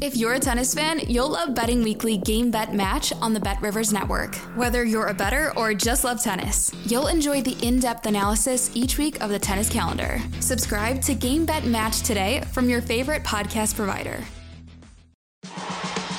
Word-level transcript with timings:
If 0.00 0.16
you're 0.16 0.32
a 0.32 0.40
tennis 0.40 0.74
fan, 0.74 1.00
you'll 1.06 1.28
love 1.28 1.54
Betting 1.54 1.82
Weekly 1.82 2.16
Game 2.16 2.50
Bet 2.50 2.74
Match 2.74 3.12
on 3.20 3.34
the 3.34 3.40
Bet 3.40 3.60
Rivers 3.60 3.92
Network. 3.92 4.34
Whether 4.56 4.84
you're 4.84 5.08
a 5.08 5.14
better 5.14 5.52
or 5.56 5.74
just 5.74 6.02
love 6.02 6.20
tennis, 6.22 6.72
you'll 6.86 7.08
enjoy 7.08 7.42
the 7.42 7.56
in 7.64 7.78
depth 7.78 8.06
analysis 8.06 8.70
each 8.74 8.96
week 8.98 9.20
of 9.22 9.30
the 9.30 9.38
tennis 9.38 9.68
calendar. 9.68 10.18
Subscribe 10.40 11.02
to 11.02 11.14
Game 11.14 11.44
Bet 11.44 11.66
Match 11.66 12.00
today 12.00 12.42
from 12.52 12.68
your 12.68 12.80
favorite 12.80 13.22
podcast 13.22 13.76
provider. 13.76 14.24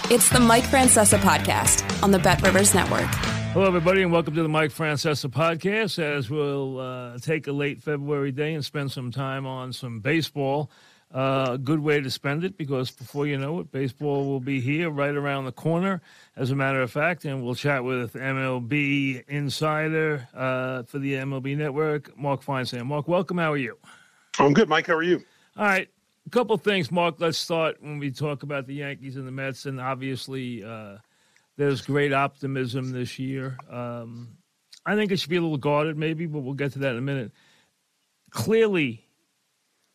It's 0.09 0.29
the 0.29 0.39
Mike 0.39 0.65
Francesa 0.65 1.17
podcast 1.17 2.03
on 2.03 2.11
the 2.11 2.19
Bet 2.19 2.41
Rivers 2.43 2.73
Network. 2.75 3.09
Hello, 3.53 3.65
everybody, 3.65 4.03
and 4.03 4.11
welcome 4.11 4.35
to 4.35 4.43
the 4.43 4.49
Mike 4.49 4.71
Francesa 4.71 5.29
podcast. 5.29 5.97
As 5.99 6.29
we'll 6.29 6.79
uh, 6.79 7.17
take 7.19 7.47
a 7.47 7.51
late 7.51 7.81
February 7.81 8.31
day 8.31 8.53
and 8.53 8.63
spend 8.63 8.91
some 8.91 9.11
time 9.11 9.45
on 9.45 9.73
some 9.73 9.99
baseball. 9.99 10.69
Uh, 11.13 11.51
a 11.51 11.57
good 11.59 11.79
way 11.79 12.01
to 12.01 12.09
spend 12.09 12.43
it 12.43 12.57
because 12.57 12.89
before 12.89 13.27
you 13.27 13.37
know 13.37 13.59
it, 13.59 13.71
baseball 13.71 14.25
will 14.25 14.39
be 14.39 14.59
here 14.59 14.89
right 14.89 15.13
around 15.13 15.45
the 15.45 15.51
corner, 15.51 16.01
as 16.35 16.49
a 16.49 16.55
matter 16.55 16.81
of 16.81 16.89
fact. 16.89 17.23
And 17.23 17.43
we'll 17.43 17.53
chat 17.53 17.83
with 17.83 18.13
MLB 18.13 19.23
insider 19.27 20.27
uh, 20.33 20.81
for 20.83 20.97
the 20.97 21.13
MLB 21.13 21.55
network, 21.55 22.17
Mark 22.17 22.43
Feinsand. 22.43 22.87
Mark, 22.87 23.07
welcome. 23.07 23.37
How 23.37 23.53
are 23.53 23.57
you? 23.57 23.77
I'm 24.39 24.53
good, 24.53 24.67
Mike. 24.67 24.87
How 24.87 24.95
are 24.95 25.03
you? 25.03 25.23
All 25.55 25.65
right. 25.65 25.87
A 26.25 26.29
couple 26.31 26.57
things, 26.57 26.91
Mark. 26.91 27.15
Let's 27.19 27.37
start 27.37 27.77
when 27.81 27.99
we 27.99 28.09
talk 28.09 28.41
about 28.41 28.65
the 28.65 28.75
Yankees 28.75 29.15
and 29.15 29.27
the 29.27 29.31
Mets. 29.31 29.67
And 29.67 29.79
obviously, 29.79 30.63
uh, 30.63 30.97
there's 31.57 31.81
great 31.81 32.11
optimism 32.11 32.91
this 32.91 33.19
year. 33.19 33.57
Um, 33.69 34.29
I 34.83 34.95
think 34.95 35.11
it 35.11 35.19
should 35.19 35.29
be 35.29 35.37
a 35.37 35.41
little 35.41 35.57
guarded, 35.57 35.95
maybe, 35.95 36.25
but 36.25 36.39
we'll 36.39 36.55
get 36.55 36.73
to 36.73 36.79
that 36.79 36.93
in 36.93 36.97
a 36.97 37.01
minute. 37.01 37.31
Clearly, 38.31 39.02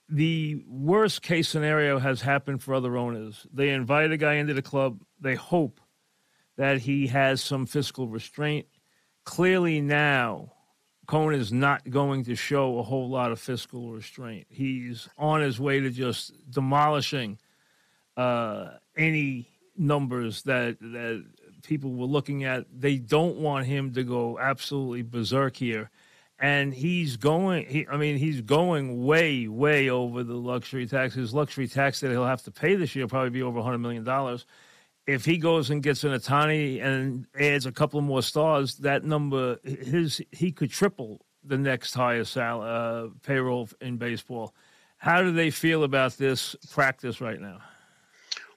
the 0.08 0.62
worst 0.66 1.22
case 1.22 1.48
scenario 1.48 1.98
has 1.98 2.22
happened 2.22 2.62
for 2.62 2.74
other 2.74 2.96
owners. 2.96 3.46
They 3.52 3.70
invite 3.70 4.10
a 4.10 4.16
guy 4.16 4.34
into 4.34 4.54
the 4.54 4.62
club. 4.62 5.02
They 5.20 5.34
hope 5.34 5.80
that 6.56 6.78
he 6.78 7.08
has 7.08 7.42
some 7.42 7.66
fiscal 7.66 8.08
restraint. 8.08 8.66
Clearly, 9.24 9.80
now, 9.80 10.52
Cohen 11.06 11.34
is 11.34 11.52
not 11.52 11.88
going 11.88 12.24
to 12.24 12.34
show 12.34 12.78
a 12.78 12.82
whole 12.82 13.08
lot 13.08 13.32
of 13.32 13.40
fiscal 13.40 13.92
restraint. 13.92 14.46
He's 14.48 15.08
on 15.18 15.42
his 15.42 15.60
way 15.60 15.80
to 15.80 15.90
just 15.90 16.32
demolishing 16.50 17.38
uh, 18.16 18.70
any 18.96 19.48
numbers 19.76 20.42
that 20.42 20.78
that 20.80 21.24
people 21.62 21.92
were 21.92 22.06
looking 22.06 22.44
at. 22.44 22.66
They 22.72 22.96
don't 22.96 23.36
want 23.36 23.66
him 23.66 23.92
to 23.92 24.02
go 24.02 24.38
absolutely 24.38 25.02
berserk 25.02 25.56
here 25.56 25.90
and 26.38 26.72
he's 26.72 27.16
going. 27.16 27.66
He, 27.66 27.86
I 27.88 27.96
mean, 27.96 28.16
he's 28.16 28.40
going 28.40 29.04
way, 29.04 29.48
way 29.48 29.90
over 29.90 30.22
the 30.22 30.34
luxury 30.34 30.86
tax. 30.86 31.14
His 31.14 31.34
luxury 31.34 31.66
tax 31.66 32.00
that 32.00 32.10
he'll 32.10 32.26
have 32.26 32.42
to 32.44 32.50
pay 32.50 32.74
this 32.74 32.94
year 32.94 33.04
will 33.04 33.10
probably 33.10 33.30
be 33.30 33.42
over 33.42 33.60
hundred 33.60 33.78
million 33.78 34.04
dollars. 34.04 34.46
If 35.06 35.24
he 35.24 35.38
goes 35.38 35.70
and 35.70 35.82
gets 35.82 36.04
an 36.04 36.12
Ohtani 36.12 36.82
and 36.82 37.26
adds 37.38 37.64
a 37.66 37.72
couple 37.72 38.00
more 38.02 38.22
stars, 38.22 38.76
that 38.78 39.04
number 39.04 39.58
his 39.64 40.20
he 40.32 40.52
could 40.52 40.70
triple 40.70 41.24
the 41.42 41.58
next 41.58 41.94
highest 41.94 42.32
sal, 42.32 42.62
uh, 42.62 43.08
payroll 43.22 43.68
in 43.80 43.96
baseball. 43.96 44.54
How 44.98 45.22
do 45.22 45.32
they 45.32 45.50
feel 45.50 45.84
about 45.84 46.18
this 46.18 46.56
practice 46.70 47.20
right 47.20 47.40
now? 47.40 47.60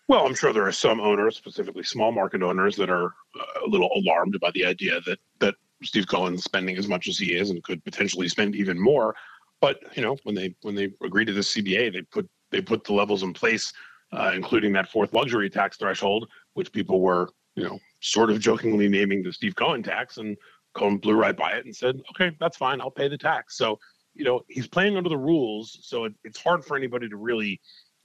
Well, 0.08 0.26
I'm 0.26 0.36
sure 0.36 0.52
there 0.52 0.68
are 0.68 0.74
some 0.74 1.00
owners, 1.00 1.38
specifically 1.38 1.84
small 1.84 2.12
market 2.12 2.44
owners, 2.44 2.76
that 2.76 2.90
are 2.90 3.14
uh, 3.40 3.66
a 3.66 3.70
little 3.70 3.90
alarmed 3.96 4.38
by 4.42 4.52
the 4.52 4.66
idea 4.66 5.00
that 5.06 5.20
that 5.40 5.56
Steve 5.84 6.08
Cohen 6.08 6.38
spending 6.38 6.78
as 6.78 6.88
much 6.88 7.08
as 7.08 7.18
he 7.18 7.34
is 7.36 7.50
and 7.50 7.64
could 7.64 7.84
potentially 7.84 8.28
spend 8.28 8.56
even 8.56 8.80
more. 8.80 9.16
But 9.60 9.80
you 9.96 10.04
know, 10.04 10.18
when 10.24 10.36
they 10.36 10.56
when 10.62 10.76
they 10.76 10.92
agreed 11.04 11.26
to 11.26 11.34
the 11.34 11.42
CBA, 11.42 11.94
they 11.94 12.02
put 12.02 12.30
they 12.52 12.62
put 12.62 12.84
the 12.84 12.94
levels 12.94 13.24
in 13.24 13.34
place, 13.34 13.72
uh, 14.12 14.32
including 14.34 14.74
that 14.74 14.90
fourth 14.90 15.14
luxury 15.14 15.50
tax 15.50 15.78
threshold, 15.78 16.28
which 16.54 16.72
people 16.72 17.02
were 17.02 17.30
you 17.56 17.64
know 17.64 17.80
sort 18.02 18.32
of 18.32 18.40
jokingly 18.40 18.88
naming 18.88 19.24
the 19.24 19.32
Steve 19.32 19.56
Cohen 19.56 19.84
tax, 19.84 20.18
and 20.18 20.36
Cohen 20.74 20.98
blew 20.98 21.14
right 21.14 21.38
by 21.38 21.52
it 21.52 21.66
and 21.66 21.76
said, 21.76 22.02
"Okay, 22.12 22.36
that's 22.40 22.58
fine, 22.58 22.82
I'll 22.82 22.92
pay 22.92 23.08
the 23.08 23.18
tax." 23.18 23.58
So 23.58 23.80
you 24.16 24.26
know 24.26 24.42
he's 24.50 24.68
playing 24.68 24.98
under 24.98 25.10
the 25.10 25.18
rules, 25.18 25.78
so 25.84 26.06
it, 26.06 26.14
it's 26.24 26.42
hard 26.42 26.66
for 26.66 26.76
anybody 26.76 27.08
to 27.08 27.18
really 27.18 27.62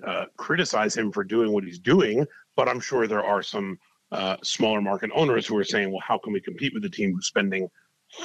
uh, 0.07 0.27
criticize 0.37 0.97
him 0.97 1.11
for 1.11 1.25
doing 1.25 1.53
what 1.53 1.65
he's 1.65 1.79
doing. 1.79 2.27
But 2.55 2.69
I'm 2.69 2.81
sure 2.81 3.07
there 3.07 3.25
are 3.25 3.43
some 3.43 3.79
uh, 4.13 4.37
smaller 4.43 4.81
market 4.81 5.11
owners 5.15 5.47
who 5.47 5.57
are 5.57 5.65
saying, 5.65 5.91
well, 5.91 6.03
how 6.07 6.19
can 6.19 6.33
we 6.33 6.41
compete 6.41 6.73
with 6.75 6.85
a 6.85 6.91
team 6.91 7.13
who's 7.13 7.27
spending 7.27 7.69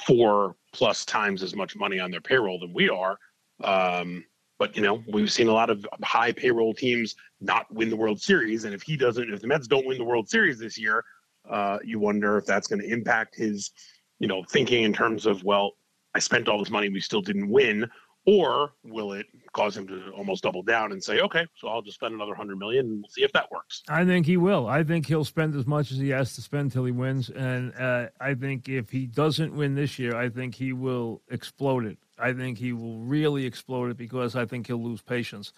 four 0.06 0.56
plus 0.74 1.06
times 1.06 1.44
as 1.44 1.56
much 1.56 1.76
money 1.76 2.00
on 2.00 2.12
their 2.12 2.22
payroll 2.22 2.60
than 2.60 2.74
we 2.74 2.90
are? 2.90 3.18
Um, 3.64 4.24
but 4.60 4.76
you 4.76 4.84
know, 4.84 5.04
we've 5.12 5.32
seen 5.32 5.48
a 5.48 5.54
lot 5.54 5.72
of 5.72 5.86
high 6.04 6.32
payroll 6.32 6.74
teams 6.74 7.16
not 7.40 7.66
win 7.74 7.90
the 7.90 7.96
World 7.96 8.22
Series, 8.22 8.64
and 8.66 8.74
if 8.74 8.84
he 8.84 8.96
doesn't, 8.96 9.34
if 9.34 9.42
the 9.42 9.48
Mets 9.48 9.68
don't 9.68 9.88
win 9.88 9.98
the 9.98 10.04
World 10.04 10.30
Series 10.30 10.60
this 10.60 10.78
year, 10.78 11.04
uh, 11.50 11.80
you 11.84 12.00
wonder 12.00 12.38
if 12.38 12.46
that's 12.46 12.68
going 12.68 12.82
to 12.82 12.88
impact 12.88 13.36
his, 13.36 13.72
you 14.20 14.28
know, 14.28 14.44
thinking 14.52 14.84
in 14.84 14.94
terms 14.94 15.26
of, 15.26 15.44
well, 15.44 15.72
I 16.14 16.20
spent 16.20 16.48
all 16.48 16.60
this 16.60 16.70
money, 16.70 16.90
we 16.90 17.00
still 17.00 17.22
didn't 17.22 17.50
win, 17.50 17.90
or 18.26 18.74
will 18.84 19.14
it 19.14 19.26
cause 19.52 19.76
him 19.76 19.88
to 19.88 20.12
almost 20.12 20.44
double 20.44 20.62
down 20.62 20.92
and 20.92 21.04
say, 21.04 21.20
okay, 21.22 21.48
so 21.56 21.68
I'll 21.68 21.82
just 21.82 21.96
spend 21.96 22.14
another 22.14 22.36
hundred 22.36 22.58
million 22.58 22.86
and 22.86 23.02
we'll 23.02 23.10
see 23.10 23.24
if 23.24 23.32
that 23.34 23.52
works? 23.52 23.82
I 23.90 24.06
think 24.06 24.26
he 24.26 24.38
will. 24.38 24.68
I 24.68 24.84
think 24.84 25.08
he'll 25.08 25.26
spend 25.26 25.56
as 25.56 25.66
much 25.66 25.92
as 25.92 25.98
he 25.98 26.10
has 26.10 26.36
to 26.36 26.42
spend 26.42 26.72
till 26.72 26.86
he 26.86 26.92
wins. 26.92 27.30
And 27.30 27.74
uh, 27.76 28.08
I 28.20 28.36
think 28.36 28.70
if 28.70 28.92
he 28.92 29.08
doesn't 29.08 29.56
win 29.56 29.76
this 29.76 29.98
year, 29.98 30.16
I 30.16 30.30
think 30.30 30.56
he 30.56 30.72
will 30.72 31.22
explode 31.30 31.86
it. 31.86 31.98
I 32.20 32.34
think 32.34 32.60
he 32.60 32.74
will 32.74 33.00
really 33.00 33.46
explode 33.46 33.90
it 33.90 33.98
because 33.98 34.36
I 34.36 34.46
think 34.46 34.68
he'll 34.68 34.84
lose 34.84 35.02
patience. 35.02 35.52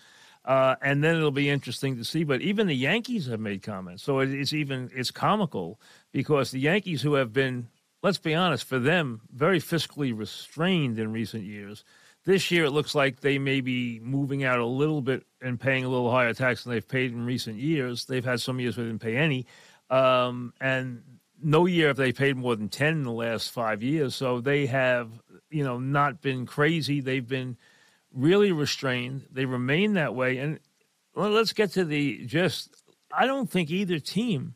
Uh, 0.45 0.75
and 0.81 1.03
then 1.03 1.15
it'll 1.15 1.31
be 1.31 1.49
interesting 1.49 1.97
to 1.97 2.05
see. 2.05 2.23
But 2.23 2.41
even 2.41 2.67
the 2.67 2.75
Yankees 2.75 3.27
have 3.27 3.39
made 3.39 3.61
comments, 3.61 4.03
so 4.03 4.19
it's 4.19 4.53
even 4.53 4.89
it's 4.93 5.11
comical 5.11 5.79
because 6.11 6.51
the 6.51 6.59
Yankees, 6.59 7.01
who 7.01 7.13
have 7.13 7.31
been, 7.31 7.69
let's 8.01 8.17
be 8.17 8.35
honest, 8.35 8.65
for 8.65 8.79
them 8.79 9.21
very 9.33 9.59
fiscally 9.59 10.17
restrained 10.17 10.99
in 10.99 11.13
recent 11.13 11.43
years, 11.43 11.85
this 12.25 12.51
year, 12.51 12.65
it 12.65 12.71
looks 12.71 12.95
like 12.95 13.19
they 13.19 13.37
may 13.37 13.61
be 13.61 13.99
moving 14.01 14.43
out 14.43 14.59
a 14.59 14.65
little 14.65 15.01
bit 15.01 15.25
and 15.41 15.59
paying 15.59 15.83
a 15.83 15.89
little 15.89 16.09
higher 16.09 16.33
tax 16.33 16.63
than 16.63 16.73
they've 16.73 16.87
paid 16.87 17.11
in 17.11 17.25
recent 17.25 17.57
years. 17.57 18.05
They've 18.05 18.23
had 18.23 18.39
some 18.39 18.59
years 18.59 18.77
where 18.77 18.85
they 18.85 18.91
didn't 18.91 19.01
pay 19.01 19.17
any, 19.17 19.45
um, 19.89 20.53
and 20.61 21.03
no 21.41 21.65
year 21.65 21.87
have 21.87 21.97
they 21.97 22.13
paid 22.13 22.37
more 22.37 22.55
than 22.55 22.69
ten 22.69 22.93
in 22.93 23.03
the 23.03 23.11
last 23.11 23.51
five 23.51 23.83
years. 23.83 24.15
So 24.15 24.39
they 24.39 24.65
have, 24.67 25.09
you 25.49 25.63
know, 25.63 25.77
not 25.79 26.21
been 26.21 26.45
crazy. 26.45 27.01
They've 27.01 27.27
been 27.27 27.57
really 28.13 28.51
restrained. 28.53 29.27
They 29.29 29.45
remain 29.45 29.93
that 29.93 30.15
way. 30.15 30.37
And 30.37 30.59
let's 31.15 31.53
get 31.53 31.71
to 31.71 31.83
the 31.83 32.25
just. 32.25 32.69
I 33.11 33.25
don't 33.25 33.49
think 33.49 33.69
either 33.69 33.99
team 33.99 34.55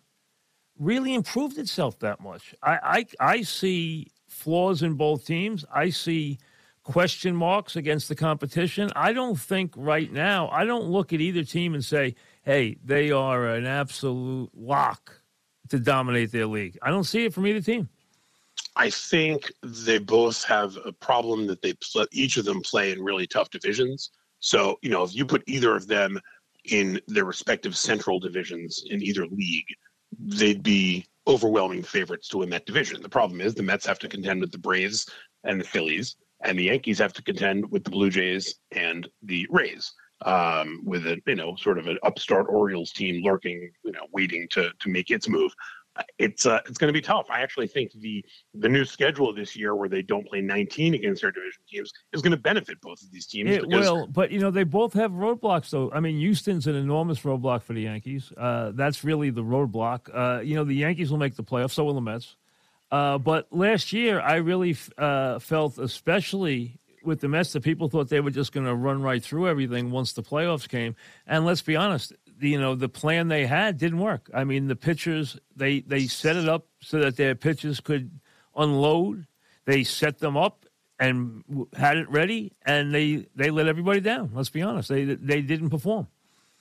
really 0.79 1.13
improved 1.13 1.57
itself 1.57 1.99
that 1.99 2.21
much. 2.21 2.55
I 2.63 3.05
I, 3.19 3.33
I 3.35 3.41
see 3.41 4.07
flaws 4.27 4.81
in 4.81 4.93
both 4.93 5.25
teams. 5.25 5.65
I 5.73 5.89
see 5.89 6.39
question 6.87 7.35
marks 7.35 7.75
against 7.75 8.07
the 8.07 8.15
competition. 8.15 8.89
I 8.95 9.11
don't 9.11 9.37
think 9.37 9.73
right 9.75 10.09
now, 10.09 10.47
I 10.49 10.63
don't 10.63 10.85
look 10.85 11.11
at 11.11 11.19
either 11.19 11.43
team 11.43 11.73
and 11.73 11.83
say, 11.83 12.15
hey, 12.43 12.77
they 12.81 13.11
are 13.11 13.47
an 13.47 13.65
absolute 13.65 14.49
lock 14.55 15.13
to 15.67 15.79
dominate 15.79 16.31
their 16.31 16.45
league. 16.45 16.77
I 16.81 16.89
don't 16.89 17.03
see 17.03 17.25
it 17.25 17.33
from 17.33 17.45
either 17.45 17.59
team. 17.59 17.89
I 18.77 18.89
think 18.89 19.51
they 19.61 19.97
both 19.97 20.45
have 20.45 20.77
a 20.85 20.93
problem 20.93 21.45
that 21.47 21.61
they 21.61 21.73
each 22.13 22.37
of 22.37 22.45
them 22.45 22.61
play 22.61 22.93
in 22.93 23.03
really 23.03 23.27
tough 23.27 23.49
divisions. 23.49 24.11
So, 24.39 24.79
you 24.81 24.89
know, 24.89 25.03
if 25.03 25.13
you 25.13 25.25
put 25.25 25.43
either 25.45 25.75
of 25.75 25.87
them 25.87 26.21
in 26.63 27.01
their 27.07 27.25
respective 27.25 27.75
central 27.75 28.17
divisions 28.17 28.85
in 28.89 29.01
either 29.01 29.27
league, 29.27 29.67
they'd 30.17 30.63
be 30.63 31.05
overwhelming 31.27 31.83
favorites 31.83 32.29
to 32.29 32.37
win 32.37 32.49
that 32.51 32.65
division. 32.65 33.01
The 33.01 33.09
problem 33.09 33.41
is 33.41 33.53
the 33.53 33.63
Mets 33.63 33.85
have 33.85 33.99
to 33.99 34.07
contend 34.07 34.39
with 34.39 34.53
the 34.53 34.57
Braves 34.57 35.09
and 35.43 35.59
the 35.59 35.65
Phillies 35.65 36.15
and 36.41 36.57
the 36.57 36.63
Yankees 36.63 36.99
have 36.99 37.13
to 37.13 37.23
contend 37.23 37.69
with 37.71 37.83
the 37.83 37.89
Blue 37.89 38.09
Jays 38.09 38.55
and 38.71 39.07
the 39.23 39.47
Rays, 39.49 39.93
um, 40.25 40.81
with 40.85 41.05
a 41.07 41.19
you 41.25 41.35
know 41.35 41.55
sort 41.55 41.77
of 41.77 41.87
an 41.87 41.97
upstart 42.03 42.47
Orioles 42.49 42.91
team 42.91 43.23
lurking, 43.23 43.71
you 43.83 43.91
know, 43.91 44.05
waiting 44.11 44.47
to 44.51 44.71
to 44.79 44.89
make 44.89 45.09
its 45.09 45.27
move. 45.27 45.51
It's 46.19 46.45
uh, 46.45 46.59
it's 46.67 46.77
going 46.77 46.89
to 46.89 46.93
be 46.93 47.01
tough. 47.01 47.25
I 47.31 47.41
actually 47.41 47.65
think 47.65 47.91
the 47.93 48.23
the 48.53 48.69
new 48.69 48.85
schedule 48.85 49.33
this 49.33 49.55
year, 49.55 49.73
where 49.73 49.89
they 49.89 50.03
don't 50.03 50.27
play 50.27 50.41
19 50.41 50.93
against 50.93 51.23
their 51.23 51.31
division 51.31 51.63
teams, 51.67 51.91
is 52.13 52.21
going 52.21 52.31
to 52.31 52.37
benefit 52.37 52.79
both 52.81 53.01
of 53.01 53.11
these 53.11 53.25
teams. 53.25 53.49
It 53.49 53.67
will, 53.67 54.05
but 54.05 54.29
you 54.29 54.39
know 54.39 54.51
they 54.51 54.63
both 54.63 54.93
have 54.93 55.11
roadblocks. 55.11 55.71
Though 55.71 55.91
I 55.91 55.99
mean, 55.99 56.19
Houston's 56.19 56.67
an 56.67 56.75
enormous 56.75 57.21
roadblock 57.21 57.63
for 57.63 57.73
the 57.73 57.81
Yankees. 57.81 58.31
Uh, 58.37 58.73
that's 58.75 59.03
really 59.03 59.31
the 59.31 59.43
roadblock. 59.43 60.09
Uh, 60.13 60.41
you 60.41 60.53
know, 60.53 60.63
the 60.63 60.75
Yankees 60.75 61.09
will 61.09 61.17
make 61.17 61.35
the 61.35 61.43
playoffs. 61.43 61.71
So 61.71 61.83
will 61.83 61.95
the 61.95 62.01
Mets. 62.01 62.35
Uh, 62.91 63.17
but 63.17 63.47
last 63.51 63.91
year, 63.91 64.19
I 64.19 64.35
really 64.35 64.77
uh, 64.97 65.39
felt, 65.39 65.77
especially 65.77 66.79
with 67.03 67.19
the 67.19 67.27
Mets, 67.27 67.53
that 67.53 67.61
people 67.61 67.89
thought 67.89 68.09
they 68.09 68.21
were 68.21 68.31
just 68.31 68.51
going 68.51 68.65
to 68.65 68.75
run 68.75 69.01
right 69.01 69.23
through 69.23 69.47
everything 69.47 69.91
once 69.91 70.13
the 70.13 70.23
playoffs 70.23 70.67
came. 70.67 70.95
And 71.25 71.45
let's 71.45 71.61
be 71.61 71.75
honest, 71.75 72.13
you 72.39 72.59
know, 72.59 72.75
the 72.75 72.89
plan 72.89 73.27
they 73.27 73.45
had 73.45 73.77
didn't 73.77 73.99
work. 73.99 74.29
I 74.33 74.43
mean, 74.43 74.67
the 74.67 74.75
pitchers 74.75 75.37
they 75.55 75.81
they 75.81 76.07
set 76.07 76.35
it 76.35 76.47
up 76.47 76.67
so 76.81 76.99
that 76.99 77.17
their 77.17 77.35
pitchers 77.35 77.79
could 77.79 78.11
unload. 78.55 79.25
They 79.65 79.83
set 79.83 80.19
them 80.19 80.37
up 80.37 80.65
and 80.99 81.43
had 81.75 81.97
it 81.97 82.09
ready, 82.09 82.53
and 82.65 82.93
they 82.93 83.27
they 83.35 83.49
let 83.49 83.67
everybody 83.67 83.99
down. 83.99 84.31
Let's 84.33 84.49
be 84.49 84.61
honest, 84.61 84.89
they 84.89 85.03
they 85.03 85.41
didn't 85.41 85.69
perform. 85.69 86.07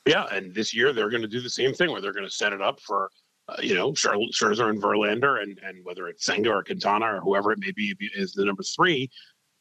Yeah, 0.06 0.26
and 0.32 0.54
this 0.54 0.72
year 0.72 0.92
they're 0.92 1.10
going 1.10 1.22
to 1.22 1.28
do 1.28 1.40
the 1.40 1.50
same 1.50 1.74
thing 1.74 1.90
where 1.90 2.00
they're 2.00 2.12
going 2.12 2.26
to 2.26 2.30
set 2.30 2.52
it 2.52 2.62
up 2.62 2.80
for 2.80 3.10
uh, 3.48 3.56
you 3.60 3.74
know 3.74 3.92
Scherzer 3.92 4.70
and 4.70 4.82
Verlander, 4.82 5.42
and 5.42 5.58
and 5.64 5.84
whether 5.84 6.08
it's 6.08 6.24
Senga 6.24 6.50
or 6.50 6.64
Quintana 6.64 7.16
or 7.16 7.20
whoever 7.20 7.52
it 7.52 7.58
may 7.58 7.72
be 7.72 7.94
is 8.14 8.32
the 8.32 8.44
number 8.44 8.62
three 8.62 9.10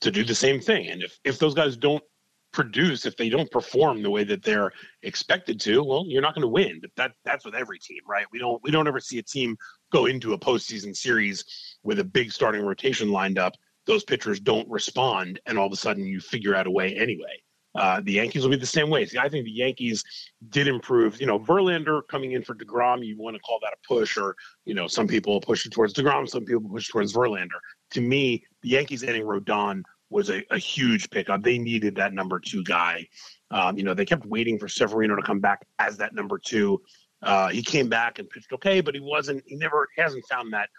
to 0.02 0.12
do 0.12 0.24
the 0.24 0.36
same 0.36 0.60
thing. 0.60 0.90
And 0.90 1.04
if 1.04 1.18
if 1.24 1.40
those 1.40 1.54
guys 1.54 1.78
don't 1.78 2.04
produce, 2.52 3.06
if 3.06 3.18
they 3.18 3.28
don't 3.28 3.52
perform 3.52 4.02
the 4.02 4.10
way 4.10 4.24
that 4.24 4.42
they're 4.42 4.72
expected 5.04 5.60
to, 5.60 5.84
well, 5.84 6.06
you're 6.08 6.22
not 6.22 6.34
going 6.34 6.42
to 6.42 6.48
win. 6.48 6.80
But 6.82 6.92
that 6.96 7.12
that's 7.24 7.46
with 7.46 7.54
every 7.54 7.80
team, 7.80 8.00
right? 8.08 8.26
We 8.32 8.40
don't 8.40 8.62
we 8.64 8.72
don't 8.72 8.88
ever 8.88 9.00
see 9.00 9.20
a 9.20 9.24
team 9.24 9.58
go 9.92 10.06
into 10.06 10.34
a 10.34 10.40
postseason 10.40 10.96
series 10.96 11.44
with 11.84 12.00
a 12.00 12.04
big 12.04 12.32
starting 12.32 12.66
rotation 12.66 13.12
lined 13.12 13.38
up. 13.38 13.54
Those 13.86 14.04
pitchers 14.04 14.40
don't 14.40 14.68
respond, 14.70 15.40
and 15.46 15.60
all 15.60 15.68
of 15.68 15.74
a 15.74 15.76
sudden 15.76 16.06
you 16.06 16.20
figure 16.20 16.56
out 16.56 16.66
a 16.66 16.72
way 16.72 16.96
anyway. 16.96 17.44
Uh, 17.76 18.02
the 18.04 18.14
Yankees 18.14 18.44
will 18.44 18.52
be 18.52 18.58
the 18.58 18.66
same 18.66 18.90
way. 18.90 19.06
See, 19.06 19.18
I 19.18 19.28
think 19.28 19.46
the 19.46 19.52
Yankees 19.52 20.04
did 20.50 20.68
improve. 20.68 21.20
You 21.20 21.28
know, 21.28 21.40
Verlander 21.40 22.02
coming 22.10 22.32
in 22.32 22.42
for 22.42 22.56
Degrom, 22.56 23.06
you 23.06 23.18
want 23.18 23.36
to 23.36 23.42
call 23.42 23.60
that 23.62 23.74
a 23.74 23.88
push, 23.88 24.18
or 24.18 24.36
you 24.66 24.74
know, 24.74 24.88
some 24.88 25.08
people 25.08 25.42
push 25.42 25.66
it 25.66 25.72
towards 25.72 25.94
Degrom, 25.94 26.28
some 26.28 26.46
people 26.46 26.70
push 26.70 26.90
towards 26.90 27.14
Verlander. 27.14 27.60
To 27.92 28.02
me, 28.02 28.44
the 28.62 28.70
Yankees 28.70 29.04
adding 29.04 29.24
Rodon 29.24 29.84
was 30.10 30.30
a, 30.30 30.44
a 30.52 30.58
huge 30.58 31.10
pickup. 31.10 31.44
They 31.44 31.58
needed 31.58 31.96
that 31.96 32.14
number 32.14 32.40
two 32.40 32.64
guy. 32.64 33.08
Um, 33.52 33.78
you 33.78 33.84
know, 33.84 33.94
they 33.94 34.06
kept 34.06 34.26
waiting 34.26 34.58
for 34.58 34.68
Severino 34.68 35.16
to 35.16 35.22
come 35.22 35.40
back 35.40 35.66
as 35.80 35.98
that 35.98 36.14
number 36.14 36.40
two. 36.40 36.82
Uh, 37.22 37.50
he 37.50 37.62
came 37.62 37.90
back 37.90 38.20
and 38.20 38.30
pitched 38.30 38.54
okay, 38.54 38.82
but 38.82 38.94
he 38.94 39.02
wasn't. 39.02 39.44
He 39.48 39.56
never 39.56 39.88
he 39.96 40.02
hasn't 40.02 40.24
found 40.30 40.54
that 40.54 40.70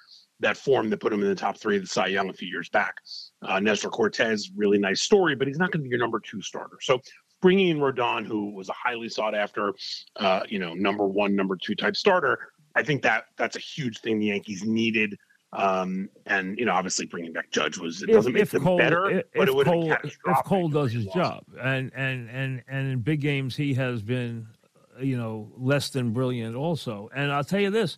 that 0.41 0.56
form 0.56 0.91
that 0.91 1.00
put 1.00 1.12
him 1.12 1.23
in 1.23 1.29
the 1.29 1.35
top 1.35 1.56
three 1.59 1.77
of 1.77 1.83
the 1.83 1.88
Cy 1.88 2.09
Young 2.09 2.29
a 2.29 2.33
few 2.33 2.49
years 2.49 2.69
back. 2.69 2.94
Uh, 3.43 3.59
Nestor 3.59 3.88
Cortes, 3.88 4.50
really 4.55 4.79
nice 4.79 5.03
story, 5.03 5.35
but 5.35 5.49
he's 5.49 5.59
not 5.59 5.71
going 5.71 5.81
to 5.81 5.85
be 5.85 5.91
your 5.91 5.99
number 5.99 6.21
two 6.21 6.43
starter. 6.43 6.77
So 6.81 7.00
bringing 7.41 7.69
in 7.69 7.79
Rodon, 7.79 8.27
who 8.27 8.55
was 8.55 8.69
a 8.69 8.75
highly 8.75 9.09
sought 9.09 9.35
after, 9.35 9.75
uh, 10.17 10.41
you 10.49 10.59
know, 10.59 10.75
number 10.75 11.06
one, 11.06 11.35
number 11.35 11.56
two 11.56 11.75
type 11.75 11.97
starter, 11.97 12.38
I 12.75 12.83
think 12.83 13.03
that 13.03 13.25
that's 13.38 13.56
a 13.56 13.61
huge 13.61 14.00
thing 14.00 14.19
the 14.19 14.27
Yankees 14.27 14.65
needed. 14.65 15.17
Um, 15.53 16.11
and 16.27 16.59
you 16.59 16.67
know, 16.67 16.73
obviously 16.73 17.06
bringing 17.06 17.32
back 17.32 17.50
Judge 17.50 17.79
was 17.79 18.03
it 18.03 18.11
doesn't 18.11 18.32
make 18.32 18.50
them 18.50 18.65
Cole, 18.65 18.77
better, 18.77 19.11
if, 19.11 19.25
but 19.35 19.49
it 19.49 19.55
would 19.55 19.67
Cole, 19.67 19.91
if 19.93 20.44
Cole 20.44 20.69
does 20.69 20.93
his 20.93 21.06
job, 21.06 21.44
and 21.59 21.91
and 21.94 22.29
and 22.29 22.62
and 22.69 22.93
in 22.93 22.99
big 22.99 23.21
games 23.23 23.56
he 23.56 23.73
has 23.75 24.03
been, 24.03 24.49
you 25.00 25.17
know, 25.17 25.50
less 25.56 25.89
than 25.91 26.12
brilliant 26.12 26.56
also. 26.56 27.09
And 27.15 27.32
I'll 27.32 27.44
tell 27.44 27.61
you 27.61 27.71
this, 27.71 27.97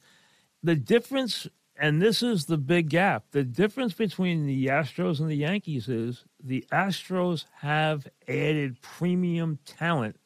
the 0.62 0.76
difference 0.76 1.49
and 1.78 2.02
this 2.02 2.22
is 2.22 2.46
the 2.46 2.58
big 2.58 2.90
gap. 2.90 3.26
The 3.30 3.44
difference 3.44 3.94
between 3.94 4.46
the 4.46 4.66
Astros 4.66 5.20
and 5.20 5.30
the 5.30 5.36
Yankees 5.36 5.88
is 5.88 6.25
the 6.42 6.64
Astros 6.72 7.44
have 7.60 8.06
added 8.26 8.82
premium 8.82 9.58
talent 9.64 10.16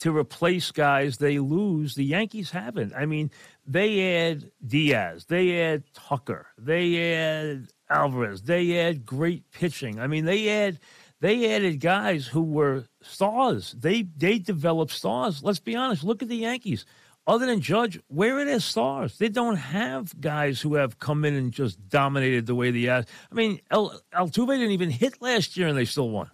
to 0.00 0.14
replace 0.14 0.70
guys 0.70 1.16
they 1.16 1.38
lose. 1.38 1.94
The 1.94 2.04
Yankees 2.04 2.50
haven't. 2.50 2.94
I 2.94 3.06
mean, 3.06 3.30
they 3.66 4.28
add 4.28 4.50
Diaz, 4.64 5.24
they 5.24 5.62
add 5.62 5.84
Tucker, 5.94 6.48
they 6.58 7.14
add 7.14 7.68
Alvarez, 7.88 8.42
they 8.42 8.78
add 8.78 9.06
great 9.06 9.50
pitching. 9.52 9.98
I 9.98 10.06
mean, 10.06 10.26
they 10.26 10.48
add 10.50 10.78
they 11.20 11.54
added 11.54 11.80
guys 11.80 12.26
who 12.26 12.42
were 12.42 12.84
stars. 13.00 13.74
They 13.78 14.02
they 14.02 14.38
developed 14.38 14.92
stars. 14.92 15.42
Let's 15.42 15.60
be 15.60 15.74
honest. 15.74 16.04
Look 16.04 16.22
at 16.22 16.28
the 16.28 16.36
Yankees 16.36 16.84
other 17.26 17.46
than 17.46 17.60
Judge, 17.60 17.98
where 18.08 18.38
are 18.38 18.44
their 18.44 18.60
stars? 18.60 19.18
They 19.18 19.28
don't 19.28 19.56
have 19.56 20.18
guys 20.20 20.60
who 20.60 20.74
have 20.74 20.98
come 20.98 21.24
in 21.24 21.34
and 21.34 21.52
just 21.52 21.88
dominated 21.88 22.46
the 22.46 22.54
way 22.54 22.70
the. 22.70 22.90
I 22.90 23.04
mean, 23.32 23.60
Altuve 23.72 24.48
didn't 24.48 24.70
even 24.70 24.90
hit 24.90 25.20
last 25.20 25.56
year, 25.56 25.66
and 25.66 25.76
they 25.76 25.84
still 25.84 26.10
won. 26.10 26.30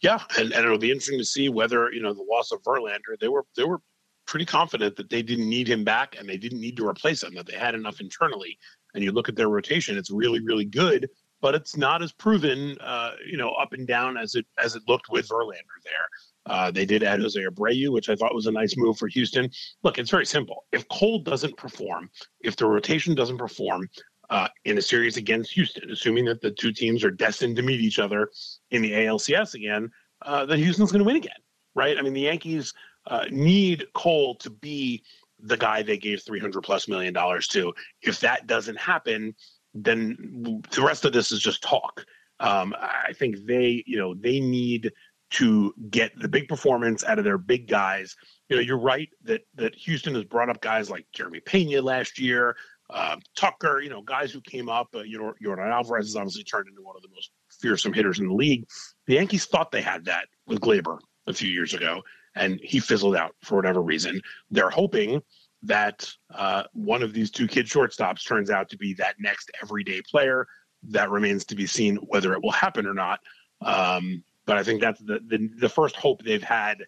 Yeah, 0.00 0.20
and, 0.38 0.52
and 0.52 0.64
it'll 0.64 0.78
be 0.78 0.90
interesting 0.90 1.18
to 1.18 1.24
see 1.24 1.48
whether 1.48 1.92
you 1.92 2.00
know 2.00 2.14
the 2.14 2.22
loss 2.22 2.52
of 2.52 2.62
Verlander. 2.62 3.18
They 3.20 3.28
were 3.28 3.44
they 3.56 3.64
were 3.64 3.80
pretty 4.26 4.46
confident 4.46 4.96
that 4.96 5.10
they 5.10 5.22
didn't 5.22 5.48
need 5.48 5.68
him 5.68 5.84
back, 5.84 6.16
and 6.18 6.28
they 6.28 6.36
didn't 6.36 6.60
need 6.60 6.76
to 6.76 6.86
replace 6.86 7.22
him. 7.22 7.34
That 7.34 7.46
they 7.46 7.56
had 7.56 7.74
enough 7.74 8.00
internally. 8.00 8.58
And 8.94 9.04
you 9.04 9.12
look 9.12 9.28
at 9.28 9.36
their 9.36 9.48
rotation; 9.48 9.98
it's 9.98 10.10
really 10.10 10.40
really 10.40 10.64
good, 10.64 11.10
but 11.40 11.54
it's 11.54 11.76
not 11.76 12.02
as 12.02 12.12
proven, 12.12 12.76
uh, 12.80 13.12
you 13.26 13.36
know, 13.36 13.50
up 13.50 13.72
and 13.72 13.86
down 13.86 14.16
as 14.16 14.34
it 14.34 14.46
as 14.62 14.76
it 14.76 14.82
looked 14.86 15.10
with 15.10 15.28
Verlander 15.28 15.78
there. 15.84 16.06
Uh, 16.48 16.70
they 16.70 16.84
did 16.84 17.02
add 17.02 17.20
Jose 17.20 17.40
Abreu, 17.40 17.90
which 17.90 18.08
I 18.08 18.16
thought 18.16 18.34
was 18.34 18.46
a 18.46 18.52
nice 18.52 18.76
move 18.76 18.98
for 18.98 19.08
Houston. 19.08 19.50
Look, 19.82 19.98
it's 19.98 20.10
very 20.10 20.26
simple. 20.26 20.64
If 20.72 20.88
Cole 20.88 21.20
doesn't 21.20 21.56
perform, 21.56 22.10
if 22.40 22.56
the 22.56 22.66
rotation 22.66 23.14
doesn't 23.14 23.38
perform 23.38 23.88
uh, 24.30 24.48
in 24.64 24.78
a 24.78 24.82
series 24.82 25.16
against 25.16 25.52
Houston, 25.52 25.90
assuming 25.90 26.24
that 26.26 26.40
the 26.40 26.50
two 26.50 26.72
teams 26.72 27.04
are 27.04 27.10
destined 27.10 27.56
to 27.56 27.62
meet 27.62 27.80
each 27.80 27.98
other 27.98 28.30
in 28.70 28.82
the 28.82 28.92
ALCS 28.92 29.54
again, 29.54 29.90
uh, 30.22 30.44
then 30.44 30.58
Houston's 30.58 30.92
going 30.92 31.00
to 31.00 31.06
win 31.06 31.16
again, 31.16 31.32
right? 31.74 31.98
I 31.98 32.02
mean, 32.02 32.12
the 32.12 32.22
Yankees 32.22 32.74
uh, 33.06 33.24
need 33.30 33.84
Cole 33.94 34.34
to 34.36 34.50
be 34.50 35.02
the 35.40 35.56
guy 35.56 35.82
they 35.82 35.96
gave 35.96 36.22
300 36.22 36.62
plus 36.62 36.88
million 36.88 37.14
dollars 37.14 37.46
to. 37.48 37.72
If 38.02 38.20
that 38.20 38.46
doesn't 38.46 38.78
happen, 38.78 39.34
then 39.74 40.62
the 40.70 40.82
rest 40.82 41.04
of 41.04 41.12
this 41.12 41.30
is 41.32 41.40
just 41.40 41.62
talk. 41.62 42.04
Um, 42.40 42.74
I 42.78 43.12
think 43.14 43.46
they, 43.46 43.82
you 43.86 43.98
know, 43.98 44.14
they 44.14 44.40
need 44.40 44.92
to 45.30 45.74
get 45.90 46.12
the 46.18 46.28
big 46.28 46.48
performance 46.48 47.04
out 47.04 47.18
of 47.18 47.24
their 47.24 47.38
big 47.38 47.68
guys. 47.68 48.16
You 48.48 48.56
know, 48.56 48.62
you're 48.62 48.78
right 48.78 49.08
that 49.24 49.42
that 49.56 49.74
Houston 49.74 50.14
has 50.14 50.24
brought 50.24 50.48
up 50.48 50.60
guys 50.60 50.90
like 50.90 51.06
Jeremy 51.12 51.40
Pena 51.40 51.82
last 51.82 52.18
year, 52.18 52.56
uh, 52.90 53.16
Tucker. 53.36 53.80
You 53.80 53.90
know, 53.90 54.02
guys 54.02 54.32
who 54.32 54.40
came 54.40 54.68
up. 54.68 54.88
Uh, 54.94 55.02
you 55.02 55.18
know, 55.18 55.34
Yordan 55.44 55.70
Alvarez 55.70 56.06
has 56.06 56.16
obviously 56.16 56.44
turned 56.44 56.68
into 56.68 56.82
one 56.82 56.96
of 56.96 57.02
the 57.02 57.10
most 57.14 57.30
fearsome 57.60 57.92
hitters 57.92 58.20
in 58.20 58.28
the 58.28 58.34
league. 58.34 58.66
The 59.06 59.14
Yankees 59.14 59.46
thought 59.46 59.70
they 59.70 59.82
had 59.82 60.06
that 60.06 60.26
with 60.46 60.60
Gleyber 60.60 60.98
a 61.26 61.34
few 61.34 61.50
years 61.50 61.74
ago, 61.74 62.02
and 62.34 62.58
he 62.62 62.80
fizzled 62.80 63.16
out 63.16 63.34
for 63.42 63.56
whatever 63.56 63.82
reason. 63.82 64.20
They're 64.50 64.70
hoping 64.70 65.22
that 65.62 66.10
uh, 66.34 66.64
one 66.72 67.02
of 67.02 67.12
these 67.12 67.30
two 67.30 67.48
kid 67.48 67.66
shortstops 67.66 68.26
turns 68.26 68.50
out 68.50 68.70
to 68.70 68.78
be 68.78 68.94
that 68.94 69.16
next 69.18 69.50
everyday 69.62 70.00
player. 70.08 70.46
That 70.84 71.10
remains 71.10 71.44
to 71.46 71.56
be 71.56 71.66
seen 71.66 71.96
whether 71.96 72.32
it 72.32 72.42
will 72.42 72.52
happen 72.52 72.86
or 72.86 72.94
not. 72.94 73.20
Um, 73.60 74.22
but 74.48 74.56
I 74.56 74.64
think 74.64 74.80
that's 74.80 74.98
the, 75.00 75.20
the, 75.26 75.50
the 75.58 75.68
first 75.68 75.94
hope 75.94 76.22
they've 76.24 76.42
had 76.42 76.78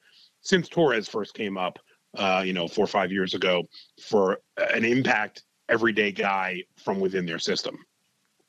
since 0.40 0.66
Torres 0.66 1.06
first 1.06 1.34
came 1.34 1.58
up, 1.58 1.78
uh, 2.16 2.42
you 2.44 2.54
know, 2.54 2.66
four 2.66 2.84
or 2.84 2.88
five 2.88 3.12
years 3.12 3.34
ago, 3.34 3.64
for 4.02 4.38
an 4.56 4.82
impact 4.82 5.44
everyday 5.68 6.10
guy 6.10 6.62
from 6.82 7.00
within 7.00 7.26
their 7.26 7.38
system. 7.38 7.78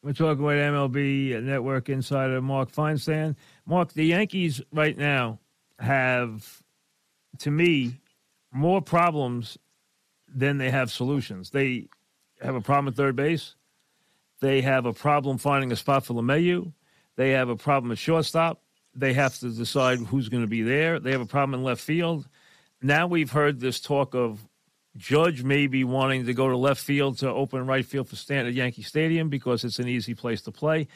We're 0.02 0.14
talking 0.14 0.46
with 0.46 0.56
MLB 0.56 1.44
Network 1.44 1.90
insider 1.90 2.42
Mark 2.42 2.72
Feinsand. 2.72 3.36
Mark, 3.66 3.92
the 3.92 4.06
Yankees 4.06 4.62
right 4.72 4.98
now 4.98 5.40
have, 5.78 6.64
to 7.40 7.52
me, 7.52 8.00
more 8.54 8.82
problems 8.82 9.58
than 10.34 10.58
they 10.58 10.72
have 10.72 10.90
solutions. 10.90 11.50
They 11.50 11.90
have 12.42 12.56
a 12.56 12.62
problem 12.62 12.88
at 12.88 12.96
third 12.96 13.18
base. 13.18 13.56
They 14.40 14.62
have 14.62 14.86
a 14.86 14.94
problem 14.94 15.38
finding 15.38 15.74
a 15.74 15.76
spot 15.76 16.06
for 16.06 16.14
LeMahieu. 16.14 16.72
They 17.18 17.32
have 17.32 17.50
a 17.50 17.58
problem 17.58 17.92
at 17.92 17.98
shortstop. 17.98 18.61
They 18.94 19.14
have 19.14 19.38
to 19.40 19.50
decide 19.50 20.00
who's 20.00 20.30
going 20.30 20.44
to 20.44 20.48
be 20.48 20.64
there. 20.64 21.00
They 21.00 21.12
have 21.12 21.22
a 21.22 21.26
problem 21.26 21.60
in 21.60 21.64
left 21.64 21.82
field. 21.82 22.28
Now 22.82 23.08
we've 23.08 23.32
heard 23.32 23.60
this 23.60 23.80
talk 23.80 24.16
of 24.16 24.48
Judge 24.98 25.44
maybe 25.44 25.84
wanting 25.84 26.26
to 26.26 26.34
go 26.34 26.50
to 26.50 26.58
left 26.58 26.82
field 26.82 27.20
to 27.20 27.30
open 27.30 27.66
right 27.66 27.86
field 27.86 28.10
for 28.10 28.16
Stanton 28.16 28.48
at 28.48 28.54
Yankee 28.54 28.82
Stadium 28.82 29.30
because 29.30 29.64
it's 29.64 29.80
an 29.80 29.88
easy 29.88 30.14
place 30.14 30.42
to 30.42 30.52
play. 30.52 30.88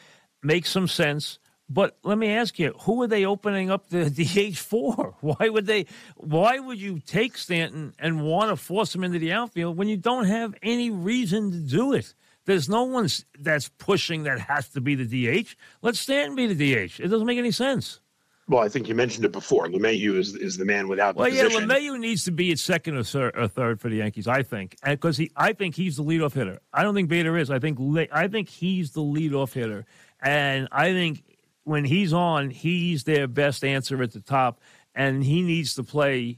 Makes 0.44 0.70
some 0.72 0.88
sense. 0.88 1.40
But 1.68 1.98
let 2.04 2.18
me 2.18 2.30
ask 2.30 2.60
you, 2.60 2.74
who 2.82 3.02
are 3.02 3.08
they 3.08 3.26
opening 3.26 3.72
up 3.72 3.90
the 3.90 4.10
DH 4.10 4.58
for? 4.60 5.16
Why 5.22 5.50
would 5.50 5.66
they? 5.66 5.88
Why 6.16 6.60
would 6.60 6.80
you 6.80 7.00
take 7.00 7.38
Stanton 7.38 7.94
and 7.98 8.22
want 8.22 8.52
to 8.52 8.56
force 8.56 8.94
him 8.94 9.04
into 9.04 9.18
the 9.18 9.32
outfield 9.32 9.78
when 9.78 9.88
you 9.88 9.98
don't 9.98 10.26
have 10.26 10.54
any 10.62 10.92
reason 10.92 11.52
to 11.52 11.58
do 11.58 11.94
it? 11.94 12.14
There's 12.46 12.70
no 12.70 12.84
one 12.84 13.10
that's 13.40 13.70
pushing 13.78 14.24
that 14.24 14.40
has 14.40 14.70
to 14.70 14.82
be 14.82 14.96
the 14.96 15.06
DH. 15.44 15.56
Let 15.82 15.96
Stanton 15.96 16.36
be 16.36 16.48
the 16.48 16.56
DH. 16.56 17.00
It 17.00 17.08
doesn't 17.08 17.26
make 17.26 17.40
any 17.40 17.52
sense. 17.52 18.00
Well, 18.48 18.62
I 18.62 18.70
think 18.70 18.88
you 18.88 18.94
mentioned 18.94 19.26
it 19.26 19.32
before. 19.32 19.68
LeMahieu 19.68 20.18
is 20.18 20.36
is 20.36 20.56
the 20.56 20.66
man 20.66 20.88
without. 20.88 21.16
well, 21.16 21.28
yeah, 21.28 21.46
LeMahieu 21.46 22.00
needs 22.00 22.26
to 22.26 22.32
be 22.32 22.52
at 22.52 22.60
second 22.60 22.96
or, 22.96 23.04
third, 23.04 23.36
or 23.36 23.48
third 23.48 23.82
for 23.82 23.90
the 23.90 23.98
Yankees. 23.98 24.28
I 24.28 24.44
think 24.44 24.76
because 24.84 25.18
he, 25.18 25.32
I 25.36 25.54
think 25.54 25.76
he's 25.76 25.98
the 25.98 26.04
leadoff 26.04 26.34
hitter. 26.34 26.60
I 26.72 26.84
don't 26.84 26.94
think 26.94 27.10
Bader 27.10 27.36
is. 27.38 27.50
I 27.50 27.58
think 27.58 27.80
I 28.12 28.28
think 28.28 28.50
he's 28.50 28.92
the 28.92 29.02
leadoff 29.02 29.54
hitter, 29.54 29.86
and 30.22 30.68
I 30.72 30.92
think 30.92 31.24
when 31.64 31.86
he's 31.86 32.14
on, 32.14 32.52
he's 32.52 33.06
their 33.06 33.28
best 33.28 33.64
answer 33.64 34.04
at 34.04 34.12
the 34.12 34.22
top, 34.22 34.62
and 34.94 35.24
he 35.24 35.42
needs 35.42 35.74
to 35.76 35.84
play 35.84 36.38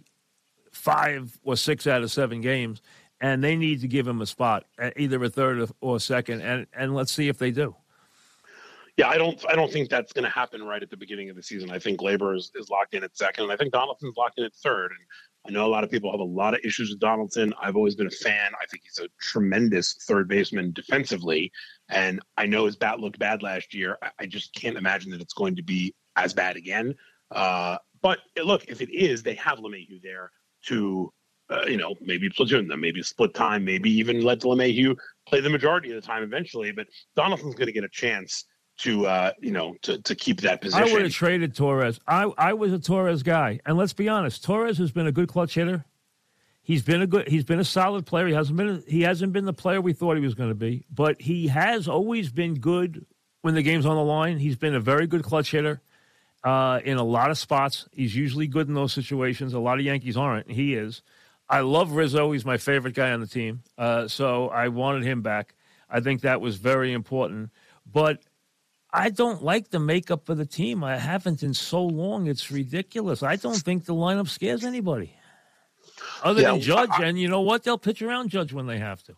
five 0.71 1.37
or 1.43 1.57
six 1.57 1.85
out 1.87 2.03
of 2.03 2.11
seven 2.11 2.39
games 2.39 2.81
and 3.21 3.43
they 3.43 3.55
need 3.55 3.81
to 3.81 3.87
give 3.87 4.07
him 4.07 4.21
a 4.21 4.25
spot, 4.25 4.65
either 4.95 5.23
a 5.23 5.29
third 5.29 5.69
or 5.81 5.97
a 5.97 5.99
second, 5.99 6.41
and 6.41 6.67
and 6.73 6.95
let's 6.95 7.11
see 7.11 7.27
if 7.27 7.37
they 7.37 7.51
do. 7.51 7.75
Yeah, 8.97 9.09
I 9.09 9.17
don't. 9.19 9.43
I 9.47 9.55
don't 9.55 9.71
think 9.71 9.89
that's 9.89 10.11
going 10.11 10.23
to 10.23 10.29
happen 10.29 10.63
right 10.63 10.81
at 10.81 10.89
the 10.89 10.97
beginning 10.97 11.29
of 11.29 11.35
the 11.35 11.43
season. 11.43 11.69
I 11.69 11.77
think 11.77 11.99
Gleyber 11.99 12.35
is, 12.35 12.51
is 12.55 12.69
locked 12.69 12.95
in 12.95 13.03
at 13.03 13.15
second, 13.15 13.43
and 13.43 13.53
I 13.53 13.55
think 13.55 13.71
Donaldson's 13.71 14.17
locked 14.17 14.39
in 14.39 14.45
at 14.45 14.55
third. 14.55 14.91
And 14.91 14.99
I 15.47 15.51
know 15.51 15.67
a 15.67 15.69
lot 15.69 15.83
of 15.83 15.91
people 15.91 16.09
have 16.11 16.19
a 16.19 16.23
lot 16.23 16.55
of 16.55 16.61
issues 16.63 16.89
with 16.89 16.99
Donaldson. 16.99 17.53
I've 17.61 17.75
always 17.75 17.95
been 17.95 18.07
a 18.07 18.11
fan. 18.11 18.51
I 18.59 18.65
think 18.65 18.83
he's 18.83 18.97
a 18.97 19.07
tremendous 19.21 19.93
third 20.07 20.27
baseman 20.27 20.71
defensively, 20.71 21.51
and 21.89 22.19
I 22.37 22.47
know 22.47 22.65
his 22.65 22.75
bat 22.75 22.99
looked 22.99 23.19
bad 23.19 23.43
last 23.43 23.71
year. 23.73 23.97
I, 24.01 24.09
I 24.19 24.25
just 24.25 24.53
can't 24.55 24.77
imagine 24.77 25.11
that 25.11 25.21
it's 25.21 25.33
going 25.33 25.55
to 25.57 25.63
be 25.63 25.93
as 26.15 26.33
bad 26.33 26.57
again. 26.57 26.95
Uh, 27.29 27.77
but 28.01 28.17
look, 28.43 28.65
if 28.67 28.81
it 28.81 28.89
is, 28.91 29.21
they 29.21 29.35
have 29.35 29.59
LeMahieu 29.59 30.01
there 30.01 30.31
to 30.65 31.13
uh, 31.49 31.65
you 31.67 31.77
know, 31.77 31.95
maybe 32.01 32.29
platoon 32.29 32.67
them, 32.67 32.81
maybe 32.81 33.01
split 33.01 33.33
time, 33.33 33.63
maybe 33.63 33.89
even 33.91 34.21
let 34.21 34.39
LeMahieu 34.39 34.95
play 35.27 35.41
the 35.41 35.49
majority 35.49 35.89
of 35.89 35.95
the 35.95 36.05
time 36.05 36.23
eventually. 36.23 36.71
But 36.71 36.87
Donaldson's 37.15 37.55
going 37.55 37.67
to 37.67 37.73
get 37.73 37.83
a 37.83 37.89
chance 37.89 38.45
to, 38.79 39.07
uh, 39.07 39.31
you 39.39 39.51
know, 39.51 39.75
to, 39.83 40.01
to 40.01 40.15
keep 40.15 40.41
that 40.41 40.61
position. 40.61 40.87
I 40.87 40.91
would 40.91 41.03
have 41.03 41.11
traded 41.11 41.55
Torres. 41.55 41.99
I, 42.07 42.31
I 42.37 42.53
was 42.53 42.73
a 42.73 42.79
Torres 42.79 43.23
guy. 43.23 43.59
And 43.65 43.77
let's 43.77 43.93
be 43.93 44.07
honest, 44.09 44.43
Torres 44.43 44.77
has 44.77 44.91
been 44.91 45.07
a 45.07 45.11
good 45.11 45.27
clutch 45.27 45.55
hitter. 45.55 45.85
He's 46.61 46.81
been 46.81 47.01
a 47.01 47.07
good. 47.07 47.29
He's 47.29 47.45
been 47.45 47.61
a 47.61 47.63
solid 47.65 48.05
player. 48.05 48.27
He 48.27 48.33
hasn't 48.33 48.57
been. 48.57 48.83
He 48.85 49.01
hasn't 49.03 49.31
been 49.31 49.45
the 49.45 49.53
player 49.53 49.79
we 49.79 49.93
thought 49.93 50.17
he 50.17 50.21
was 50.21 50.35
going 50.35 50.49
to 50.49 50.55
be, 50.55 50.83
but 50.93 51.21
he 51.21 51.47
has 51.47 51.87
always 51.87 52.29
been 52.29 52.55
good 52.55 53.05
when 53.41 53.55
the 53.55 53.61
game's 53.61 53.85
on 53.85 53.95
the 53.95 54.03
line. 54.03 54.37
He's 54.37 54.57
been 54.57 54.75
a 54.75 54.79
very 54.81 55.07
good 55.07 55.23
clutch 55.23 55.51
hitter 55.51 55.81
uh, 56.43 56.81
in 56.83 56.97
a 56.97 57.03
lot 57.05 57.31
of 57.31 57.37
spots. 57.37 57.87
He's 57.93 58.13
usually 58.13 58.47
good 58.47 58.67
in 58.67 58.73
those 58.73 58.91
situations. 58.91 59.53
A 59.53 59.59
lot 59.59 59.79
of 59.79 59.85
Yankees 59.85 60.17
aren't. 60.17 60.51
He 60.51 60.75
is. 60.75 61.03
I 61.49 61.61
love 61.61 61.93
Rizzo. 61.93 62.31
He's 62.31 62.45
my 62.45 62.57
favorite 62.57 62.93
guy 62.93 63.11
on 63.11 63.21
the 63.21 63.27
team. 63.27 63.63
Uh, 63.77 64.07
so 64.07 64.49
I 64.49 64.67
wanted 64.67 65.03
him 65.03 65.21
back. 65.21 65.55
I 65.89 66.01
think 66.01 66.21
that 66.21 66.41
was 66.41 66.57
very 66.57 66.91
important. 66.91 67.51
But 67.91 68.21
I 68.91 69.09
don't 69.09 69.43
like 69.43 69.69
the 69.69 69.79
makeup 69.79 70.27
of 70.29 70.37
the 70.37 70.45
team. 70.45 70.83
I 70.83 70.97
haven't 70.97 71.43
in 71.43 71.53
so 71.53 71.83
long. 71.83 72.27
It's 72.27 72.51
ridiculous. 72.51 73.23
I 73.23 73.37
don't 73.37 73.55
think 73.57 73.85
the 73.85 73.93
lineup 73.93 74.27
scares 74.27 74.65
anybody 74.65 75.13
other 76.23 76.41
yeah, 76.41 76.51
than 76.51 76.61
Judge. 76.61 76.89
I, 76.91 77.05
and 77.05 77.19
you 77.19 77.27
know 77.27 77.41
what? 77.41 77.63
They'll 77.63 77.77
pitch 77.77 78.01
around 78.01 78.29
Judge 78.29 78.53
when 78.53 78.67
they 78.67 78.77
have 78.77 79.03
to. 79.03 79.15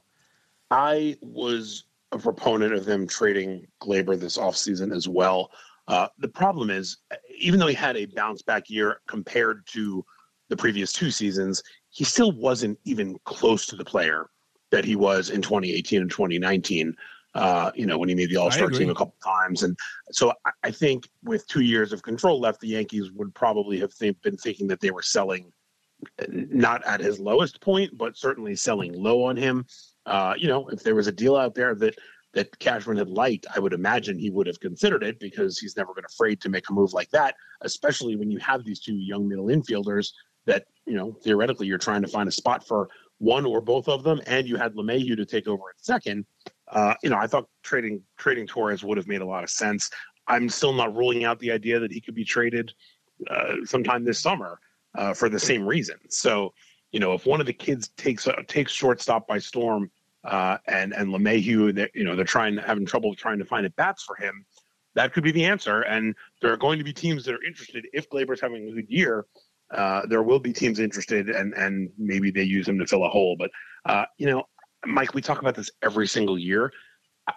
I 0.71 1.17
was 1.21 1.86
a 2.12 2.17
proponent 2.17 2.74
of 2.74 2.86
them 2.86 3.07
trading 3.07 3.67
Gleyber 3.81 4.19
this 4.19 4.38
offseason 4.38 4.95
as 4.95 5.07
well. 5.07 5.51
Uh, 5.88 6.07
the 6.19 6.27
problem 6.27 6.69
is, 6.69 6.98
even 7.39 7.59
though 7.59 7.67
he 7.67 7.74
had 7.74 7.98
a 7.98 8.05
bounce 8.05 8.41
back 8.41 8.69
year 8.69 9.01
compared 9.07 9.65
to 9.67 10.05
the 10.50 10.57
previous 10.57 10.91
two 10.91 11.12
seasons, 11.12 11.63
he 11.99 12.05
still 12.05 12.31
wasn't 12.31 12.79
even 12.85 13.19
close 13.25 13.65
to 13.65 13.75
the 13.75 13.83
player 13.83 14.29
that 14.71 14.85
he 14.85 14.95
was 14.95 15.31
in 15.31 15.41
2018 15.41 15.99
and 15.99 16.09
2019. 16.09 16.95
Uh, 17.35 17.71
you 17.75 17.85
know, 17.85 17.97
when 17.97 18.07
he 18.07 18.15
made 18.15 18.29
the 18.29 18.37
All 18.37 18.49
Star 18.49 18.69
team 18.69 18.89
a 18.89 18.95
couple 18.95 19.15
times, 19.21 19.63
and 19.63 19.77
so 20.09 20.31
I, 20.45 20.51
I, 20.63 20.71
think 20.71 21.09
with 21.25 21.45
two 21.47 21.59
years 21.59 21.91
of 21.91 22.01
control 22.01 22.39
left, 22.39 22.61
the 22.61 22.69
Yankees 22.69 23.11
would 23.11 23.35
probably 23.35 23.77
have 23.81 23.93
th- 23.93 24.15
been 24.21 24.37
thinking 24.37 24.65
that 24.67 24.79
they 24.79 24.91
were 24.91 25.01
selling 25.01 25.51
not 26.29 26.85
at 26.85 27.01
his 27.01 27.19
lowest 27.19 27.59
point, 27.59 27.97
but 27.97 28.17
certainly 28.17 28.55
selling 28.55 28.93
low 28.93 29.25
on 29.25 29.35
him. 29.35 29.65
Uh, 30.05 30.35
you 30.37 30.47
know, 30.47 30.69
if 30.69 30.81
there 30.81 30.95
was 30.95 31.07
a 31.07 31.11
deal 31.11 31.35
out 31.35 31.53
there 31.53 31.75
that 31.75 31.95
that 32.33 32.57
Cashman 32.59 32.95
had 32.95 33.09
liked, 33.09 33.45
I 33.53 33.59
would 33.59 33.73
imagine 33.73 34.17
he 34.17 34.29
would 34.29 34.47
have 34.47 34.61
considered 34.61 35.03
it 35.03 35.19
because 35.19 35.59
he's 35.59 35.75
never 35.75 35.93
been 35.93 36.05
afraid 36.05 36.39
to 36.41 36.49
make 36.49 36.69
a 36.69 36.73
move 36.73 36.93
like 36.93 37.09
that, 37.09 37.35
especially 37.61 38.15
when 38.15 38.31
you 38.31 38.39
have 38.39 38.63
these 38.63 38.79
two 38.79 38.95
young 38.95 39.27
middle 39.27 39.47
infielders 39.47 40.11
that 40.49 40.65
you 40.85 40.95
know 40.95 41.15
theoretically 41.23 41.67
you're 41.67 41.77
trying 41.77 42.01
to 42.01 42.07
find 42.07 42.27
a 42.27 42.31
spot 42.31 42.67
for 42.67 42.89
one 43.19 43.45
or 43.45 43.61
both 43.61 43.87
of 43.87 44.03
them, 44.03 44.19
and 44.27 44.47
you 44.47 44.57
had 44.57 44.73
LeMahieu 44.73 45.15
to 45.15 45.25
take 45.25 45.47
over 45.47 45.63
at 45.69 45.79
second. 45.79 46.25
Uh, 46.69 46.93
you 47.03 47.09
know, 47.09 47.17
I 47.17 47.27
thought 47.27 47.47
trading 47.63 48.01
trading 48.17 48.47
Torres 48.47 48.83
would 48.83 48.97
have 48.97 49.07
made 49.07 49.21
a 49.21 49.25
lot 49.25 49.43
of 49.43 49.49
sense. 49.49 49.89
I'm 50.27 50.49
still 50.49 50.73
not 50.73 50.95
ruling 50.95 51.23
out 51.23 51.39
the 51.39 51.51
idea 51.51 51.79
that 51.79 51.91
he 51.91 52.01
could 52.01 52.15
be 52.15 52.25
traded 52.25 52.73
uh, 53.29 53.55
sometime 53.65 54.03
this 54.03 54.19
summer 54.19 54.59
uh, 54.95 55.13
for 55.13 55.29
the 55.29 55.39
same 55.39 55.65
reason. 55.65 55.97
So, 56.09 56.53
you 56.91 56.99
know, 56.99 57.13
if 57.13 57.25
one 57.25 57.39
of 57.39 57.47
the 57.47 57.53
kids 57.53 57.89
takes 57.97 58.27
takes 58.47 58.71
shortstop 58.71 59.27
by 59.27 59.39
storm, 59.39 59.91
uh, 60.23 60.57
and 60.67 60.93
and 60.93 61.13
that 61.13 61.91
you 61.93 62.03
know, 62.03 62.15
they're 62.15 62.25
trying 62.25 62.57
having 62.57 62.85
trouble 62.85 63.13
trying 63.15 63.39
to 63.39 63.45
find 63.45 63.65
at 63.65 63.75
bats 63.75 64.03
for 64.03 64.15
him. 64.15 64.45
That 64.95 65.13
could 65.13 65.23
be 65.23 65.31
the 65.31 65.45
answer, 65.45 65.81
and 65.81 66.15
there 66.41 66.51
are 66.51 66.57
going 66.57 66.79
to 66.79 66.83
be 66.83 66.91
teams 66.91 67.23
that 67.25 67.35
are 67.35 67.43
interested 67.43 67.85
if 67.93 68.09
Gleyber's 68.09 68.41
having 68.41 68.67
a 68.67 68.73
good 68.73 68.89
year 68.89 69.25
uh, 69.71 70.05
there 70.07 70.23
will 70.23 70.39
be 70.39 70.53
teams 70.53 70.79
interested, 70.79 71.29
and 71.29 71.53
and 71.53 71.89
maybe 71.97 72.31
they 72.31 72.43
use 72.43 72.67
him 72.67 72.79
to 72.79 72.88
fill 72.88 73.05
a 73.05 73.09
hole. 73.09 73.35
But 73.38 73.51
uh, 73.85 74.05
you 74.17 74.27
know, 74.27 74.43
Mike, 74.85 75.13
we 75.13 75.21
talk 75.21 75.39
about 75.39 75.55
this 75.55 75.69
every 75.81 76.07
single 76.07 76.38
year. 76.38 76.71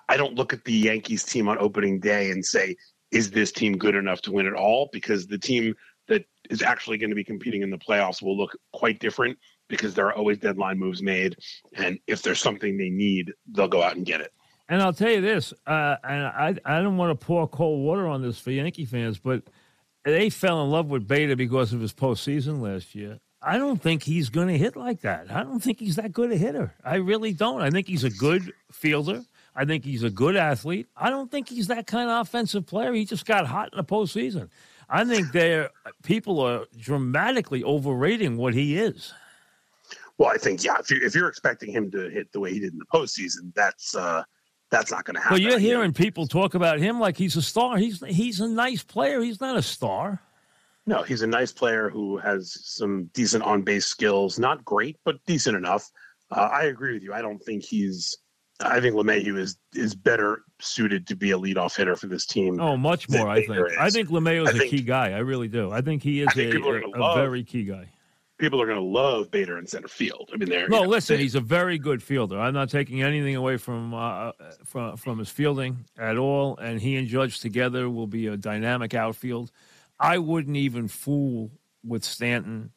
I 0.08 0.16
don't 0.16 0.34
look 0.34 0.52
at 0.52 0.64
the 0.64 0.72
Yankees 0.72 1.24
team 1.24 1.48
on 1.48 1.58
opening 1.58 2.00
day 2.00 2.30
and 2.30 2.44
say, 2.44 2.76
"Is 3.10 3.30
this 3.30 3.52
team 3.52 3.76
good 3.76 3.94
enough 3.94 4.22
to 4.22 4.32
win 4.32 4.46
it 4.46 4.54
all?" 4.54 4.88
Because 4.92 5.26
the 5.26 5.38
team 5.38 5.74
that 6.08 6.24
is 6.50 6.62
actually 6.62 6.98
going 6.98 7.10
to 7.10 7.16
be 7.16 7.24
competing 7.24 7.62
in 7.62 7.70
the 7.70 7.78
playoffs 7.78 8.22
will 8.22 8.36
look 8.36 8.56
quite 8.72 8.98
different 8.98 9.38
because 9.68 9.94
there 9.94 10.06
are 10.06 10.14
always 10.14 10.38
deadline 10.38 10.78
moves 10.78 11.02
made, 11.02 11.36
and 11.74 11.98
if 12.06 12.22
there's 12.22 12.40
something 12.40 12.78
they 12.78 12.90
need, 12.90 13.32
they'll 13.52 13.68
go 13.68 13.82
out 13.82 13.96
and 13.96 14.06
get 14.06 14.20
it. 14.20 14.32
And 14.68 14.80
I'll 14.80 14.92
tell 14.94 15.10
you 15.10 15.20
this, 15.20 15.52
uh, 15.66 15.96
and 16.02 16.24
I 16.24 16.56
I 16.64 16.80
don't 16.80 16.96
want 16.96 17.18
to 17.18 17.26
pour 17.26 17.46
cold 17.46 17.84
water 17.84 18.06
on 18.06 18.22
this 18.22 18.38
for 18.38 18.50
Yankee 18.50 18.86
fans, 18.86 19.18
but 19.18 19.42
they 20.04 20.30
fell 20.30 20.62
in 20.64 20.70
love 20.70 20.86
with 20.86 21.06
Bader 21.06 21.36
because 21.36 21.72
of 21.72 21.80
his 21.80 21.92
postseason 21.92 22.60
last 22.60 22.94
year. 22.94 23.18
I 23.44 23.58
don't 23.58 23.82
think 23.82 24.04
he's 24.04 24.30
going 24.30 24.48
to 24.48 24.58
hit 24.58 24.76
like 24.76 25.00
that. 25.00 25.30
I 25.30 25.42
don't 25.42 25.60
think 25.60 25.80
he's 25.80 25.96
that 25.96 26.12
good 26.12 26.30
a 26.30 26.36
hitter. 26.36 26.74
I 26.84 26.96
really 26.96 27.32
don't. 27.32 27.60
I 27.60 27.70
think 27.70 27.88
he's 27.88 28.04
a 28.04 28.10
good 28.10 28.52
fielder. 28.70 29.24
I 29.54 29.64
think 29.64 29.84
he's 29.84 30.04
a 30.04 30.10
good 30.10 30.36
athlete. 30.36 30.86
I 30.96 31.10
don't 31.10 31.30
think 31.30 31.48
he's 31.48 31.66
that 31.66 31.86
kind 31.86 32.08
of 32.08 32.22
offensive 32.22 32.66
player. 32.66 32.92
He 32.92 33.04
just 33.04 33.26
got 33.26 33.46
hot 33.46 33.70
in 33.72 33.76
the 33.76 33.84
postseason. 33.84 34.48
I 34.88 35.04
think 35.04 35.32
there 35.32 35.70
people 36.02 36.40
are 36.40 36.66
dramatically 36.78 37.64
overrating 37.64 38.36
what 38.36 38.54
he 38.54 38.78
is. 38.78 39.12
Well, 40.18 40.30
I 40.30 40.36
think 40.36 40.62
yeah. 40.62 40.76
If 40.78 40.90
you're 40.90 41.02
if 41.02 41.14
you're 41.14 41.28
expecting 41.28 41.72
him 41.72 41.90
to 41.90 42.08
hit 42.10 42.30
the 42.32 42.40
way 42.40 42.52
he 42.52 42.60
did 42.60 42.72
in 42.72 42.78
the 42.78 42.84
postseason, 42.86 43.52
that's 43.54 43.96
uh, 43.96 44.22
that's 44.72 44.90
not 44.90 45.04
going 45.04 45.14
to 45.14 45.20
happen. 45.20 45.34
Well, 45.34 45.42
you're 45.42 45.58
hearing 45.60 45.92
people 45.92 46.26
talk 46.26 46.54
about 46.54 46.78
him 46.78 46.98
like 46.98 47.16
he's 47.16 47.36
a 47.36 47.42
star. 47.42 47.76
He's 47.76 48.02
he's 48.06 48.40
a 48.40 48.48
nice 48.48 48.82
player. 48.82 49.20
He's 49.20 49.40
not 49.40 49.56
a 49.56 49.62
star. 49.62 50.20
No, 50.86 51.02
he's 51.02 51.22
a 51.22 51.26
nice 51.26 51.52
player 51.52 51.90
who 51.90 52.16
has 52.16 52.58
some 52.60 53.04
decent 53.12 53.44
on 53.44 53.62
base 53.62 53.86
skills. 53.86 54.38
Not 54.38 54.64
great, 54.64 54.96
but 55.04 55.24
decent 55.26 55.56
enough. 55.56 55.88
Uh, 56.30 56.48
I 56.50 56.64
agree 56.64 56.94
with 56.94 57.02
you. 57.04 57.12
I 57.12 57.20
don't 57.22 57.38
think 57.38 57.62
he's. 57.62 58.16
I 58.60 58.80
think 58.80 58.94
LeMahieu 58.96 59.38
is 59.38 59.58
is 59.74 59.94
better 59.94 60.42
suited 60.58 61.06
to 61.08 61.16
be 61.16 61.32
a 61.32 61.38
leadoff 61.38 61.76
hitter 61.76 61.94
for 61.94 62.06
this 62.06 62.24
team. 62.24 62.58
Oh, 62.58 62.76
much 62.76 63.08
more. 63.10 63.28
I 63.28 63.44
think. 63.44 63.58
Is. 63.68 63.76
I 63.78 63.90
think 63.90 64.08
LeMahieu 64.08 64.48
is 64.48 64.58
a 64.58 64.66
key 64.66 64.82
guy. 64.82 65.12
I 65.12 65.18
really 65.18 65.48
do. 65.48 65.70
I 65.70 65.82
think 65.82 66.02
he 66.02 66.22
is 66.22 66.34
a, 66.36 66.50
a, 66.50 67.02
a 67.02 67.14
very 67.14 67.44
key 67.44 67.64
guy 67.64 67.90
people 68.42 68.60
are 68.60 68.66
going 68.66 68.78
to 68.78 68.84
love 68.84 69.30
Bader 69.30 69.56
in 69.56 69.68
center 69.68 69.86
field. 69.86 70.30
I 70.34 70.36
mean, 70.36 70.48
they're 70.48 70.68
no. 70.68 70.78
You 70.78 70.82
know, 70.82 70.88
listen, 70.88 71.16
they, 71.16 71.22
he's 71.22 71.36
a 71.36 71.40
very 71.40 71.78
good 71.78 72.02
fielder. 72.02 72.40
I'm 72.40 72.52
not 72.52 72.68
taking 72.68 73.00
anything 73.00 73.36
away 73.36 73.56
from 73.56 73.94
uh, 73.94 74.32
from 74.64 74.96
from 74.96 75.20
his 75.20 75.30
fielding 75.30 75.84
at 75.96 76.18
all. 76.18 76.56
And 76.58 76.80
he 76.80 76.96
and 76.96 77.06
Judge 77.06 77.38
together 77.38 77.88
will 77.88 78.08
be 78.08 78.26
a 78.26 78.36
dynamic 78.36 78.94
outfield. 78.94 79.52
I 80.00 80.18
wouldn't 80.18 80.56
even 80.56 80.88
fool 80.88 81.52
with 81.84 82.02
Stanton 82.02 82.72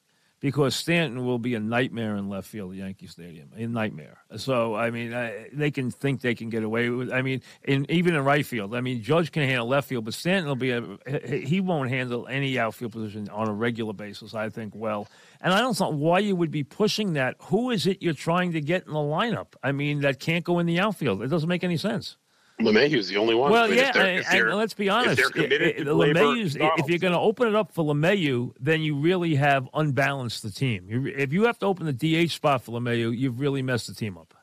because 0.46 0.76
Stanton 0.76 1.26
will 1.26 1.40
be 1.40 1.56
a 1.56 1.60
nightmare 1.60 2.16
in 2.16 2.30
left 2.30 2.48
field 2.48 2.70
at 2.74 2.78
Yankee 2.78 3.08
Stadium, 3.08 3.50
a 3.58 3.66
nightmare. 3.66 4.20
So 4.38 4.76
I 4.76 4.92
mean, 4.92 5.12
I, 5.12 5.48
they 5.52 5.72
can 5.72 5.90
think 5.90 6.22
they 6.22 6.36
can 6.36 6.52
get 6.52 6.62
away 6.62 6.88
with. 6.92 7.12
I 7.12 7.24
mean, 7.24 7.42
in, 7.64 7.90
even 7.90 8.14
in 8.14 8.24
right 8.24 8.46
field, 8.46 8.76
I 8.76 8.82
mean, 8.82 9.02
Judge 9.02 9.32
can 9.32 9.42
handle 9.42 9.68
left 9.68 9.90
field, 9.90 10.06
but 10.06 10.14
Stanton 10.14 10.48
will 10.48 10.56
be 10.56 10.70
a 10.70 10.84
he 11.28 11.62
won't 11.62 11.90
handle 11.90 12.28
any 12.28 12.60
outfield 12.60 12.92
position 12.92 13.28
on 13.30 13.48
a 13.48 13.54
regular 13.54 13.94
basis. 13.94 14.36
I 14.36 14.50
think 14.50 14.76
well, 14.76 15.08
and 15.42 15.52
I 15.52 15.62
don't 15.62 15.80
know 15.80 15.90
why 15.90 16.20
you 16.20 16.36
would 16.36 16.52
be 16.52 16.64
pushing 16.64 17.14
that. 17.14 17.38
Who 17.46 17.72
is 17.72 17.88
it 17.88 18.04
you're 18.04 18.14
trying 18.14 18.52
to 18.52 18.62
get 18.62 18.86
in 18.86 18.94
the 18.94 19.00
lineup? 19.00 19.56
I 19.64 19.72
mean, 19.72 20.02
that 20.02 20.20
can't 20.20 20.46
go 20.46 20.60
in 20.60 20.68
the 20.68 20.80
outfield. 20.80 21.24
It 21.24 21.30
doesn't 21.30 21.50
make 21.50 21.64
any 21.64 21.78
sense. 21.78 22.18
LeMahieu's 22.62 23.10
the 23.10 23.18
only 23.18 23.36
one. 23.36 23.52
Well, 23.52 23.66
I 23.66 23.68
mean, 23.68 23.78
yeah, 23.78 23.90
if 23.90 24.22
if 24.22 24.30
they're, 24.30 24.48
and 24.48 24.58
let's 24.58 24.74
be 24.74 24.88
honest. 24.88 25.20
If, 25.20 25.36
if 25.36 25.88
LeMahieu's, 25.88 26.56
if 26.56 26.88
you're 26.88 27.00
going 27.00 27.14
to 27.14 27.20
open 27.20 27.50
it 27.50 27.56
up 27.56 27.74
for 27.74 27.84
LeMahieu, 27.84 28.54
then 28.60 28.82
you 28.82 28.96
really 28.96 29.36
have 29.36 29.68
unbalanced 29.74 30.42
the 30.42 30.52
team. 30.52 30.88
If 30.90 31.34
you 31.34 31.44
have 31.44 31.60
to 31.60 31.66
open 31.66 31.86
the 31.86 31.94
DH 32.28 32.32
spot 32.32 32.64
for 32.64 32.80
LeMahieu, 32.80 33.18
you've 33.18 33.42
really 33.42 33.62
messed 33.62 33.88
the 33.88 33.94
team 33.94 34.18
up. 34.18 34.34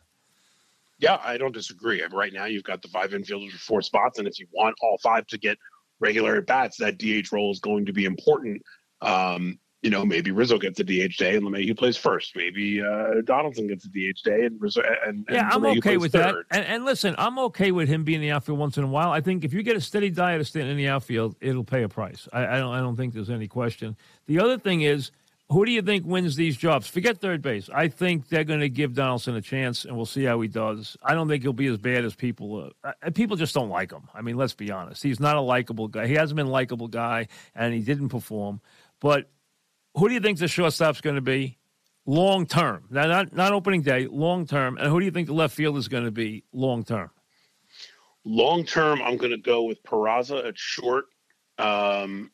Yeah, 0.99 1.19
I 1.25 1.38
don't 1.38 1.54
disagree. 1.54 2.02
Right 2.12 2.33
now, 2.33 2.45
you've 2.45 2.64
got 2.64 2.83
the 2.83 2.88
five 2.88 3.11
infielders 3.11 3.52
for 3.52 3.59
four 3.59 3.83
spots, 3.83 4.19
and 4.19 4.28
if 4.28 4.38
you 4.38 4.47
want 4.52 4.76
all 4.83 4.99
five 5.02 5.26
to 5.28 5.38
get 5.38 5.57
regular 5.99 6.37
at 6.37 6.47
bats, 6.47 6.76
that 6.78 6.99
DH 6.99 7.33
role 7.33 7.50
is 7.50 7.61
going 7.61 7.87
to 7.87 7.92
be 7.92 8.04
important. 8.04 8.62
Um, 9.00 9.59
you 9.83 9.91
know, 9.91 10.05
maybe 10.05 10.31
Rizzo 10.31 10.59
gets 10.59 10.79
a 10.79 10.85
DH 10.85 11.17
day 11.19 11.37
and 11.37 11.45
LeMahieu 11.45 11.77
plays 11.77 11.97
first. 11.97 12.37
Maybe 12.37 12.81
uh, 12.81 13.21
Donaldson 13.25 13.67
gets 13.67 13.85
a 13.85 13.89
DH 13.89 14.23
day 14.25 14.45
and 14.45 14.61
Rizzo 14.61 14.81
and, 15.05 15.27
yeah, 15.29 15.53
and 15.53 15.67
I'm 15.67 15.79
okay 15.79 15.97
with 15.97 16.12
third. 16.12 16.45
that. 16.51 16.57
And, 16.57 16.65
and, 16.65 16.85
listen, 16.85 17.17
I'm 17.19 17.37
okay 17.41 17.73
with 17.73 17.89
him 17.89 18.05
being 18.05 18.17
in 18.17 18.23
the 18.23 18.31
outfield 18.31 18.61
once 18.61 18.79
in 18.79 18.85
a 18.85 18.87
while. 18.87 19.11
I 19.11 19.21
think 19.21 19.45
if 19.45 19.53
you 19.53 19.62
get 19.65 19.77
a 19.77 19.81
steady 19.81 20.09
diet 20.09 20.41
of 20.41 20.47
staying 20.47 20.71
in 20.71 20.77
the 20.77 20.87
outfield, 20.87 21.35
it'll 21.41 21.65
pay 21.65 21.83
a 21.83 21.89
price. 21.89 22.29
I, 22.33 22.47
I 22.47 22.59
don't. 22.61 22.73
I 22.73 22.79
don't 22.79 22.97
think 22.97 23.12
there's 23.12 23.31
any 23.31 23.49
question. 23.49 23.97
The 24.27 24.39
other 24.39 24.57
thing 24.57 24.83
is, 24.83 25.11
Who 25.51 25.67
do 25.67 25.71
you 25.71 25.83
think 25.83 26.07
wins 26.07 26.37
these 26.37 26.57
jobs? 26.57 26.87
Forget 26.87 27.19
third 27.19 27.43
base. 27.43 27.69
I 27.75 27.89
think 27.89 28.29
they're 28.29 28.45
going 28.45 28.61
to 28.61 28.71
give 28.71 28.95
Donaldson 28.95 29.35
a 29.35 29.43
chance, 29.43 29.85
and 29.85 29.95
we'll 29.95 30.07
see 30.07 30.25
how 30.25 30.41
he 30.41 30.49
does. 30.49 30.97
I 31.03 31.15
don't 31.15 31.29
think 31.29 31.43
he'll 31.43 31.53
be 31.53 31.67
as 31.67 31.77
bad 31.77 32.05
as 32.05 32.15
people. 32.15 32.71
Uh 32.83 32.93
people 33.15 33.37
just 33.37 33.53
don't 33.53 33.69
like 33.69 33.93
him. 33.93 34.09
I 34.15 34.23
mean, 34.23 34.37
let's 34.37 34.55
be 34.55 34.71
honest. 34.71 35.03
He's 35.03 35.21
not 35.21 35.37
a 35.37 35.41
likable 35.41 35.89
guy. 35.89 36.07
He 36.07 36.15
hasn't 36.15 36.37
been 36.37 36.47
a 36.47 36.51
likable 36.51 36.89
guy, 36.89 37.29
and 37.55 37.75
he 37.75 37.81
didn't 37.81 38.09
perform. 38.09 38.61
But 39.01 39.29
who 39.94 40.08
do 40.08 40.14
you 40.14 40.20
think 40.20 40.38
the 40.38 40.49
shortstop's 40.49 41.00
going 41.00 41.16
to 41.16 41.22
be 41.22 41.58
long 42.06 42.46
term? 42.46 42.84
Now, 42.90 43.06
not 43.06 43.32
not 43.34 43.52
opening 43.52 43.82
day, 43.82 44.06
long 44.06 44.46
term. 44.46 44.78
And 44.78 44.88
who 44.88 44.99
do 45.00 45.04
you 45.04 45.12
think 45.12 45.26
the 45.26 45.34
left 45.34 45.54
field 45.54 45.76
is 45.76 45.88
going 45.88 46.04
to 46.04 46.11
be 46.11 46.44
long 46.52 46.84
term? 46.84 47.11
Long 48.25 48.64
term, 48.64 49.02
I'm 49.02 49.16
going 49.16 49.32
to 49.32 49.38
go 49.38 49.64
with 49.64 49.82
Peraza 49.82 50.46
at 50.46 50.56
short. 50.56 51.06
Um, 51.58 52.30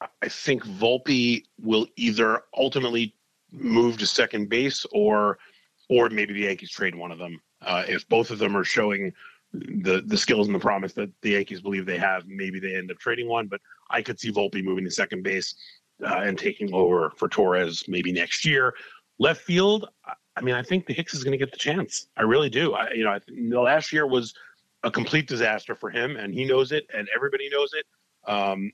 I 0.00 0.28
think 0.28 0.64
Volpe 0.64 1.44
will 1.60 1.86
either 1.96 2.42
ultimately 2.56 3.14
move 3.52 3.98
to 3.98 4.06
second 4.06 4.48
base 4.48 4.86
or 4.92 5.38
or 5.88 6.08
maybe 6.08 6.32
the 6.32 6.40
Yankees 6.40 6.70
trade 6.70 6.94
one 6.94 7.12
of 7.12 7.18
them. 7.18 7.40
Uh, 7.60 7.84
if 7.86 8.08
both 8.08 8.30
of 8.30 8.38
them 8.38 8.56
are 8.56 8.64
showing 8.64 9.12
the 9.52 10.02
the 10.06 10.16
skills 10.16 10.48
and 10.48 10.54
the 10.54 10.60
promise 10.60 10.92
that 10.94 11.10
the 11.20 11.30
Yankees 11.30 11.60
believe 11.60 11.86
they 11.86 11.98
have, 11.98 12.26
maybe 12.26 12.58
they 12.58 12.74
end 12.74 12.90
up 12.90 12.98
trading 12.98 13.28
one. 13.28 13.46
But 13.46 13.60
I 13.90 14.02
could 14.02 14.18
see 14.18 14.32
Volpe 14.32 14.64
moving 14.64 14.84
to 14.84 14.90
second 14.90 15.22
base 15.22 15.54
uh, 16.04 16.20
and 16.24 16.38
taking 16.38 16.72
over 16.72 17.10
for 17.16 17.28
Torres 17.28 17.84
maybe 17.88 18.12
next 18.12 18.44
year. 18.44 18.74
Left 19.18 19.40
field, 19.40 19.88
I 20.36 20.40
mean, 20.40 20.54
I 20.54 20.62
think 20.62 20.86
the 20.86 20.94
Hicks 20.94 21.14
is 21.14 21.22
going 21.22 21.32
to 21.32 21.38
get 21.38 21.52
the 21.52 21.58
chance. 21.58 22.08
I 22.16 22.22
really 22.22 22.50
do. 22.50 22.74
I, 22.74 22.90
you 22.92 23.04
know, 23.04 23.10
I, 23.10 23.20
the 23.26 23.60
last 23.60 23.92
year 23.92 24.06
was 24.06 24.34
a 24.82 24.90
complete 24.90 25.28
disaster 25.28 25.74
for 25.74 25.90
him, 25.90 26.16
and 26.16 26.34
he 26.34 26.44
knows 26.44 26.72
it, 26.72 26.86
and 26.94 27.08
everybody 27.14 27.48
knows 27.50 27.70
it. 27.74 27.86
Um, 28.30 28.72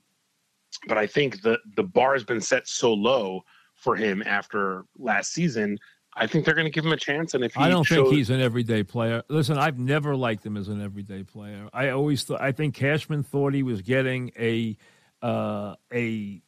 but 0.87 0.97
I 0.97 1.07
think 1.07 1.41
the 1.41 1.59
the 1.75 1.83
bar 1.83 2.13
has 2.13 2.23
been 2.23 2.41
set 2.41 2.67
so 2.67 2.93
low 2.93 3.41
for 3.75 3.95
him 3.95 4.23
after 4.25 4.85
last 4.97 5.33
season. 5.33 5.77
I 6.15 6.27
think 6.27 6.45
they're 6.45 6.55
going 6.55 6.65
to 6.65 6.71
give 6.71 6.85
him 6.85 6.91
a 6.91 6.97
chance. 6.97 7.33
And 7.33 7.43
if 7.43 7.57
I 7.57 7.69
don't 7.69 7.87
think 7.87 8.09
he's 8.09 8.29
an 8.29 8.41
everyday 8.41 8.83
player. 8.83 9.23
Listen, 9.29 9.57
I've 9.57 9.79
never 9.79 10.15
liked 10.15 10.45
him 10.45 10.57
as 10.57 10.67
an 10.67 10.81
everyday 10.81 11.23
player. 11.23 11.69
I 11.73 11.89
always 11.89 12.23
thought 12.23 12.41
I 12.41 12.51
think 12.51 12.75
Cashman 12.75 13.23
thought 13.23 13.53
he 13.53 13.63
was 13.63 13.81
getting 13.81 14.31
a 14.37 14.77
uh, 15.21 15.75
a 15.93 16.41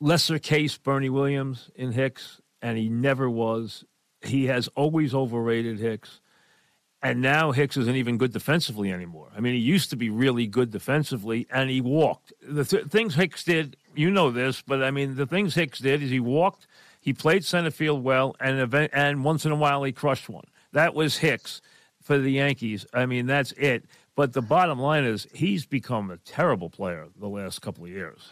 lesser 0.00 0.38
case 0.38 0.76
Bernie 0.76 1.08
Williams 1.08 1.70
in 1.74 1.92
Hicks, 1.92 2.40
and 2.62 2.78
he 2.78 2.88
never 2.88 3.28
was. 3.28 3.84
He 4.22 4.46
has 4.46 4.68
always 4.68 5.14
overrated 5.14 5.78
Hicks. 5.78 6.20
And 7.02 7.20
now 7.20 7.52
Hicks 7.52 7.76
isn't 7.76 7.94
even 7.94 8.18
good 8.18 8.32
defensively 8.32 8.90
anymore. 8.90 9.28
I 9.36 9.40
mean, 9.40 9.54
he 9.54 9.60
used 9.60 9.90
to 9.90 9.96
be 9.96 10.10
really 10.10 10.46
good 10.46 10.70
defensively, 10.70 11.46
and 11.50 11.70
he 11.70 11.80
walked. 11.80 12.32
The 12.42 12.64
th- 12.64 12.86
things 12.86 13.14
Hicks 13.14 13.44
did, 13.44 13.76
you 13.94 14.10
know 14.10 14.30
this, 14.30 14.62
but 14.62 14.82
I 14.82 14.90
mean, 14.90 15.14
the 15.14 15.26
things 15.26 15.54
Hicks 15.54 15.78
did 15.78 16.02
is 16.02 16.10
he 16.10 16.20
walked, 16.20 16.66
he 17.00 17.12
played 17.12 17.44
center 17.44 17.70
field 17.70 18.02
well, 18.02 18.34
and 18.40 18.58
event- 18.58 18.90
and 18.94 19.22
once 19.22 19.44
in 19.44 19.52
a 19.52 19.56
while 19.56 19.84
he 19.84 19.92
crushed 19.92 20.28
one. 20.28 20.46
That 20.72 20.94
was 20.94 21.18
Hicks 21.18 21.60
for 22.02 22.18
the 22.18 22.32
Yankees. 22.32 22.86
I 22.92 23.06
mean, 23.06 23.26
that's 23.26 23.52
it. 23.52 23.84
But 24.16 24.32
the 24.32 24.42
bottom 24.42 24.78
line 24.78 25.04
is 25.04 25.28
he's 25.34 25.66
become 25.66 26.10
a 26.10 26.16
terrible 26.16 26.70
player 26.70 27.06
the 27.20 27.28
last 27.28 27.60
couple 27.60 27.84
of 27.84 27.90
years. 27.90 28.30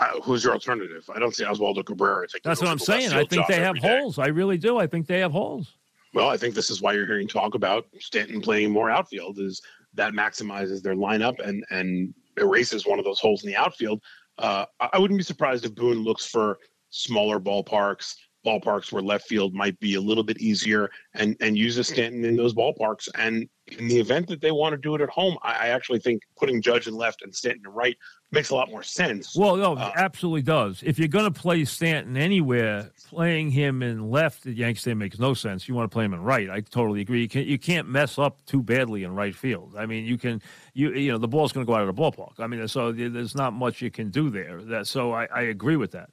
Uh, 0.00 0.20
who's 0.22 0.42
your 0.42 0.54
alternative? 0.54 1.08
I 1.14 1.18
don't 1.18 1.34
see 1.34 1.44
Oswaldo 1.44 1.84
Cabrera. 1.84 2.26
That's 2.42 2.60
what 2.60 2.70
I'm 2.70 2.78
saying. 2.78 3.12
I 3.12 3.24
think 3.24 3.46
they 3.46 3.60
have 3.60 3.76
holes. 3.78 4.18
I 4.18 4.28
really 4.28 4.56
do. 4.56 4.78
I 4.78 4.86
think 4.86 5.06
they 5.06 5.20
have 5.20 5.30
holes. 5.30 5.76
Well, 6.14 6.28
I 6.28 6.36
think 6.36 6.54
this 6.54 6.70
is 6.70 6.82
why 6.82 6.94
you're 6.94 7.06
hearing 7.06 7.28
talk 7.28 7.54
about 7.54 7.86
Stanton 7.98 8.40
playing 8.40 8.70
more 8.70 8.90
outfield. 8.90 9.38
Is 9.38 9.60
that 9.94 10.12
maximizes 10.12 10.82
their 10.82 10.94
lineup 10.94 11.38
and 11.46 11.64
and 11.70 12.14
erases 12.36 12.86
one 12.86 12.98
of 12.98 13.04
those 13.04 13.20
holes 13.20 13.44
in 13.44 13.50
the 13.50 13.56
outfield. 13.56 14.02
Uh, 14.38 14.64
I 14.80 14.98
wouldn't 14.98 15.18
be 15.18 15.24
surprised 15.24 15.64
if 15.66 15.74
Boone 15.74 16.02
looks 16.02 16.26
for 16.26 16.58
smaller 16.88 17.38
ballparks, 17.38 18.14
ballparks 18.44 18.92
where 18.92 19.02
left 19.02 19.26
field 19.26 19.54
might 19.54 19.78
be 19.80 19.94
a 19.94 20.00
little 20.00 20.24
bit 20.24 20.38
easier, 20.38 20.90
and 21.14 21.36
and 21.40 21.56
use 21.56 21.78
a 21.78 21.84
Stanton 21.84 22.24
in 22.24 22.36
those 22.36 22.54
ballparks. 22.54 23.08
And 23.16 23.48
in 23.78 23.88
the 23.88 23.98
event 23.98 24.28
that 24.28 24.40
they 24.40 24.50
want 24.50 24.72
to 24.72 24.76
do 24.76 24.94
it 24.94 25.00
at 25.00 25.08
home, 25.08 25.36
I, 25.42 25.52
I 25.52 25.66
actually 25.68 26.00
think 26.00 26.22
putting 26.36 26.60
Judge 26.60 26.86
in 26.86 26.94
left 26.94 27.22
and 27.22 27.34
Stanton 27.34 27.62
in 27.66 27.72
right 27.72 27.96
makes 28.32 28.50
a 28.50 28.54
lot 28.54 28.70
more 28.70 28.82
sense. 28.82 29.36
Well, 29.36 29.56
no, 29.56 29.76
uh, 29.76 29.92
absolutely 29.96 30.42
does. 30.42 30.82
If 30.84 30.98
you're 30.98 31.08
going 31.08 31.32
to 31.32 31.40
play 31.40 31.64
Stanton 31.64 32.16
anywhere, 32.16 32.90
playing 33.08 33.50
him 33.50 33.82
in 33.82 34.10
left 34.10 34.46
at 34.46 34.54
Yankee 34.54 34.78
Stadium 34.78 34.98
makes 34.98 35.18
no 35.18 35.34
sense. 35.34 35.68
You 35.68 35.74
want 35.74 35.90
to 35.90 35.94
play 35.94 36.04
him 36.04 36.14
in 36.14 36.22
right. 36.22 36.48
I 36.48 36.60
totally 36.60 37.00
agree. 37.00 37.22
You 37.22 37.28
can't 37.28 37.46
you 37.46 37.58
can't 37.58 37.88
mess 37.88 38.18
up 38.18 38.44
too 38.46 38.62
badly 38.62 39.04
in 39.04 39.14
right 39.14 39.34
field. 39.34 39.74
I 39.76 39.86
mean, 39.86 40.04
you 40.04 40.18
can 40.18 40.40
you 40.74 40.92
you 40.92 41.12
know 41.12 41.18
the 41.18 41.28
ball's 41.28 41.52
going 41.52 41.66
to 41.66 41.70
go 41.70 41.74
out 41.74 41.86
of 41.86 41.94
the 41.94 42.00
ballpark. 42.00 42.38
I 42.38 42.46
mean, 42.46 42.66
so 42.68 42.92
there's 42.92 43.34
not 43.34 43.52
much 43.52 43.82
you 43.82 43.90
can 43.90 44.10
do 44.10 44.30
there. 44.30 44.62
That 44.62 44.86
so 44.86 45.12
I, 45.12 45.26
I 45.26 45.42
agree 45.42 45.76
with 45.76 45.92
that. 45.92 46.10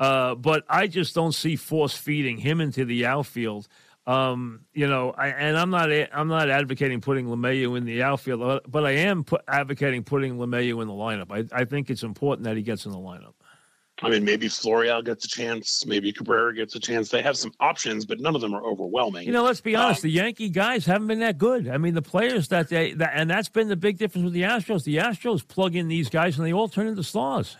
Uh, 0.00 0.34
but 0.34 0.64
I 0.68 0.88
just 0.88 1.14
don't 1.14 1.32
see 1.32 1.54
force 1.54 1.94
feeding 1.94 2.38
him 2.38 2.60
into 2.60 2.84
the 2.84 3.06
outfield 3.06 3.68
um, 4.06 4.62
you 4.72 4.88
know, 4.88 5.12
I, 5.12 5.28
and 5.28 5.56
I'm 5.56 5.70
not 5.70 5.90
I'm 5.90 6.28
not 6.28 6.48
advocating 6.48 7.00
putting 7.00 7.26
LeMahieu 7.26 7.76
in 7.76 7.84
the 7.84 8.02
outfield, 8.02 8.62
but 8.66 8.84
I 8.84 8.92
am 8.92 9.24
put, 9.24 9.42
advocating 9.46 10.02
putting 10.02 10.36
LeMahieu 10.36 10.80
in 10.82 10.88
the 10.88 10.94
lineup. 10.94 11.30
I, 11.30 11.60
I 11.60 11.64
think 11.64 11.90
it's 11.90 12.02
important 12.02 12.44
that 12.44 12.56
he 12.56 12.62
gets 12.62 12.86
in 12.86 12.92
the 12.92 12.98
lineup. 12.98 13.34
I 14.02 14.08
mean, 14.08 14.24
maybe 14.24 14.48
Florial 14.48 15.04
gets 15.04 15.26
a 15.26 15.28
chance. 15.28 15.84
Maybe 15.84 16.10
Cabrera 16.10 16.54
gets 16.54 16.74
a 16.74 16.80
chance. 16.80 17.10
They 17.10 17.20
have 17.20 17.36
some 17.36 17.52
options, 17.60 18.06
but 18.06 18.18
none 18.18 18.34
of 18.34 18.40
them 18.40 18.54
are 18.54 18.64
overwhelming. 18.64 19.26
You 19.26 19.32
know, 19.32 19.44
let's 19.44 19.60
be 19.60 19.76
honest. 19.76 20.02
Um, 20.02 20.08
the 20.08 20.14
Yankee 20.14 20.48
guys 20.48 20.86
haven't 20.86 21.06
been 21.06 21.20
that 21.20 21.36
good. 21.36 21.68
I 21.68 21.76
mean, 21.76 21.92
the 21.92 22.00
players 22.02 22.48
that 22.48 22.70
they 22.70 22.94
that, 22.94 23.12
and 23.14 23.28
that's 23.28 23.50
been 23.50 23.68
the 23.68 23.76
big 23.76 23.98
difference 23.98 24.24
with 24.24 24.32
the 24.32 24.42
Astros. 24.42 24.84
The 24.84 24.96
Astros 24.96 25.46
plug 25.46 25.76
in 25.76 25.88
these 25.88 26.08
guys, 26.08 26.38
and 26.38 26.46
they 26.46 26.54
all 26.54 26.68
turn 26.68 26.86
into 26.86 27.04
stars. 27.04 27.56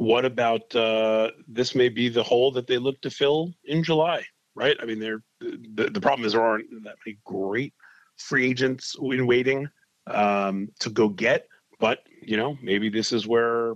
What 0.00 0.24
about 0.24 0.74
uh, 0.74 1.30
this? 1.46 1.74
May 1.74 1.90
be 1.90 2.08
the 2.08 2.22
hole 2.22 2.50
that 2.52 2.66
they 2.66 2.78
look 2.78 3.00
to 3.02 3.10
fill 3.10 3.52
in 3.64 3.84
July 3.84 4.24
right? 4.54 4.76
I 4.80 4.84
mean, 4.84 5.00
they're 5.00 5.22
the, 5.40 5.90
the 5.90 6.00
problem 6.00 6.26
is 6.26 6.32
there 6.32 6.42
aren't 6.42 6.70
that 6.84 6.96
many 7.06 7.18
great 7.24 7.74
free 8.16 8.48
agents 8.48 8.96
in 9.00 9.26
waiting 9.26 9.68
um, 10.06 10.68
to 10.80 10.90
go 10.90 11.08
get. 11.08 11.46
But 11.78 12.00
you 12.22 12.36
know, 12.36 12.58
maybe 12.62 12.88
this 12.90 13.12
is 13.12 13.26
where 13.26 13.74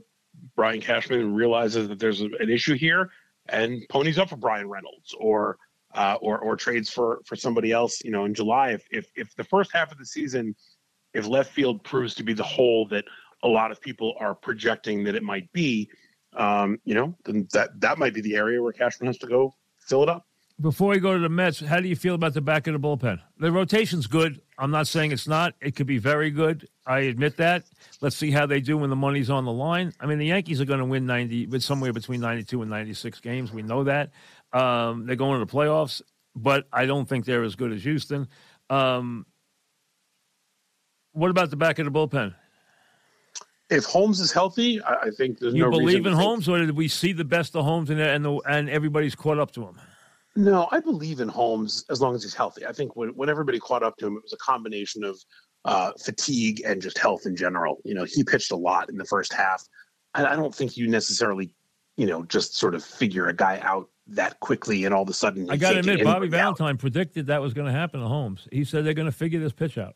Brian 0.56 0.80
Cashman 0.80 1.34
realizes 1.34 1.88
that 1.88 1.98
there's 1.98 2.20
an 2.20 2.50
issue 2.50 2.74
here 2.74 3.10
and 3.48 3.82
ponies 3.88 4.18
up 4.18 4.28
for 4.28 4.36
Bryan 4.36 4.68
Reynolds 4.68 5.14
or 5.18 5.56
uh, 5.94 6.16
or 6.20 6.38
or 6.38 6.56
trades 6.56 6.90
for 6.90 7.20
for 7.24 7.36
somebody 7.36 7.72
else. 7.72 8.02
You 8.04 8.10
know, 8.10 8.24
in 8.24 8.34
July, 8.34 8.70
if 8.70 8.84
if 8.90 9.10
if 9.16 9.34
the 9.36 9.44
first 9.44 9.72
half 9.72 9.90
of 9.90 9.98
the 9.98 10.06
season, 10.06 10.54
if 11.14 11.26
left 11.26 11.52
field 11.52 11.82
proves 11.84 12.14
to 12.16 12.22
be 12.22 12.34
the 12.34 12.42
hole 12.42 12.86
that 12.88 13.04
a 13.42 13.48
lot 13.48 13.70
of 13.70 13.80
people 13.80 14.14
are 14.20 14.34
projecting 14.34 15.04
that 15.04 15.14
it 15.14 15.22
might 15.22 15.50
be, 15.52 15.88
um, 16.36 16.78
you 16.84 16.94
know, 16.94 17.14
then 17.24 17.48
that 17.52 17.80
that 17.80 17.98
might 17.98 18.14
be 18.14 18.20
the 18.20 18.36
area 18.36 18.62
where 18.62 18.72
Cashman 18.72 19.06
has 19.06 19.18
to 19.18 19.26
go 19.26 19.54
fill 19.78 20.02
it 20.02 20.08
up 20.08 20.26
before 20.60 20.90
we 20.90 21.00
go 21.00 21.14
to 21.14 21.18
the 21.18 21.28
Mets, 21.28 21.60
how 21.60 21.80
do 21.80 21.88
you 21.88 21.96
feel 21.96 22.14
about 22.14 22.34
the 22.34 22.40
back 22.40 22.66
of 22.66 22.74
the 22.74 22.78
bullpen? 22.78 23.20
The 23.38 23.50
rotation's 23.50 24.06
good. 24.06 24.40
I'm 24.56 24.70
not 24.70 24.86
saying 24.86 25.10
it's 25.10 25.26
not. 25.26 25.54
It 25.60 25.74
could 25.74 25.86
be 25.86 25.98
very 25.98 26.30
good. 26.30 26.68
I 26.86 27.00
admit 27.00 27.36
that. 27.38 27.64
Let's 28.00 28.16
see 28.16 28.30
how 28.30 28.46
they 28.46 28.60
do 28.60 28.78
when 28.78 28.90
the 28.90 28.96
money's 28.96 29.30
on 29.30 29.44
the 29.44 29.52
line. 29.52 29.92
I 29.98 30.06
mean, 30.06 30.18
the 30.18 30.26
Yankees 30.26 30.60
are 30.60 30.64
going 30.64 30.78
to 30.78 30.84
win 30.84 31.06
90, 31.06 31.46
but 31.46 31.62
somewhere 31.62 31.92
between 31.92 32.20
92 32.20 32.62
and 32.62 32.70
96 32.70 33.20
games. 33.20 33.52
We 33.52 33.62
know 33.62 33.84
that. 33.84 34.10
Um, 34.52 35.06
they're 35.06 35.16
going 35.16 35.40
to 35.40 35.44
the 35.44 35.50
playoffs, 35.50 36.02
but 36.36 36.68
I 36.72 36.86
don't 36.86 37.08
think 37.08 37.24
they're 37.24 37.42
as 37.42 37.56
good 37.56 37.72
as 37.72 37.82
Houston. 37.82 38.28
Um, 38.70 39.26
what 41.12 41.30
about 41.30 41.50
the 41.50 41.56
back 41.56 41.80
of 41.80 41.84
the 41.84 41.90
bullpen? 41.90 42.34
If 43.70 43.84
Holmes 43.84 44.20
is 44.20 44.30
healthy, 44.30 44.80
I, 44.82 44.94
I 44.94 45.10
think 45.10 45.38
there's 45.38 45.54
no. 45.54 45.58
Do 45.58 45.58
you 45.58 45.64
no 45.64 45.70
believe 45.70 46.06
in 46.06 46.12
Holmes, 46.12 46.48
or 46.48 46.58
did 46.58 46.76
we 46.76 46.88
see 46.88 47.12
the 47.12 47.24
best 47.24 47.56
of 47.56 47.64
Holmes 47.64 47.90
and 47.90 48.00
and, 48.00 48.24
the, 48.24 48.34
and 48.48 48.68
everybody's 48.68 49.14
caught 49.14 49.38
up 49.38 49.52
to 49.52 49.62
him? 49.62 49.78
No, 50.36 50.68
I 50.72 50.80
believe 50.80 51.20
in 51.20 51.28
Holmes 51.28 51.84
as 51.90 52.00
long 52.00 52.14
as 52.14 52.22
he's 52.22 52.34
healthy. 52.34 52.66
I 52.66 52.72
think 52.72 52.96
when, 52.96 53.10
when 53.10 53.28
everybody 53.28 53.60
caught 53.60 53.82
up 53.82 53.96
to 53.98 54.06
him, 54.06 54.16
it 54.16 54.22
was 54.22 54.32
a 54.32 54.38
combination 54.38 55.04
of 55.04 55.18
uh, 55.64 55.92
fatigue 56.04 56.62
and 56.66 56.82
just 56.82 56.98
health 56.98 57.24
in 57.24 57.36
general. 57.36 57.78
You 57.84 57.94
know, 57.94 58.04
he 58.04 58.24
pitched 58.24 58.50
a 58.50 58.56
lot 58.56 58.88
in 58.88 58.96
the 58.96 59.04
first 59.04 59.32
half. 59.32 59.62
I, 60.12 60.26
I 60.26 60.36
don't 60.36 60.54
think 60.54 60.76
you 60.76 60.88
necessarily, 60.88 61.54
you 61.96 62.06
know, 62.06 62.24
just 62.24 62.56
sort 62.56 62.74
of 62.74 62.84
figure 62.84 63.28
a 63.28 63.34
guy 63.34 63.60
out 63.62 63.88
that 64.08 64.38
quickly 64.40 64.84
and 64.84 64.92
all 64.92 65.02
of 65.02 65.08
a 65.08 65.14
sudden. 65.14 65.48
I 65.50 65.56
got 65.56 65.72
to 65.72 65.78
admit, 65.78 66.04
Bobby 66.04 66.28
Valentine 66.28 66.74
out. 66.74 66.78
predicted 66.78 67.26
that 67.28 67.40
was 67.40 67.54
going 67.54 67.66
to 67.66 67.72
happen 67.72 68.00
to 68.00 68.08
Holmes. 68.08 68.48
He 68.50 68.64
said 68.64 68.84
they're 68.84 68.92
going 68.92 69.06
to 69.06 69.12
figure 69.12 69.40
this 69.40 69.52
pitch 69.52 69.78
out. 69.78 69.94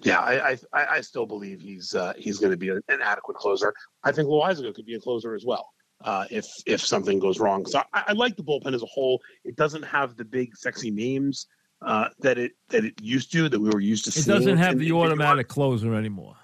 Yeah, 0.00 0.20
I 0.20 0.52
I, 0.72 0.86
I 0.96 1.00
still 1.00 1.26
believe 1.26 1.60
he's 1.60 1.94
uh, 1.94 2.12
he's 2.16 2.38
going 2.38 2.50
to 2.52 2.56
be 2.56 2.68
an 2.68 2.82
adequate 3.02 3.36
closer. 3.36 3.72
I 4.04 4.12
think 4.12 4.28
Loaisiga 4.28 4.74
could 4.74 4.86
be 4.86 4.94
a 4.94 5.00
closer 5.00 5.34
as 5.34 5.44
well 5.44 5.72
uh, 6.02 6.26
if 6.30 6.46
if 6.66 6.80
something 6.80 7.18
goes 7.18 7.40
wrong. 7.40 7.66
So 7.66 7.82
I, 7.92 8.04
I, 8.08 8.12
like 8.12 8.36
the 8.36 8.42
bullpen 8.42 8.74
as 8.74 8.82
a 8.82 8.86
whole. 8.86 9.20
It 9.44 9.56
doesn't 9.56 9.84
have 9.84 10.16
the 10.16 10.24
big 10.24 10.56
sexy 10.56 10.90
names 10.90 11.46
uh, 11.82 12.08
that 12.20 12.38
it 12.38 12.52
that 12.68 12.84
it 12.84 13.00
used 13.00 13.32
to 13.32 13.48
that 13.48 13.58
we 13.58 13.70
were 13.70 13.80
used 13.80 14.04
to. 14.10 14.18
It 14.18 14.26
doesn't 14.26 14.58
have 14.58 14.78
the 14.78 14.92
automatic 14.92 15.48
closer 15.48 15.94
anymore. 15.94 16.36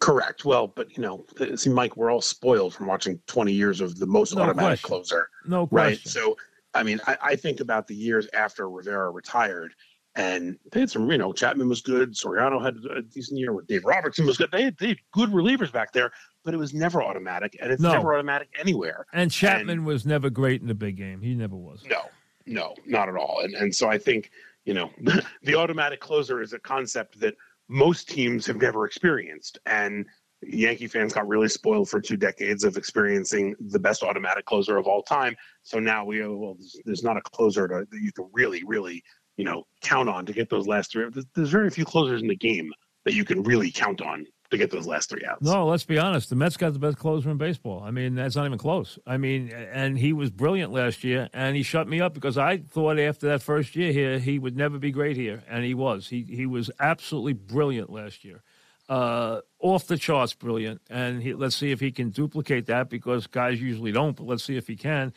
Correct. 0.00 0.44
Well, 0.44 0.68
but 0.68 0.96
you 0.96 1.02
know, 1.02 1.24
see, 1.56 1.70
Mike, 1.70 1.96
we're 1.96 2.10
all 2.10 2.20
spoiled 2.20 2.74
from 2.74 2.86
watching 2.86 3.20
20 3.26 3.52
years 3.52 3.80
of 3.80 3.98
the 3.98 4.06
most 4.06 4.34
no 4.34 4.42
automatic 4.42 4.80
question. 4.82 4.88
closer. 4.88 5.28
No 5.46 5.66
question. 5.66 5.90
Right. 5.90 6.08
So, 6.08 6.36
I 6.74 6.84
mean, 6.84 7.00
I, 7.08 7.16
I 7.20 7.36
think 7.36 7.58
about 7.58 7.88
the 7.88 7.96
years 7.96 8.28
after 8.32 8.70
Rivera 8.70 9.10
retired, 9.10 9.72
And 10.20 10.58
they 10.70 10.80
had 10.80 10.90
some, 10.90 11.10
you 11.10 11.16
know, 11.16 11.32
Chapman 11.32 11.66
was 11.70 11.80
good. 11.80 12.12
Soriano 12.12 12.62
had 12.62 12.76
a 12.94 13.00
decent 13.00 13.38
year. 13.38 13.54
With 13.54 13.66
Dave 13.66 13.86
Robertson 13.86 14.26
was 14.26 14.36
good. 14.36 14.50
They 14.52 14.64
had, 14.64 14.76
they 14.76 14.88
had 14.88 14.98
good 15.12 15.30
relievers 15.30 15.72
back 15.72 15.94
there, 15.94 16.12
but 16.44 16.52
it 16.52 16.58
was 16.58 16.74
never 16.74 17.02
automatic, 17.02 17.56
and 17.58 17.72
it's 17.72 17.80
No. 17.80 17.92
never 17.92 18.12
automatic 18.12 18.50
anywhere. 18.58 19.06
And 19.14 19.30
Chapman 19.30 19.86
was 19.86 20.04
never 20.04 20.28
great 20.28 20.60
in 20.60 20.68
the 20.68 20.74
big 20.74 20.98
game. 20.98 21.22
He 21.22 21.34
never 21.34 21.56
was. 21.56 21.82
No, 21.88 22.02
no, 22.44 22.74
not 22.84 23.08
at 23.08 23.16
all. 23.16 23.40
And 23.42 23.54
and 23.54 23.74
so 23.74 23.88
I 23.88 23.96
think 23.96 24.30
you 24.66 24.74
know 24.74 24.90
the 25.42 25.54
automatic 25.54 26.00
closer 26.00 26.42
is 26.42 26.52
a 26.52 26.58
concept 26.58 27.18
that 27.20 27.34
most 27.68 28.10
teams 28.10 28.44
have 28.44 28.56
never 28.56 28.84
experienced, 28.84 29.58
and 29.64 30.04
Yankee 30.42 30.86
fans 30.86 31.12
got 31.12 31.28
really 31.28 31.48
spoiled 31.48 31.88
for 31.88 32.00
two 32.00 32.16
decades 32.16 32.64
of 32.64 32.76
experiencing 32.76 33.54
the 33.58 33.78
best 33.78 34.02
automatic 34.02 34.44
closer 34.44 34.76
of 34.76 34.86
all 34.86 35.02
time. 35.02 35.36
So 35.62 35.78
now 35.78 36.04
we 36.04 36.18
go, 36.18 36.36
well, 36.36 36.54
there's, 36.54 36.76
there's 36.84 37.02
not 37.02 37.16
a 37.16 37.20
closer 37.20 37.68
to, 37.68 37.86
that 37.90 38.00
you 38.00 38.10
can 38.12 38.28
really, 38.32 38.64
really, 38.64 39.02
you 39.40 39.46
know, 39.46 39.66
count 39.80 40.06
on 40.06 40.26
to 40.26 40.34
get 40.34 40.50
those 40.50 40.66
last 40.66 40.92
three. 40.92 41.06
There's, 41.34 41.48
very 41.48 41.70
few 41.70 41.86
closers 41.86 42.20
in 42.20 42.28
the 42.28 42.36
game 42.36 42.74
that 43.06 43.14
you 43.14 43.24
can 43.24 43.42
really 43.42 43.70
count 43.70 44.02
on 44.02 44.26
to 44.50 44.58
get 44.58 44.70
those 44.70 44.86
last 44.86 45.08
three 45.08 45.24
outs. 45.26 45.40
No, 45.40 45.66
let's 45.66 45.84
be 45.84 45.98
honest. 45.98 46.28
The 46.28 46.36
Mets 46.36 46.58
got 46.58 46.74
the 46.74 46.78
best 46.78 46.98
closer 46.98 47.30
in 47.30 47.38
baseball. 47.38 47.82
I 47.82 47.90
mean, 47.90 48.16
that's 48.16 48.36
not 48.36 48.44
even 48.44 48.58
close. 48.58 48.98
I 49.06 49.16
mean, 49.16 49.50
and 49.50 49.98
he 49.98 50.12
was 50.12 50.30
brilliant 50.30 50.74
last 50.74 51.04
year, 51.04 51.30
and 51.32 51.56
he 51.56 51.62
shut 51.62 51.88
me 51.88 52.02
up 52.02 52.12
because 52.12 52.36
I 52.36 52.58
thought 52.58 52.98
after 52.98 53.28
that 53.28 53.40
first 53.40 53.74
year 53.76 53.92
here 53.92 54.18
he 54.18 54.38
would 54.38 54.58
never 54.58 54.78
be 54.78 54.90
great 54.90 55.16
here, 55.16 55.42
and 55.48 55.64
he 55.64 55.72
was. 55.72 56.08
He 56.08 56.22
he 56.28 56.44
was 56.44 56.70
absolutely 56.78 57.32
brilliant 57.32 57.88
last 57.88 58.22
year, 58.22 58.42
uh, 58.90 59.40
off 59.58 59.86
the 59.86 59.96
charts 59.96 60.34
brilliant. 60.34 60.82
And 60.90 61.22
he, 61.22 61.32
let's 61.32 61.56
see 61.56 61.70
if 61.70 61.80
he 61.80 61.92
can 61.92 62.10
duplicate 62.10 62.66
that 62.66 62.90
because 62.90 63.26
guys 63.26 63.58
usually 63.58 63.92
don't. 63.92 64.16
But 64.16 64.26
let's 64.26 64.44
see 64.44 64.58
if 64.58 64.66
he 64.66 64.76
can. 64.76 65.14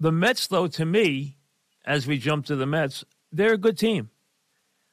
The 0.00 0.10
Mets, 0.10 0.48
though, 0.48 0.66
to 0.66 0.84
me, 0.84 1.36
as 1.84 2.08
we 2.08 2.18
jump 2.18 2.46
to 2.46 2.56
the 2.56 2.66
Mets, 2.66 3.04
they're 3.32 3.54
a 3.54 3.58
good 3.58 3.78
team. 3.78 4.10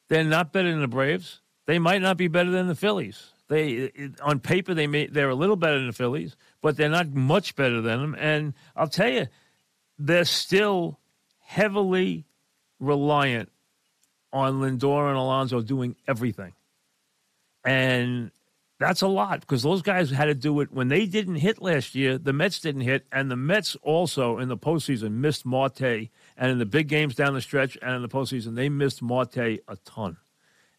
They're 0.07 0.23
not 0.23 0.51
better 0.51 0.71
than 0.71 0.81
the 0.81 0.87
Braves. 0.87 1.41
They 1.65 1.77
might 1.77 2.01
not 2.01 2.17
be 2.17 2.27
better 2.27 2.49
than 2.49 2.67
the 2.67 2.75
Phillies. 2.75 3.31
They 3.47 3.91
on 4.21 4.39
paper 4.39 4.73
they 4.73 4.87
may 4.87 5.07
they're 5.07 5.29
a 5.29 5.35
little 5.35 5.55
better 5.55 5.77
than 5.77 5.87
the 5.87 5.93
Phillies, 5.93 6.35
but 6.61 6.77
they're 6.77 6.89
not 6.89 7.13
much 7.13 7.55
better 7.55 7.81
than 7.81 7.99
them. 7.99 8.15
And 8.17 8.53
I'll 8.75 8.87
tell 8.87 9.09
you, 9.09 9.27
they're 9.97 10.25
still 10.25 10.99
heavily 11.39 12.25
reliant 12.79 13.51
on 14.31 14.61
Lindor 14.61 15.09
and 15.09 15.17
Alonso 15.17 15.61
doing 15.61 15.95
everything, 16.07 16.53
and 17.65 18.29
that's 18.79 19.01
a 19.01 19.07
lot 19.07 19.41
because 19.41 19.63
those 19.63 19.81
guys 19.81 20.09
had 20.11 20.25
to 20.25 20.35
do 20.35 20.61
it 20.61 20.71
when 20.71 20.87
they 20.87 21.07
didn't 21.07 21.35
hit 21.35 21.59
last 21.61 21.95
year. 21.95 22.19
The 22.19 22.33
Mets 22.33 22.59
didn't 22.59 22.81
hit, 22.81 23.05
and 23.11 23.29
the 23.29 23.35
Mets 23.35 23.75
also 23.81 24.37
in 24.37 24.47
the 24.47 24.57
postseason 24.57 25.13
missed 25.13 25.45
Marte, 25.45 26.09
and 26.39 26.51
in 26.51 26.57
the 26.57 26.65
big 26.65 26.87
games 26.87 27.13
down 27.13 27.35
the 27.35 27.41
stretch 27.41 27.77
and 27.81 27.93
in 27.95 28.01
the 28.01 28.07
postseason 28.07 28.55
they 28.55 28.69
missed 28.69 29.03
Marte 29.03 29.37
a 29.37 29.77
ton. 29.85 30.17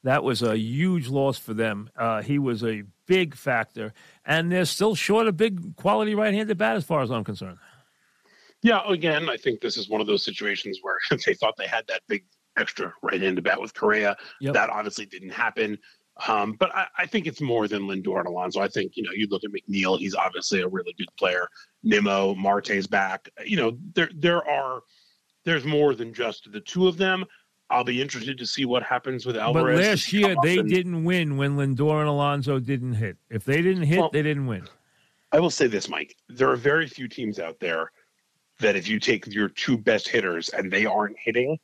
That 0.03 0.25
was 0.25 0.43
a 0.43 0.57
huge 0.57 1.09
loss 1.09 1.39
for 1.39 1.53
them. 1.53 1.91
Uh, 1.95 2.23
he 2.23 2.39
was 2.39 2.65
a 2.65 2.85
big 3.07 3.37
factor, 3.37 3.93
and 4.25 4.51
they're 4.51 4.65
still 4.65 4.95
short 4.95 5.29
a 5.29 5.33
big 5.33 5.77
quality 5.77 6.15
right-handed 6.15 6.57
bat 6.57 6.77
as 6.77 6.85
far 6.85 7.03
as 7.03 7.11
I'm 7.11 7.23
concerned. 7.23 7.59
Yeah, 8.63 8.81
again, 8.89 9.29
I 9.29 9.37
think 9.37 9.61
this 9.61 9.77
is 9.77 9.91
one 9.91 10.01
of 10.01 10.07
those 10.07 10.25
situations 10.25 10.79
where 10.81 10.97
they 11.27 11.35
thought 11.35 11.55
they 11.59 11.67
had 11.67 11.87
that 11.89 12.01
big 12.09 12.25
extra 12.57 12.95
right-handed 13.03 13.45
bat 13.45 13.61
with 13.61 13.75
Correa. 13.75 14.17
Yep. 14.41 14.55
That 14.55 14.71
obviously 14.71 15.05
didn't 15.05 15.31
happen. 15.31 15.79
Um, 16.27 16.53
but 16.59 16.75
I, 16.75 16.87
I 16.99 17.07
think 17.07 17.27
it's 17.27 17.41
more 17.41 17.69
than 17.69 17.83
Lindor 17.83 18.19
and 18.19 18.27
Alonso. 18.27 18.61
I 18.61 18.69
think 18.69 18.97
you 18.97 19.03
know 19.03 19.13
you 19.15 19.27
look 19.29 19.43
at 19.45 19.51
McNeil; 19.51 19.99
he's 19.99 20.15
obviously 20.15 20.61
a 20.61 20.69
really 20.69 20.95
good 20.99 21.09
player. 21.19 21.49
Nimmo, 21.83 22.35
Marte's 22.35 22.87
back. 22.87 23.29
You 23.45 23.57
know 23.57 23.79
there 23.95 24.11
there 24.15 24.47
are 24.47 24.83
there's 25.51 25.65
more 25.65 25.95
than 25.97 26.15
just 26.15 26.51
the 26.53 26.61
two 26.61 26.87
of 26.87 26.97
them. 26.97 27.25
I'll 27.71 27.85
be 27.85 28.01
interested 28.01 28.39
to 28.39 28.47
see 28.47 28.65
what 28.65 28.83
happens 28.83 29.27
with 29.27 29.35
But 29.37 29.43
Alvarez. 29.43 29.79
Does 29.79 29.89
last 29.89 30.13
year 30.13 30.37
they 30.43 30.59
and- 30.59 30.69
didn't 30.69 31.05
win 31.05 31.37
when 31.37 31.57
Lindor 31.57 32.01
and 32.01 32.09
Alonso 32.09 32.59
didn't 32.61 32.95
hit. 32.95 33.17
If 33.31 33.45
they 33.45 33.61
didn't 33.63 33.83
hit, 33.85 33.99
Well- 33.99 34.11
they 34.13 34.23
didn't 34.23 34.47
win. 34.47 34.69
I 35.33 35.39
will 35.41 35.51
say 35.51 35.67
this, 35.69 35.89
Mike. 35.89 36.17
There 36.29 36.51
are 36.51 36.57
very 36.57 36.89
few 36.89 37.07
teams 37.09 37.39
out 37.39 37.59
there 37.61 37.93
that 38.59 38.75
if 38.77 38.89
you 38.89 38.99
take 38.99 39.27
your 39.29 39.49
two 39.49 39.79
best 39.79 40.09
hitters 40.09 40.49
and 40.51 40.71
they 40.71 40.87
aren't 40.87 41.17
hitting, 41.19 41.59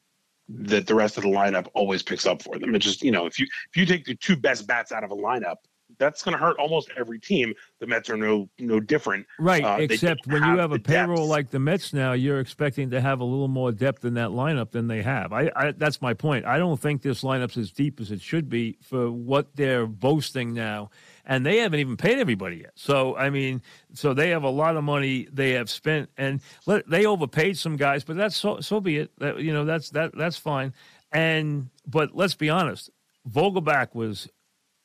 that 0.49 0.87
the 0.87 0.94
rest 0.94 1.16
of 1.16 1.25
the 1.25 1.29
lineup 1.29 1.66
always 1.75 2.03
picks 2.05 2.27
up 2.27 2.40
for 2.42 2.59
them. 2.59 2.72
It 2.77 2.79
just, 2.79 3.03
you 3.03 3.11
know, 3.11 3.27
if 3.27 3.38
you 3.40 3.46
if 3.70 3.77
you 3.77 3.85
take 3.85 4.05
the 4.05 4.14
two 4.16 4.37
best 4.37 4.66
bats 4.68 4.92
out 4.92 5.03
of 5.03 5.11
a 5.11 5.16
lineup, 5.16 5.57
that's 5.98 6.22
going 6.22 6.32
to 6.32 6.38
hurt 6.38 6.56
almost 6.59 6.90
every 6.96 7.18
team. 7.18 7.54
The 7.80 7.87
Mets 7.87 8.11
are 8.11 8.16
no 8.16 8.48
no 8.59 8.80
different. 8.80 9.26
Right, 9.38 9.64
Uh, 9.64 9.78
except 9.80 10.26
when 10.26 10.42
you 10.42 10.50
have 10.50 10.59
have 10.59 10.72
a 10.72 10.78
payroll 10.78 11.16
depth. 11.16 11.28
like 11.28 11.50
the 11.50 11.59
Mets 11.59 11.92
now, 11.92 12.12
you're 12.12 12.40
expecting 12.40 12.90
to 12.90 13.00
have 13.00 13.20
a 13.20 13.24
little 13.24 13.48
more 13.48 13.72
depth 13.72 14.04
in 14.04 14.14
that 14.14 14.30
lineup 14.30 14.70
than 14.70 14.88
they 14.88 15.02
have. 15.02 15.32
I, 15.32 15.50
I 15.54 15.72
that's 15.72 16.00
my 16.02 16.14
point. 16.14 16.44
I 16.46 16.59
don't 16.59 16.80
think 16.80 17.02
this 17.02 17.22
lineup's 17.22 17.56
as 17.56 17.70
deep 17.70 18.00
as 18.00 18.11
it 18.11 18.20
should 18.20 18.48
be 18.48 18.78
for 18.82 19.11
what 19.11 19.54
they're 19.56 19.87
boasting 19.87 20.52
now, 20.52 20.90
and 21.24 21.44
they 21.44 21.59
haven't 21.59 21.80
even 21.80 21.96
paid 21.96 22.18
everybody 22.18 22.56
yet. 22.59 22.72
So 22.74 23.16
I 23.16 23.30
mean, 23.30 23.62
so 23.92 24.14
they 24.14 24.30
have 24.30 24.42
a 24.42 24.50
lot 24.50 24.76
of 24.76 24.85
money 24.85 25.28
they 25.32 25.52
have 25.52 25.70
spent, 25.70 26.11
and 26.16 26.40
let, 26.66 26.88
they 26.88 27.06
overpaid 27.06 27.59
some 27.59 27.76
guys, 27.76 28.04
but 28.04 28.16
that's 28.16 28.37
so 28.37 28.61
so 28.61 28.80
be 28.80 28.98
it. 28.98 29.11
That 29.18 29.38
you 29.38 29.52
know 29.52 29.64
that's 29.64 29.90
that 29.90 30.16
that's 30.16 30.37
fine. 30.37 30.72
And 31.12 31.70
but 31.87 32.14
let's 32.14 32.35
be 32.35 32.50
honest, 32.50 32.90
Vogelbach 33.28 33.94
was 33.94 34.28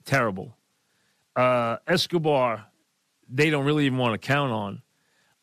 terrible. 0.05 0.55
Uh, 1.35 1.77
Escobar, 1.87 2.65
they 3.29 3.49
don't 3.49 3.65
really 3.65 3.85
even 3.85 3.97
want 3.97 4.19
to 4.19 4.27
count 4.27 4.51
on. 4.51 4.81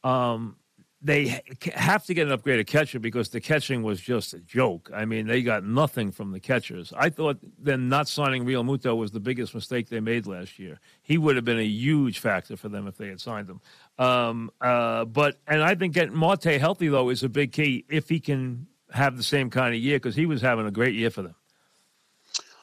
Um, 0.05 0.57
they 1.01 1.41
have 1.75 2.05
to 2.07 2.15
get 2.15 2.27
an 2.29 2.37
upgraded 2.37 2.67
catcher 2.67 2.99
because 2.99 3.29
the 3.29 3.41
catching 3.41 3.85
was 3.85 4.01
just 4.01 4.35
a 4.35 4.41
joke. 4.41 4.91
I 4.93 5.05
mean, 5.05 5.29
they 5.29 5.43
got 5.43 5.63
nothing 5.63 6.11
from 6.11 6.33
the 6.33 6.41
catchers. 6.41 6.93
I 6.97 7.09
thought 7.09 7.39
them 7.63 7.89
not 7.89 8.09
signing 8.09 8.45
Realmuto 8.45 8.97
was 8.97 9.13
the 9.13 9.21
biggest 9.21 9.55
mistake 9.55 9.89
they 9.89 10.01
made 10.01 10.27
last 10.27 10.59
year. 10.59 10.81
He 11.03 11.17
would 11.17 11.37
have 11.37 11.45
been 11.45 11.59
a 11.59 11.65
huge 11.65 12.19
factor 12.19 12.57
for 12.57 12.69
them 12.69 12.89
if 12.89 12.97
they 12.97 13.09
had 13.09 13.21
signed 13.21 13.49
him. 13.49 13.61
Um, 14.05 14.51
uh, 14.61 15.05
but 15.05 15.37
and 15.47 15.63
I 15.63 15.77
think 15.77 15.95
getting 15.95 16.17
Marte 16.17 16.45
healthy 16.45 16.89
though 16.89 17.11
is 17.11 17.23
a 17.23 17.29
big 17.29 17.53
key 17.53 17.85
if 17.89 18.09
he 18.09 18.19
can 18.19 18.67
have 18.91 19.17
the 19.17 19.23
same 19.23 19.51
kind 19.51 19.75
of 19.75 19.81
year 19.81 19.97
because 19.97 20.17
he 20.17 20.27
was 20.27 20.43
having 20.43 20.67
a 20.67 20.71
great 20.73 20.95
year 20.95 21.11
for 21.11 21.23
them. 21.23 21.35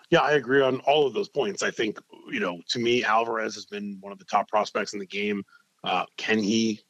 Yeah, 0.09 0.19
I 0.19 0.33
agree 0.33 0.61
on 0.61 0.79
all 0.81 1.07
of 1.07 1.13
those 1.13 1.29
points. 1.29 1.63
I 1.63 1.71
think, 1.71 1.99
you 2.31 2.39
know, 2.39 2.59
to 2.69 2.79
me, 2.79 3.03
Alvarez 3.03 3.55
has 3.55 3.65
been 3.65 3.97
one 4.01 4.11
of 4.11 4.19
the 4.19 4.25
top 4.25 4.47
prospects 4.47 4.93
in 4.93 4.99
the 4.99 5.05
game. 5.05 5.43
Uh, 5.83 6.05
can 6.17 6.39
he 6.39 6.81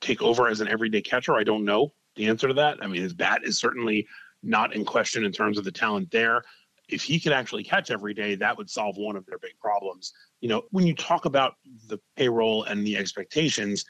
take 0.00 0.22
over 0.22 0.48
as 0.48 0.60
an 0.60 0.68
everyday 0.68 1.00
catcher? 1.00 1.34
I 1.34 1.44
don't 1.44 1.64
know 1.64 1.92
the 2.16 2.26
answer 2.26 2.48
to 2.48 2.54
that. 2.54 2.78
I 2.82 2.86
mean, 2.86 3.02
his 3.02 3.14
bat 3.14 3.42
is 3.44 3.58
certainly 3.58 4.06
not 4.42 4.74
in 4.74 4.84
question 4.84 5.24
in 5.24 5.32
terms 5.32 5.58
of 5.58 5.64
the 5.64 5.72
talent 5.72 6.10
there. 6.10 6.42
If 6.88 7.02
he 7.02 7.20
could 7.20 7.32
actually 7.32 7.62
catch 7.62 7.90
every 7.90 8.14
day, 8.14 8.34
that 8.34 8.56
would 8.58 8.68
solve 8.68 8.96
one 8.96 9.16
of 9.16 9.24
their 9.26 9.38
big 9.38 9.52
problems. 9.60 10.12
You 10.40 10.48
know, 10.48 10.62
when 10.70 10.86
you 10.86 10.94
talk 10.94 11.24
about 11.24 11.54
the 11.86 12.00
payroll 12.16 12.64
and 12.64 12.84
the 12.84 12.96
expectations, 12.96 13.84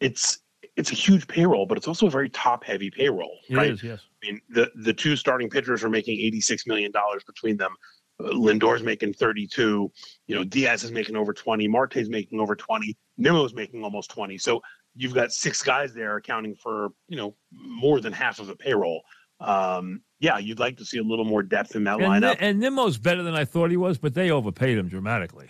it's 0.00 0.40
it's 0.76 0.90
a 0.90 0.94
huge 0.94 1.26
payroll, 1.28 1.66
but 1.66 1.78
it's 1.78 1.86
also 1.86 2.06
a 2.06 2.10
very 2.10 2.28
top 2.28 2.64
heavy 2.64 2.90
payroll, 2.90 3.38
It 3.48 3.56
right? 3.56 3.70
is, 3.70 3.82
yes. 3.82 4.00
I 4.22 4.26
mean, 4.26 4.40
the 4.50 4.70
the 4.76 4.92
two 4.92 5.16
starting 5.16 5.48
pitchers 5.48 5.84
are 5.84 5.88
making 5.88 6.18
eighty 6.20 6.40
six 6.40 6.66
million 6.66 6.90
dollars 6.92 7.22
between 7.24 7.56
them. 7.56 7.74
Lindor's 8.18 8.82
making 8.82 9.14
thirty 9.14 9.46
two. 9.46 9.90
You 10.26 10.36
know, 10.36 10.44
Diaz 10.44 10.84
is 10.84 10.92
making 10.92 11.16
over 11.16 11.32
twenty. 11.32 11.68
Marte's 11.68 12.08
making 12.08 12.40
over 12.40 12.54
twenty. 12.54 12.96
Nimmo's 13.18 13.54
making 13.54 13.82
almost 13.84 14.10
twenty. 14.10 14.38
So 14.38 14.60
you've 14.94 15.14
got 15.14 15.32
six 15.32 15.62
guys 15.62 15.92
there 15.94 16.16
accounting 16.16 16.54
for 16.54 16.90
you 17.08 17.16
know 17.16 17.34
more 17.52 18.00
than 18.00 18.12
half 18.12 18.38
of 18.38 18.46
the 18.46 18.56
payroll. 18.56 19.02
Um, 19.40 20.00
yeah, 20.20 20.38
you'd 20.38 20.60
like 20.60 20.76
to 20.78 20.84
see 20.84 20.98
a 20.98 21.02
little 21.02 21.24
more 21.24 21.42
depth 21.42 21.74
in 21.74 21.84
that 21.84 22.00
And, 22.00 22.24
lineup. 22.24 22.36
and 22.38 22.60
Nimmo's 22.60 22.96
better 22.98 23.22
than 23.22 23.34
I 23.34 23.44
thought 23.44 23.70
he 23.70 23.76
was, 23.76 23.98
but 23.98 24.14
they 24.14 24.30
overpaid 24.30 24.78
him 24.78 24.88
dramatically. 24.88 25.48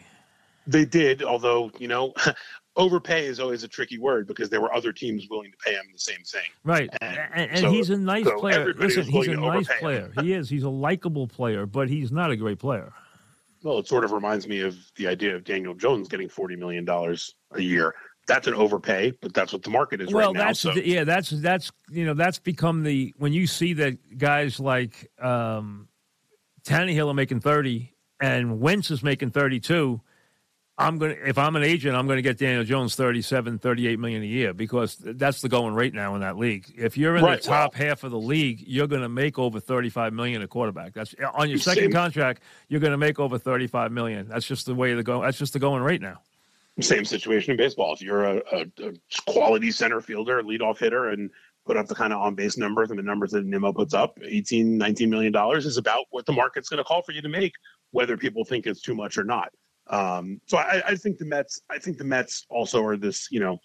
They 0.67 0.87
did, 0.87 1.23
although 1.23 1.71
you 1.79 1.89
know, 1.89 2.15
overpay 2.77 3.27
is 3.27 3.41
always 3.41 3.63
a 3.63 3.69
tricky 3.69 3.99
word 3.99 4.27
because 4.27 4.51
there 4.51 4.61
were 4.61 4.75
other 4.75 4.93
teams 4.93 5.29
willing 5.29 5.51
to 5.51 5.57
pay 5.65 5.75
him 5.75 5.85
the 5.93 5.99
same 5.99 6.23
thing. 6.25 6.43
Right, 6.65 6.91
And 7.01 7.19
and, 7.35 7.51
and 7.51 7.61
so- 7.61 7.71
he's 7.71 7.91
a 7.91 7.97
nice 7.97 8.25
so 8.25 8.39
player. 8.39 8.75
Listen, 8.75 9.05
he's 9.05 9.29
a 9.29 9.37
nice 9.37 9.69
player. 9.79 10.11
him. 10.15 10.25
He 10.25 10.33
is. 10.33 10.49
He's 10.49 10.65
a 10.65 10.71
likable 10.71 11.29
player, 11.29 11.67
but 11.67 11.89
he's 11.89 12.11
not 12.11 12.31
a 12.31 12.37
great 12.37 12.59
player. 12.59 12.93
Well, 13.63 13.79
it 13.79 13.89
sort 13.89 14.05
of 14.05 14.13
reminds 14.13 14.47
me 14.47 14.61
of 14.61 14.77
the 14.97 15.07
idea 15.09 15.35
of 15.35 15.45
Daniel 15.45 15.75
Jones 15.75 16.09
getting 16.09 16.29
forty 16.29 16.55
million 16.55 16.85
dollars 16.85 17.35
a 17.53 17.63
year. 17.63 17.95
That's 18.27 18.47
an 18.47 18.55
overpay, 18.55 19.13
but 19.21 19.33
that's 19.35 19.53
what 19.53 19.63
the 19.63 19.71
market 19.71 20.01
is 20.01 20.13
well, 20.13 20.29
right 20.33 20.39
now. 20.39 20.47
that's 20.47 20.61
So 20.61 20.73
yeah, 20.73 21.05
that's 21.05 21.31
that's 21.31 21.73
you 21.91 22.05
know 22.05 22.15
that's 22.15 22.39
become 22.39 22.83
the 22.83 23.15
when 23.19 23.33
you 23.33 23.47
see 23.47 23.73
that 23.75 24.19
guys 24.19 24.61
like 24.61 25.11
um, 25.19 25.89
Tannehill 26.65 27.09
are 27.11 27.15
making 27.15 27.41
thirty 27.41 27.95
and 28.21 28.61
Wentz 28.61 28.91
is 28.91 29.03
making 29.03 29.31
thirty 29.31 29.61
two. 29.61 30.01
I'm 30.77 30.99
gonna 30.99 31.15
if 31.25 31.39
I'm 31.39 31.55
an 31.55 31.63
agent, 31.63 31.95
I'm 31.95 32.09
gonna 32.09 32.21
get 32.23 32.37
Daniel 32.37 32.65
Jones 32.65 32.97
37, 32.97 33.59
38 33.61 33.99
million 33.99 34.23
a 34.23 34.27
year 34.27 34.53
because 34.53 34.97
that's 34.99 35.41
the 35.41 35.49
going 35.49 35.73
rate 35.75 35.95
now 35.95 36.17
in 36.17 36.21
that 36.23 36.37
league. 36.37 36.73
If 36.77 36.97
you're 36.99 37.15
in 37.17 37.25
Right, 37.25 37.41
the 37.41 37.47
top 37.47 37.75
half 37.75 38.03
of 38.03 38.11
the 38.11 38.19
league, 38.19 38.61
you're 38.67 38.89
gonna 38.89 39.09
make 39.09 39.39
over 39.39 39.61
35 39.61 40.13
million 40.13 40.43
a 40.43 40.49
quarterback. 40.49 40.93
That's 40.95 41.15
on 41.35 41.49
your 41.49 41.59
second 41.59 41.85
Same. 41.85 41.93
contract, 41.93 42.43
you're 42.69 42.81
gonna 42.81 42.99
make 42.99 43.21
over 43.21 43.39
35 43.39 43.93
million. 43.93 44.27
That's 44.29 44.47
just 44.47 44.67
the 44.67 44.75
way 44.75 44.93
the 44.95 45.05
go. 45.05 45.23
That's 45.23 45.39
just 45.39 45.53
the 45.53 45.61
going 45.61 45.83
rate 45.83 46.03
now. 46.03 46.21
same 46.81 47.05
situation 47.05 47.53
in 47.53 47.57
baseball. 47.57 47.93
If 47.95 48.03
you're 48.03 48.25
a, 48.25 48.43
a, 48.53 48.67
a 48.89 48.93
quality 49.31 49.71
center 49.71 50.01
fielder, 50.01 50.43
leadoff 50.43 50.79
hitter, 50.79 51.11
and 51.11 51.31
put 51.65 51.77
up 51.77 51.87
the 51.87 51.95
kind 51.95 52.13
of 52.13 52.21
on 52.21 52.35
base 52.35 52.59
numbers 52.59 52.91
and 52.91 52.99
the 52.99 53.03
numbers 53.05 53.31
that 53.31 53.45
Nimmo 53.47 53.73
puts 53.73 53.95
up, 53.95 54.19
18, 54.25 54.77
19 54.77 55.09
million 55.09 55.33
dollars 55.33 55.67
is 55.67 55.77
about 55.77 56.07
what 56.11 56.27
the 56.27 56.33
market's 56.33 56.69
going 56.69 56.79
to 56.79 56.85
call 56.85 57.01
for 57.01 57.13
you 57.13 57.23
to 57.23 57.29
make, 57.29 57.53
whether 57.93 58.17
people 58.17 58.45
think 58.45 58.67
it's 58.67 58.81
too 58.83 58.95
much 58.97 59.17
or 59.17 59.25
not. 59.25 59.51
Um, 59.89 60.41
so 60.47 60.59
I, 60.59 60.83
I 60.87 60.95
think 60.97 61.19
the 61.19 61.27
Mets, 61.27 61.61
I 61.71 61.79
think 61.79 61.99
the 61.99 62.05
Mets 62.05 62.47
also 62.49 62.83
are 62.85 62.97
this, 62.97 63.29
you 63.31 63.41
know, 63.41 63.59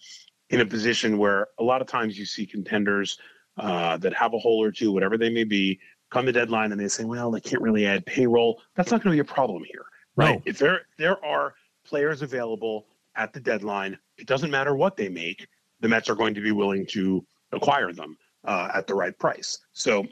in 0.49 0.61
a 0.61 0.65
position 0.65 1.17
where 1.17 1.47
a 1.59 1.63
lot 1.63 1.81
of 1.81 1.87
times 1.87 2.17
you 2.17 2.25
see 2.25 2.45
contenders 2.45 3.17
uh, 3.57 3.97
that 3.97 4.13
have 4.13 4.33
a 4.33 4.39
hole 4.39 4.63
or 4.63 4.71
two, 4.71 4.91
whatever 4.91 5.17
they 5.17 5.29
may 5.29 5.43
be, 5.43 5.79
come 6.09 6.25
the 6.25 6.31
deadline 6.31 6.71
and 6.71 6.81
they 6.81 6.87
say, 6.87 7.03
well, 7.03 7.31
they 7.31 7.39
can't 7.39 7.61
really 7.61 7.85
add 7.85 8.05
payroll. 8.05 8.61
That's 8.75 8.91
not 8.91 9.03
going 9.03 9.15
to 9.15 9.23
be 9.23 9.29
a 9.29 9.33
problem 9.33 9.63
here, 9.63 9.85
right? 10.15 10.37
No. 10.37 10.41
If 10.45 10.57
there 10.57 10.81
there 10.97 11.23
are 11.23 11.53
players 11.85 12.21
available 12.21 12.87
at 13.15 13.31
the 13.33 13.39
deadline, 13.39 13.97
it 14.17 14.27
doesn't 14.27 14.49
matter 14.49 14.75
what 14.75 14.97
they 14.97 15.09
make. 15.09 15.47
The 15.81 15.87
Mets 15.87 16.09
are 16.09 16.15
going 16.15 16.33
to 16.33 16.41
be 16.41 16.51
willing 16.51 16.85
to 16.87 17.25
acquire 17.51 17.93
them 17.93 18.17
uh, 18.45 18.69
at 18.73 18.87
the 18.87 18.95
right 18.95 19.17
price. 19.17 19.59
So 19.73 20.05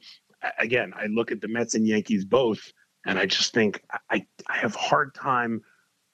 again, 0.60 0.94
I 0.96 1.08
look 1.08 1.32
at 1.32 1.42
the 1.42 1.48
Mets 1.48 1.76
and 1.76 1.88
Yankees 1.88 2.26
both, 2.26 2.72
and 3.06 3.18
I 3.18 3.26
just 3.26 3.54
think 3.54 3.82
I, 4.10 4.26
I 4.48 4.58
have 4.58 4.76
a 4.76 4.80
hard 4.80 5.14
time 5.14 5.62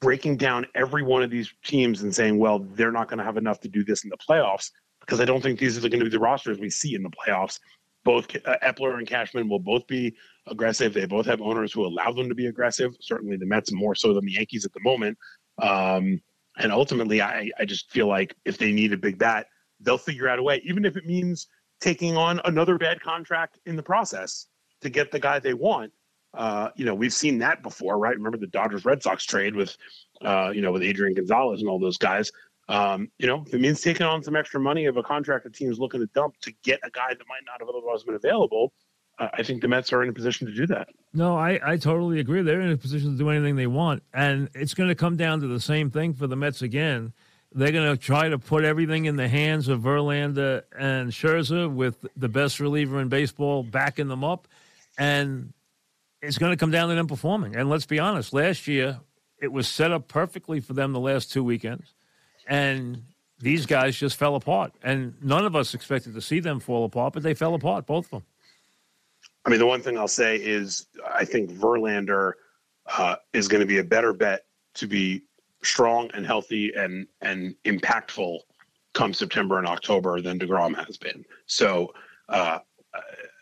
breaking 0.03 0.35
down 0.35 0.65
every 0.75 1.01
one 1.01 1.23
of 1.23 1.31
these 1.31 1.51
teams 1.63 2.03
and 2.03 2.13
saying, 2.13 2.37
well, 2.37 2.59
they're 2.59 2.91
not 2.91 3.07
going 3.07 3.19
to 3.19 3.23
have 3.23 3.37
enough 3.37 3.61
to 3.61 3.69
do 3.69 3.85
this 3.85 4.03
in 4.03 4.09
the 4.09 4.17
playoffs 4.17 4.69
because 4.99 5.21
I 5.21 5.25
don't 5.25 5.41
think 5.41 5.59
these 5.59 5.77
are 5.77 5.81
going 5.89 5.99
to 5.99 6.05
be 6.05 6.09
the 6.09 6.19
rosters 6.19 6.59
we 6.59 6.69
see 6.69 6.93
in 6.93 7.03
the 7.03 7.09
playoffs. 7.09 7.57
Both 8.03 8.35
uh, 8.45 8.57
Eppler 8.61 8.97
and 8.97 9.07
Cashman 9.07 9.47
will 9.47 9.59
both 9.59 9.87
be 9.87 10.13
aggressive. 10.47 10.93
They 10.93 11.05
both 11.05 11.25
have 11.25 11.41
owners 11.41 11.71
who 11.71 11.85
allow 11.85 12.11
them 12.11 12.27
to 12.27 12.35
be 12.35 12.47
aggressive. 12.47 12.91
Certainly, 12.99 13.37
the 13.37 13.45
Mets 13.45 13.71
more 13.71 13.95
so 13.95 14.13
than 14.13 14.25
the 14.25 14.33
Yankees 14.33 14.65
at 14.65 14.73
the 14.73 14.81
moment. 14.81 15.17
Um, 15.61 16.19
and 16.57 16.73
ultimately, 16.73 17.21
I, 17.21 17.49
I 17.57 17.63
just 17.63 17.89
feel 17.89 18.07
like 18.07 18.35
if 18.43 18.57
they 18.57 18.73
need 18.73 18.91
a 18.91 18.97
big 18.97 19.17
bat, 19.17 19.47
they'll 19.79 19.97
figure 19.97 20.27
out 20.27 20.37
a 20.37 20.43
way, 20.43 20.61
even 20.65 20.83
if 20.83 20.97
it 20.97 21.05
means 21.05 21.47
taking 21.79 22.17
on 22.17 22.41
another 22.43 22.77
bad 22.77 22.99
contract 22.99 23.57
in 23.65 23.77
the 23.77 23.83
process 23.83 24.47
to 24.81 24.89
get 24.89 25.11
the 25.11 25.19
guy 25.19 25.39
they 25.39 25.53
want. 25.53 25.93
Uh, 26.33 26.69
you 26.75 26.85
know, 26.85 26.95
we've 26.95 27.13
seen 27.13 27.39
that 27.39 27.61
before, 27.61 27.97
right? 27.97 28.15
Remember 28.15 28.37
the 28.37 28.47
Dodgers 28.47 28.85
Red 28.85 29.03
Sox 29.03 29.25
trade 29.25 29.55
with, 29.55 29.77
uh, 30.21 30.51
you 30.53 30.61
know, 30.61 30.71
with 30.71 30.83
Adrian 30.83 31.13
Gonzalez 31.13 31.61
and 31.61 31.69
all 31.69 31.79
those 31.79 31.97
guys. 31.97 32.31
Um, 32.69 33.11
you 33.19 33.27
know, 33.27 33.43
if 33.45 33.53
it 33.53 33.59
means 33.59 33.81
taking 33.81 34.05
on 34.05 34.23
some 34.23 34.35
extra 34.35 34.59
money 34.59 34.85
of 34.85 34.97
a 34.97 35.03
contract 35.03 35.43
the 35.43 35.49
team's 35.49 35.79
looking 35.79 35.99
to 35.99 36.07
dump 36.07 36.37
to 36.41 36.53
get 36.63 36.79
a 36.83 36.89
guy 36.89 37.09
that 37.09 37.27
might 37.27 37.43
not 37.45 37.59
have 37.59 37.69
otherwise 37.69 38.03
been 38.03 38.15
available, 38.15 38.73
uh, 39.19 39.27
I 39.33 39.43
think 39.43 39.61
the 39.61 39.67
Mets 39.67 39.93
are 39.93 40.01
in 40.01 40.09
a 40.09 40.13
position 40.13 40.47
to 40.47 40.53
do 40.53 40.65
that. 40.67 40.87
No, 41.13 41.37
I, 41.37 41.59
I 41.63 41.77
totally 41.77 42.19
agree. 42.19 42.41
They're 42.41 42.61
in 42.61 42.71
a 42.71 42.77
position 42.77 43.11
to 43.11 43.17
do 43.17 43.29
anything 43.29 43.55
they 43.55 43.67
want. 43.67 44.01
And 44.13 44.49
it's 44.55 44.73
going 44.73 44.89
to 44.89 44.95
come 44.95 45.17
down 45.17 45.41
to 45.41 45.47
the 45.47 45.59
same 45.59 45.91
thing 45.91 46.13
for 46.13 46.25
the 46.25 46.35
Mets 46.35 46.61
again. 46.61 47.13
They're 47.51 47.71
going 47.71 47.95
to 47.95 48.01
try 48.01 48.29
to 48.29 48.39
put 48.39 48.63
everything 48.63 49.05
in 49.05 49.15
the 49.15 49.27
hands 49.27 49.67
of 49.67 49.81
Verlander 49.81 50.63
and 50.75 51.11
Scherzer 51.11 51.71
with 51.71 52.03
the 52.17 52.29
best 52.29 52.59
reliever 52.59 52.99
in 52.99 53.09
baseball 53.09 53.61
backing 53.61 54.07
them 54.07 54.23
up. 54.23 54.47
And 54.97 55.53
it's 56.23 56.37
going 56.37 56.51
to 56.51 56.57
come 56.57 56.71
down 56.71 56.87
to 56.89 56.95
them 56.95 57.05
performing. 57.07 57.55
And 57.55 57.69
let's 57.69 57.85
be 57.85 57.99
honest, 57.99 58.33
last 58.33 58.67
year 58.67 58.99
it 59.41 59.51
was 59.51 59.67
set 59.67 59.91
up 59.91 60.07
perfectly 60.07 60.61
for 60.61 60.73
them 60.73 60.93
the 60.93 60.99
last 60.99 61.31
two 61.31 61.43
weekends, 61.43 61.93
and 62.47 63.03
these 63.39 63.65
guys 63.65 63.97
just 63.97 64.15
fell 64.15 64.35
apart. 64.35 64.73
And 64.81 65.15
none 65.21 65.45
of 65.45 65.55
us 65.55 65.73
expected 65.73 66.13
to 66.13 66.21
see 66.21 66.39
them 66.39 66.61
fall 66.61 66.85
apart, 66.85 67.13
but 67.13 67.23
they 67.23 67.33
fell 67.33 67.53
apart, 67.53 67.85
both 67.85 68.05
of 68.05 68.11
them. 68.11 68.23
I 69.45 69.49
mean, 69.49 69.59
the 69.59 69.65
one 69.65 69.81
thing 69.81 69.97
I'll 69.97 70.07
say 70.07 70.37
is 70.37 70.87
I 71.13 71.25
think 71.25 71.51
Verlander 71.51 72.33
uh, 72.97 73.17
is 73.33 73.49
going 73.49 73.59
to 73.59 73.67
be 73.67 73.79
a 73.79 73.83
better 73.83 74.13
bet 74.13 74.45
to 74.75 74.87
be 74.87 75.23
strong 75.61 76.09
and 76.13 76.25
healthy 76.25 76.73
and 76.73 77.07
and 77.21 77.55
impactful 77.65 78.39
come 78.93 79.13
September 79.13 79.57
and 79.57 79.67
October 79.67 80.21
than 80.21 80.39
Degrom 80.39 80.75
has 80.85 80.97
been. 80.97 81.25
So 81.47 81.93
uh, 82.29 82.59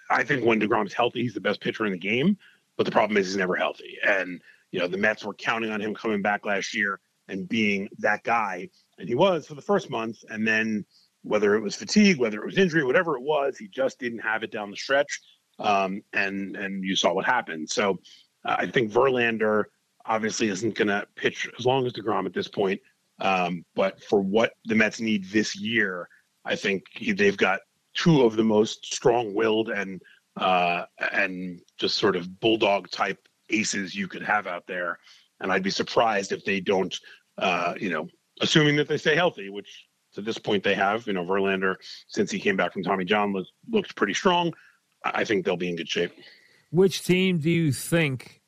I 0.09 0.23
think 0.23 0.45
when 0.45 0.59
Degrom's 0.59 0.93
healthy, 0.93 1.21
he's 1.21 1.33
the 1.33 1.41
best 1.41 1.61
pitcher 1.61 1.85
in 1.85 1.91
the 1.91 1.97
game. 1.97 2.37
But 2.77 2.85
the 2.85 2.91
problem 2.91 3.17
is 3.17 3.27
he's 3.27 3.37
never 3.37 3.55
healthy. 3.55 3.97
And, 4.05 4.41
you 4.71 4.79
know, 4.79 4.87
the 4.87 4.97
Mets 4.97 5.23
were 5.23 5.33
counting 5.33 5.71
on 5.71 5.81
him 5.81 5.93
coming 5.93 6.21
back 6.21 6.45
last 6.45 6.73
year 6.73 6.99
and 7.27 7.47
being 7.47 7.89
that 7.99 8.23
guy. 8.23 8.69
And 8.97 9.07
he 9.07 9.15
was 9.15 9.47
for 9.47 9.55
the 9.55 9.61
first 9.61 9.89
month. 9.89 10.17
And 10.29 10.47
then 10.47 10.85
whether 11.23 11.55
it 11.55 11.61
was 11.61 11.75
fatigue, 11.75 12.17
whether 12.17 12.41
it 12.41 12.45
was 12.45 12.57
injury, 12.57 12.83
whatever 12.83 13.15
it 13.15 13.23
was, 13.23 13.57
he 13.57 13.67
just 13.67 13.99
didn't 13.99 14.19
have 14.19 14.43
it 14.43 14.51
down 14.51 14.71
the 14.71 14.77
stretch. 14.77 15.19
Um, 15.59 16.01
and 16.13 16.55
and 16.55 16.83
you 16.83 16.95
saw 16.95 17.13
what 17.13 17.25
happened. 17.25 17.69
So 17.69 17.99
uh, 18.45 18.55
I 18.57 18.65
think 18.65 18.91
Verlander 18.91 19.65
obviously 20.05 20.49
isn't 20.49 20.75
going 20.75 20.87
to 20.87 21.05
pitch 21.15 21.47
as 21.59 21.65
long 21.65 21.85
as 21.85 21.93
Degrom 21.93 22.25
at 22.25 22.33
this 22.33 22.47
point. 22.47 22.81
Um, 23.19 23.63
but 23.75 24.03
for 24.03 24.19
what 24.21 24.53
the 24.65 24.73
Mets 24.73 24.99
need 24.99 25.25
this 25.25 25.55
year, 25.55 26.07
I 26.43 26.55
think 26.55 26.83
they've 27.15 27.37
got 27.37 27.59
two 27.93 28.23
of 28.23 28.35
the 28.35 28.43
most 28.43 28.91
strong-willed 28.91 29.69
and 29.69 30.01
uh, 30.37 30.85
and 31.11 31.61
just 31.77 31.97
sort 31.97 32.15
of 32.15 32.39
bulldog 32.39 32.89
type 32.89 33.27
aces 33.49 33.95
you 33.95 34.07
could 34.07 34.23
have 34.23 34.47
out 34.47 34.67
there. 34.67 34.99
And 35.39 35.51
I'd 35.51 35.63
be 35.63 35.71
surprised 35.71 36.31
if 36.31 36.45
they 36.45 36.59
don't, 36.59 36.97
uh, 37.37 37.73
you 37.79 37.89
know, 37.89 38.07
assuming 38.41 38.75
that 38.77 38.87
they 38.87 38.97
stay 38.97 39.15
healthy, 39.15 39.49
which 39.49 39.87
to 40.13 40.21
this 40.21 40.37
point 40.37 40.63
they 40.63 40.75
have. 40.75 41.07
You 41.07 41.13
know, 41.13 41.25
Verlander, 41.25 41.75
since 42.07 42.31
he 42.31 42.39
came 42.39 42.55
back 42.55 42.73
from 42.73 42.83
Tommy 42.83 43.05
John, 43.05 43.33
looked, 43.33 43.51
looked 43.69 43.95
pretty 43.95 44.13
strong. 44.13 44.53
I 45.03 45.23
think 45.23 45.45
they'll 45.45 45.57
be 45.57 45.69
in 45.69 45.75
good 45.75 45.89
shape. 45.89 46.11
Which 46.69 47.03
team 47.03 47.39
do 47.39 47.49
you 47.49 47.71
think? 47.71 48.41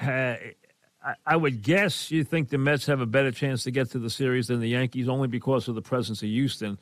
Uh, 0.00 0.36
I 1.24 1.36
would 1.36 1.62
guess 1.62 2.10
you 2.10 2.24
think 2.24 2.48
the 2.48 2.58
Mets 2.58 2.86
have 2.86 3.00
a 3.00 3.06
better 3.06 3.30
chance 3.30 3.62
to 3.64 3.70
get 3.70 3.90
to 3.92 3.98
the 3.98 4.10
series 4.10 4.48
than 4.48 4.60
the 4.60 4.68
Yankees, 4.68 5.08
only 5.08 5.28
because 5.28 5.68
of 5.68 5.74
the 5.74 5.82
presence 5.82 6.22
of 6.22 6.28
Houston 6.28 6.78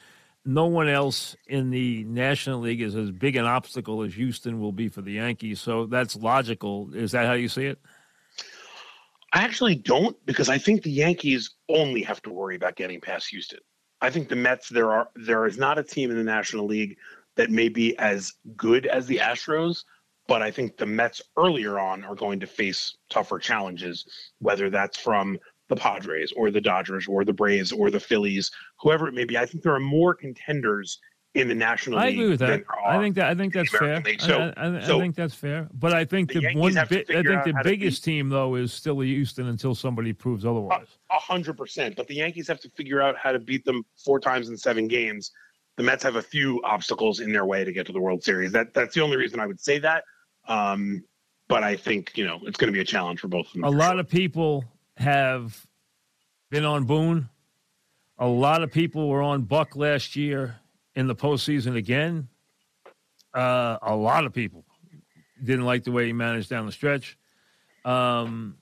no 0.46 0.66
one 0.66 0.88
else 0.88 1.36
in 1.48 1.70
the 1.70 2.04
National 2.04 2.60
League 2.60 2.80
is 2.80 2.94
as 2.94 3.10
big 3.10 3.36
an 3.36 3.44
obstacle 3.44 4.02
as 4.02 4.14
Houston 4.14 4.60
will 4.60 4.72
be 4.72 4.88
for 4.88 5.02
the 5.02 5.12
Yankees. 5.12 5.60
So 5.60 5.86
that's 5.86 6.16
logical. 6.16 6.90
Is 6.94 7.12
that 7.12 7.26
how 7.26 7.32
you 7.32 7.48
see 7.48 7.66
it? 7.66 7.78
I 9.32 9.42
actually 9.42 9.74
don't 9.74 10.16
because 10.24 10.48
I 10.48 10.58
think 10.58 10.82
the 10.82 10.90
Yankees 10.90 11.50
only 11.68 12.02
have 12.02 12.22
to 12.22 12.30
worry 12.30 12.56
about 12.56 12.76
getting 12.76 13.00
past 13.00 13.28
Houston. 13.28 13.58
I 14.00 14.10
think 14.10 14.28
the 14.28 14.36
Mets 14.36 14.68
there 14.68 14.92
are 14.92 15.08
there 15.16 15.46
is 15.46 15.58
not 15.58 15.78
a 15.78 15.82
team 15.82 16.10
in 16.10 16.16
the 16.16 16.24
National 16.24 16.66
League 16.66 16.96
that 17.34 17.50
may 17.50 17.68
be 17.68 17.98
as 17.98 18.32
good 18.56 18.86
as 18.86 19.06
the 19.06 19.18
Astros, 19.18 19.84
but 20.28 20.42
I 20.42 20.50
think 20.50 20.76
the 20.76 20.86
Mets 20.86 21.20
earlier 21.36 21.78
on 21.78 22.04
are 22.04 22.14
going 22.14 22.40
to 22.40 22.46
face 22.46 22.96
tougher 23.10 23.38
challenges, 23.38 24.06
whether 24.38 24.70
that's 24.70 24.98
from 24.98 25.38
the 25.68 25.76
Padres 25.76 26.32
or 26.36 26.50
the 26.50 26.60
Dodgers 26.60 27.06
or 27.08 27.24
the 27.24 27.32
Braves 27.32 27.72
or 27.72 27.90
the 27.90 28.00
Phillies, 28.00 28.50
whoever 28.80 29.08
it 29.08 29.14
may 29.14 29.24
be. 29.24 29.36
I 29.36 29.46
think 29.46 29.62
there 29.62 29.74
are 29.74 29.80
more 29.80 30.14
contenders 30.14 30.98
in 31.36 31.48
the 31.48 31.54
National 31.54 31.98
I 31.98 32.06
League. 32.06 32.08
I 32.08 32.12
agree 32.12 32.28
with 32.30 32.40
that. 32.40 32.64
I 32.86 32.98
think 32.98 33.14
that 33.16 33.28
I 33.28 33.34
think 33.34 33.52
that's 33.52 33.70
fair. 33.70 34.02
So, 34.18 34.52
I, 34.56 34.66
I, 34.66 34.76
I, 34.78 34.80
think 34.80 35.14
that's 35.14 35.34
fair. 35.34 35.68
But 35.74 35.92
I 35.92 36.04
think 36.04 36.32
the, 36.32 36.40
the 36.40 36.54
one 36.54 36.74
bi- 36.74 36.80
I 36.80 36.84
think 36.84 37.44
the 37.44 37.60
biggest 37.62 38.04
team 38.04 38.30
though 38.30 38.54
is 38.54 38.72
still 38.72 38.98
the 38.98 39.06
Houston 39.06 39.48
until 39.48 39.74
somebody 39.74 40.12
proves 40.12 40.44
otherwise. 40.46 40.86
A 41.10 41.18
hundred 41.18 41.58
percent. 41.58 41.94
But 41.94 42.08
the 42.08 42.14
Yankees 42.14 42.48
have 42.48 42.60
to 42.60 42.70
figure 42.70 43.02
out 43.02 43.16
how 43.18 43.32
to 43.32 43.38
beat 43.38 43.64
them 43.64 43.84
four 44.02 44.18
times 44.18 44.48
in 44.48 44.56
seven 44.56 44.88
games. 44.88 45.30
The 45.76 45.82
Mets 45.82 46.02
have 46.04 46.16
a 46.16 46.22
few 46.22 46.62
obstacles 46.64 47.20
in 47.20 47.32
their 47.32 47.44
way 47.44 47.64
to 47.64 47.72
get 47.72 47.86
to 47.86 47.92
the 47.92 48.00
World 48.00 48.24
Series. 48.24 48.50
That 48.52 48.72
that's 48.72 48.94
the 48.94 49.02
only 49.02 49.18
reason 49.18 49.38
I 49.38 49.46
would 49.46 49.60
say 49.60 49.78
that. 49.80 50.04
Um, 50.48 51.04
but 51.48 51.62
I 51.62 51.76
think 51.76 52.16
you 52.16 52.24
know 52.24 52.40
it's 52.44 52.56
going 52.56 52.68
to 52.68 52.72
be 52.72 52.80
a 52.80 52.84
challenge 52.84 53.20
for 53.20 53.28
both 53.28 53.46
of 53.48 53.52
them. 53.52 53.64
A 53.64 53.70
lot 53.70 53.92
sure. 53.92 54.00
of 54.00 54.08
people 54.08 54.64
have 54.96 55.66
been 56.50 56.64
on 56.64 56.84
Boone. 56.84 57.28
A 58.18 58.26
lot 58.26 58.62
of 58.62 58.72
people 58.72 59.08
were 59.08 59.22
on 59.22 59.42
Buck 59.42 59.76
last 59.76 60.16
year 60.16 60.56
in 60.94 61.06
the 61.06 61.14
postseason 61.14 61.76
again. 61.76 62.28
Uh, 63.34 63.76
a 63.82 63.94
lot 63.94 64.24
of 64.24 64.32
people 64.32 64.64
didn't 65.42 65.66
like 65.66 65.84
the 65.84 65.92
way 65.92 66.06
he 66.06 66.12
managed 66.12 66.48
down 66.48 66.64
the 66.64 66.72
stretch. 66.72 67.18
Um, 67.84 68.56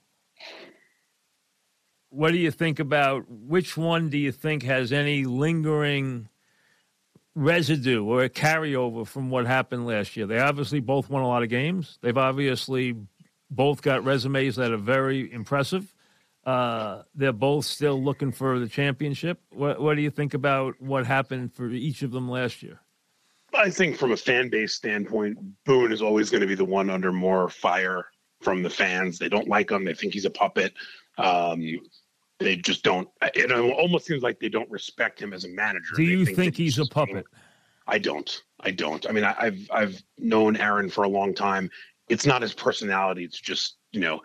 what 2.09 2.31
do 2.31 2.37
you 2.37 2.51
think 2.51 2.79
about 2.79 3.29
which 3.29 3.77
one 3.77 4.09
do 4.09 4.17
you 4.17 4.31
think 4.31 4.63
has 4.63 4.91
any 4.91 5.23
lingering 5.23 6.29
residue 7.33 8.03
or 8.03 8.23
a 8.23 8.29
carryover 8.29 9.07
from 9.07 9.29
what 9.29 9.45
happened 9.45 9.87
last 9.87 10.15
year? 10.15 10.25
They 10.25 10.39
obviously 10.39 10.79
both 10.81 11.09
won 11.09 11.23
a 11.23 11.27
lot 11.27 11.43
of 11.43 11.49
games. 11.49 11.97
They've 12.01 12.17
obviously 12.17 12.95
both 13.49 13.81
got 13.81 14.03
resumes 14.03 14.57
that 14.57 14.71
are 14.71 14.77
very 14.77 15.31
impressive. 15.31 15.94
Uh, 16.45 17.01
they're 17.15 17.33
both 17.33 17.65
still 17.65 18.01
looking 18.01 18.31
for 18.31 18.59
the 18.59 18.67
championship. 18.67 19.39
What, 19.49 19.81
what 19.81 19.95
do 19.95 20.01
you 20.01 20.11
think 20.11 20.33
about 20.33 20.79
what 20.79 21.05
happened 21.05 21.53
for 21.53 21.69
each 21.69 22.03
of 22.03 22.11
them 22.11 22.29
last 22.29 22.61
year? 22.61 22.81
I 23.53 23.69
think 23.69 23.97
from 23.97 24.11
a 24.11 24.17
fan 24.17 24.49
base 24.49 24.73
standpoint, 24.73 25.37
Boone 25.65 25.91
is 25.91 26.01
always 26.01 26.29
going 26.29 26.41
to 26.41 26.47
be 26.47 26.55
the 26.55 26.65
one 26.65 26.89
under 26.89 27.11
more 27.11 27.49
fire 27.49 28.05
from 28.41 28.61
the 28.61 28.69
fans. 28.69 29.17
They 29.17 29.29
don't 29.29 29.47
like 29.47 29.71
him. 29.71 29.85
They 29.85 29.93
think 29.93 30.13
he's 30.13 30.25
a 30.25 30.29
puppet. 30.29 30.73
Um, 31.17 31.63
they 32.39 32.57
just 32.57 32.83
don't. 32.83 33.07
It 33.33 33.51
almost 33.51 34.05
seems 34.05 34.21
like 34.21 34.39
they 34.39 34.49
don't 34.49 34.69
respect 34.69 35.21
him 35.21 35.33
as 35.33 35.45
a 35.45 35.49
manager. 35.49 35.95
Do 35.95 36.03
you 36.03 36.25
think, 36.25 36.37
think 36.37 36.55
he's, 36.57 36.75
he's 36.75 36.85
a 36.85 36.89
puppet? 36.89 37.25
I 37.87 37.97
don't. 37.97 38.43
I 38.59 38.71
don't. 38.71 39.07
I 39.07 39.11
mean, 39.13 39.23
I, 39.23 39.35
I've 39.39 39.69
I've 39.71 40.03
known 40.17 40.57
Aaron 40.57 40.89
for 40.89 41.05
a 41.05 41.09
long 41.09 41.33
time. 41.33 41.69
It's 42.09 42.25
not 42.25 42.41
his 42.41 42.53
personality. 42.53 43.23
It's 43.23 43.39
just 43.39 43.77
you 43.91 44.01
know 44.01 44.21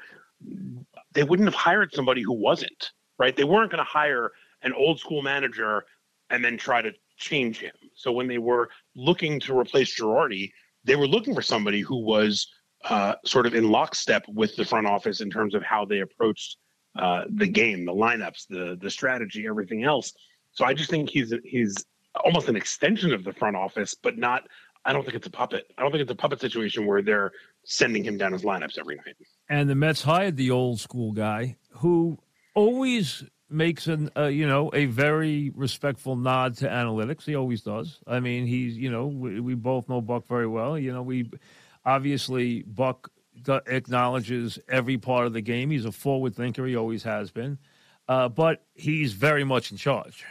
they 1.13 1.23
wouldn't 1.25 1.49
have 1.49 1.55
hired 1.55 1.93
somebody 1.93 2.23
who 2.23 2.33
wasn't 2.33 2.91
right. 3.19 3.37
They 3.37 3.45
weren't 3.45 3.71
going 3.71 3.85
to 3.85 3.91
hire 3.91 4.31
an 4.63 4.73
old 4.73 4.99
school 4.99 5.23
manager 5.23 5.85
and 6.31 6.45
then 6.45 6.57
try 6.57 6.83
to 6.83 6.93
change 7.17 7.59
him. 7.59 7.75
So 7.95 8.13
when 8.13 8.29
they 8.29 8.39
were 8.39 8.71
looking 8.95 9.41
to 9.41 9.59
replace 9.59 9.99
Girardi, 9.99 10.51
they 10.85 10.97
were 10.97 11.07
looking 11.07 11.35
for 11.35 11.43
somebody 11.43 11.81
who 11.81 12.03
was 12.05 12.49
uh, 12.85 13.15
sort 13.25 13.47
of 13.47 13.55
in 13.55 13.71
lockstep 13.71 14.25
with 14.29 14.57
the 14.57 14.65
front 14.65 14.87
office 14.87 15.21
in 15.21 15.31
terms 15.31 15.55
of 15.55 15.63
how 15.63 15.85
they 15.85 16.01
approached 16.01 16.57
uh, 16.99 17.25
the 17.35 17.47
game, 17.47 17.85
the 17.85 17.93
lineups, 17.93 18.47
the 18.49 18.77
the 18.81 18.91
strategy, 18.91 19.47
everything 19.47 19.85
else. 19.85 20.13
So 20.53 20.65
I 20.65 20.75
just 20.75 20.91
think 20.91 21.11
he's 21.11 21.33
he's 21.45 21.85
almost 22.25 22.49
an 22.49 22.57
extension 22.57 23.13
of 23.13 23.23
the 23.23 23.33
front 23.33 23.57
office, 23.57 23.95
but 23.95 24.19
not. 24.19 24.45
I 24.85 24.95
don't 24.95 25.03
think 25.03 25.15
it's 25.15 25.27
a 25.27 25.31
puppet. 25.31 25.67
I 25.77 25.83
don't 25.83 25.93
think 25.93 26.03
it's 26.03 26.11
a 26.11 26.17
puppet 26.17 26.41
situation 26.41 26.87
where 26.87 27.03
they're 27.03 27.33
sending 27.65 28.05
him 28.05 28.17
down 28.17 28.33
his 28.33 28.43
lineups 28.43 28.79
every 28.79 28.97
night. 28.97 29.17
And 29.49 29.69
the 29.69 29.75
Mets 29.75 30.03
hired 30.03 30.37
the 30.37 30.51
old 30.51 30.81
school 30.81 31.13
guy 31.13 31.57
who 31.71 32.19
always 32.55 33.25
makes 33.51 33.89
an 33.89 34.11
uh, 34.17 34.27
you 34.27 34.47
know 34.47 34.71
a 34.73 34.87
very 34.87 35.51
respectful 35.55 36.17
nod 36.17 36.57
to 36.59 36.69
analytics. 36.69 37.25
He 37.25 37.35
always 37.35 37.63
does. 37.63 37.99
I 38.07 38.21
mean, 38.21 38.47
he's 38.47 38.77
you 38.77 38.91
know 38.91 39.07
we, 39.07 39.41
we 39.41 39.55
both 39.55 39.89
know 39.89 40.01
Buck 40.01 40.27
very 40.27 40.47
well. 40.47 40.79
You 40.79 40.93
know, 40.93 41.03
we 41.03 41.31
obviously 41.85 42.63
Buck 42.63 43.11
acknowledges 43.67 44.59
every 44.69 44.99
part 44.99 45.27
of 45.27 45.33
the 45.33 45.41
game. 45.41 45.71
He's 45.71 45.85
a 45.85 45.93
forward 45.93 46.35
thinker. 46.35 46.67
He 46.67 46.77
always 46.77 47.03
has 47.03 47.31
been, 47.31 47.59
uh, 48.09 48.29
but 48.29 48.65
he's 48.75 49.13
very 49.13 49.45
much 49.45 49.71
in 49.71 49.77
charge. 49.77 50.25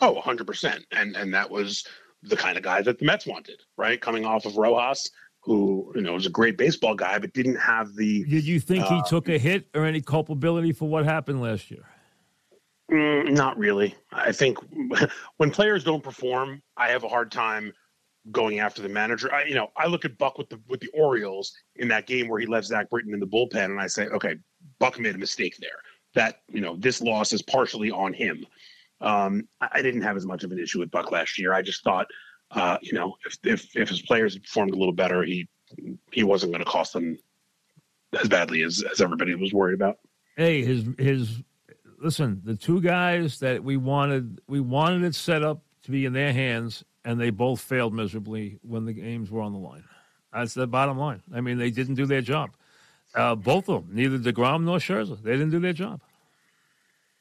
Oh, 0.00 0.12
100 0.12 0.46
percent. 0.46 0.84
And 0.92 1.16
and 1.16 1.34
that 1.34 1.50
was 1.50 1.84
the 2.22 2.36
kind 2.36 2.56
of 2.56 2.62
guy 2.64 2.82
that 2.82 2.98
the 2.98 3.04
Mets 3.04 3.26
wanted, 3.26 3.62
right? 3.76 4.00
Coming 4.00 4.24
off 4.24 4.44
of 4.44 4.56
Rojas. 4.56 5.10
Who 5.48 5.90
you 5.94 6.02
know 6.02 6.12
was 6.12 6.26
a 6.26 6.30
great 6.30 6.58
baseball 6.58 6.94
guy, 6.94 7.18
but 7.18 7.32
didn't 7.32 7.56
have 7.56 7.96
the. 7.96 8.22
Did 8.24 8.44
you 8.44 8.60
think 8.60 8.84
uh, 8.84 8.96
he 8.96 9.02
took 9.08 9.30
a 9.30 9.38
hit 9.38 9.66
or 9.74 9.86
any 9.86 10.02
culpability 10.02 10.72
for 10.72 10.86
what 10.86 11.06
happened 11.06 11.40
last 11.40 11.70
year? 11.70 11.86
Mm, 12.92 13.32
not 13.32 13.58
really. 13.58 13.94
I 14.12 14.30
think 14.32 14.58
when 15.38 15.50
players 15.50 15.84
don't 15.84 16.02
perform, 16.02 16.62
I 16.76 16.88
have 16.88 17.02
a 17.02 17.08
hard 17.08 17.32
time 17.32 17.72
going 18.30 18.60
after 18.60 18.82
the 18.82 18.90
manager. 18.90 19.32
I, 19.32 19.44
you 19.44 19.54
know, 19.54 19.70
I 19.74 19.86
look 19.86 20.04
at 20.04 20.18
Buck 20.18 20.36
with 20.36 20.50
the 20.50 20.60
with 20.68 20.80
the 20.80 20.90
Orioles 20.92 21.50
in 21.76 21.88
that 21.88 22.06
game 22.06 22.28
where 22.28 22.38
he 22.38 22.46
left 22.46 22.66
Zach 22.66 22.90
Britton 22.90 23.14
in 23.14 23.20
the 23.20 23.26
bullpen, 23.26 23.64
and 23.64 23.80
I 23.80 23.86
say, 23.86 24.06
okay, 24.08 24.36
Buck 24.78 25.00
made 25.00 25.14
a 25.14 25.18
mistake 25.18 25.56
there. 25.60 25.80
That 26.14 26.42
you 26.52 26.60
know, 26.60 26.76
this 26.76 27.00
loss 27.00 27.32
is 27.32 27.40
partially 27.40 27.90
on 27.90 28.12
him. 28.12 28.44
Um, 29.00 29.48
I, 29.62 29.68
I 29.74 29.82
didn't 29.82 30.02
have 30.02 30.16
as 30.18 30.26
much 30.26 30.44
of 30.44 30.52
an 30.52 30.58
issue 30.58 30.80
with 30.80 30.90
Buck 30.90 31.10
last 31.10 31.38
year. 31.38 31.54
I 31.54 31.62
just 31.62 31.82
thought, 31.82 32.06
uh, 32.50 32.78
you 32.82 32.92
know, 32.92 33.16
if, 33.26 33.38
if 33.44 33.76
if 33.76 33.88
his 33.88 34.02
players 34.02 34.38
performed 34.38 34.72
a 34.72 34.76
little 34.76 34.92
better, 34.92 35.22
he 35.22 35.48
he 36.12 36.24
wasn't 36.24 36.52
going 36.52 36.64
to 36.64 36.70
cost 36.70 36.92
them 36.92 37.18
as 38.18 38.28
badly 38.28 38.62
as 38.62 38.82
as 38.90 39.00
everybody 39.00 39.34
was 39.34 39.52
worried 39.52 39.74
about. 39.74 39.98
Hey, 40.36 40.64
his 40.64 40.86
his 40.98 41.42
listen, 42.00 42.40
the 42.44 42.56
two 42.56 42.80
guys 42.80 43.38
that 43.40 43.62
we 43.62 43.76
wanted, 43.76 44.40
we 44.46 44.60
wanted 44.60 45.04
it 45.04 45.14
set 45.14 45.42
up 45.42 45.62
to 45.82 45.90
be 45.90 46.04
in 46.04 46.12
their 46.12 46.32
hands, 46.32 46.84
and 47.04 47.20
they 47.20 47.30
both 47.30 47.60
failed 47.60 47.92
miserably 47.94 48.58
when 48.62 48.84
the 48.84 48.92
games 48.92 49.30
were 49.30 49.40
on 49.40 49.52
the 49.52 49.58
line. 49.58 49.84
That's 50.32 50.54
the 50.54 50.66
bottom 50.66 50.98
line. 50.98 51.22
I 51.34 51.40
mean, 51.40 51.58
they 51.58 51.70
didn't 51.70 51.94
do 51.94 52.06
their 52.06 52.20
job. 52.20 52.50
Uh, 53.14 53.34
both 53.34 53.68
of 53.68 53.86
them, 53.86 53.96
neither 53.96 54.18
Degrom 54.18 54.64
nor 54.64 54.78
Scherzer, 54.78 55.20
they 55.22 55.32
didn't 55.32 55.50
do 55.50 55.60
their 55.60 55.72
job. 55.72 56.00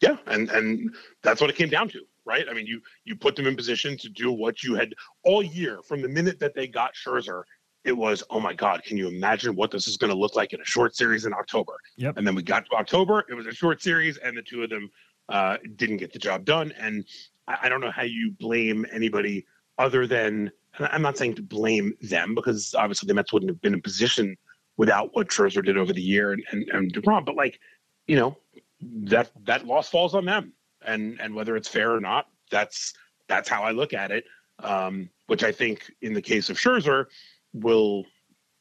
Yeah, 0.01 0.17
and 0.27 0.49
and 0.51 0.95
that's 1.23 1.41
what 1.41 1.49
it 1.49 1.55
came 1.55 1.69
down 1.69 1.89
to, 1.89 2.01
right? 2.27 2.45
I 2.49 2.53
mean, 2.53 2.67
you 2.67 2.81
you 3.05 3.15
put 3.15 3.35
them 3.35 3.47
in 3.47 3.55
position 3.55 3.97
to 3.97 4.09
do 4.09 4.31
what 4.31 4.63
you 4.63 4.75
had 4.75 4.93
all 5.23 5.41
year 5.41 5.79
from 5.87 6.01
the 6.01 6.09
minute 6.09 6.39
that 6.39 6.53
they 6.53 6.67
got 6.67 6.93
Scherzer 6.93 7.43
it 7.87 7.95
was, 7.95 8.21
oh 8.29 8.39
my 8.39 8.53
God, 8.53 8.83
can 8.83 8.97
you 8.97 9.07
imagine 9.07 9.55
what 9.55 9.71
this 9.71 9.87
is 9.87 9.95
going 9.95 10.11
to 10.11 10.17
look 10.17 10.35
like 10.35 10.51
in 10.51 10.59
a 10.59 10.65
short 10.65 10.93
series 10.93 11.25
in 11.25 11.33
October? 11.33 11.73
Yep. 11.95 12.17
And 12.17 12.27
then 12.27 12.35
we 12.35 12.43
got 12.43 12.65
to 12.65 12.75
October, 12.75 13.23
it 13.29 13.33
was 13.33 13.47
a 13.47 13.53
short 13.53 13.81
series, 13.81 14.17
and 14.17 14.37
the 14.37 14.41
two 14.41 14.61
of 14.61 14.69
them 14.69 14.91
uh, 15.29 15.55
didn't 15.77 15.97
get 15.97 16.11
the 16.11 16.19
job 16.19 16.43
done. 16.43 16.73
And 16.77 17.05
I, 17.47 17.57
I 17.63 17.69
don't 17.69 17.79
know 17.79 17.91
how 17.91 18.03
you 18.03 18.35
blame 18.39 18.85
anybody 18.91 19.45
other 19.77 20.05
than, 20.05 20.51
I'm 20.79 21.01
not 21.01 21.17
saying 21.17 21.35
to 21.35 21.41
blame 21.41 21.93
them 22.01 22.35
because 22.35 22.75
obviously 22.77 23.07
the 23.07 23.13
Mets 23.13 23.31
wouldn't 23.31 23.49
have 23.49 23.61
been 23.61 23.73
in 23.73 23.81
position 23.81 24.35
without 24.75 25.15
what 25.15 25.29
Scherzer 25.29 25.63
did 25.63 25.77
over 25.77 25.93
the 25.93 26.01
year 26.01 26.33
and, 26.33 26.43
and, 26.51 26.67
and 26.73 26.93
DeGrom, 26.93 27.25
but 27.25 27.35
like, 27.35 27.57
you 28.05 28.17
know, 28.17 28.37
that 28.81 29.31
that 29.45 29.65
loss 29.65 29.89
falls 29.89 30.13
on 30.13 30.25
them. 30.25 30.53
And 30.87 31.19
and 31.21 31.35
whether 31.35 31.55
it's 31.55 31.67
fair 31.67 31.93
or 31.93 31.99
not, 31.99 32.27
that's 32.49 32.93
that's 33.27 33.49
how 33.49 33.63
I 33.63 33.71
look 33.71 33.93
at 33.93 34.11
it. 34.11 34.25
Um, 34.59 35.09
which 35.27 35.43
I 35.43 35.51
think 35.51 35.91
in 36.01 36.13
the 36.13 36.21
case 36.21 36.49
of 36.49 36.57
Scherzer, 36.57 37.05
will 37.53 38.05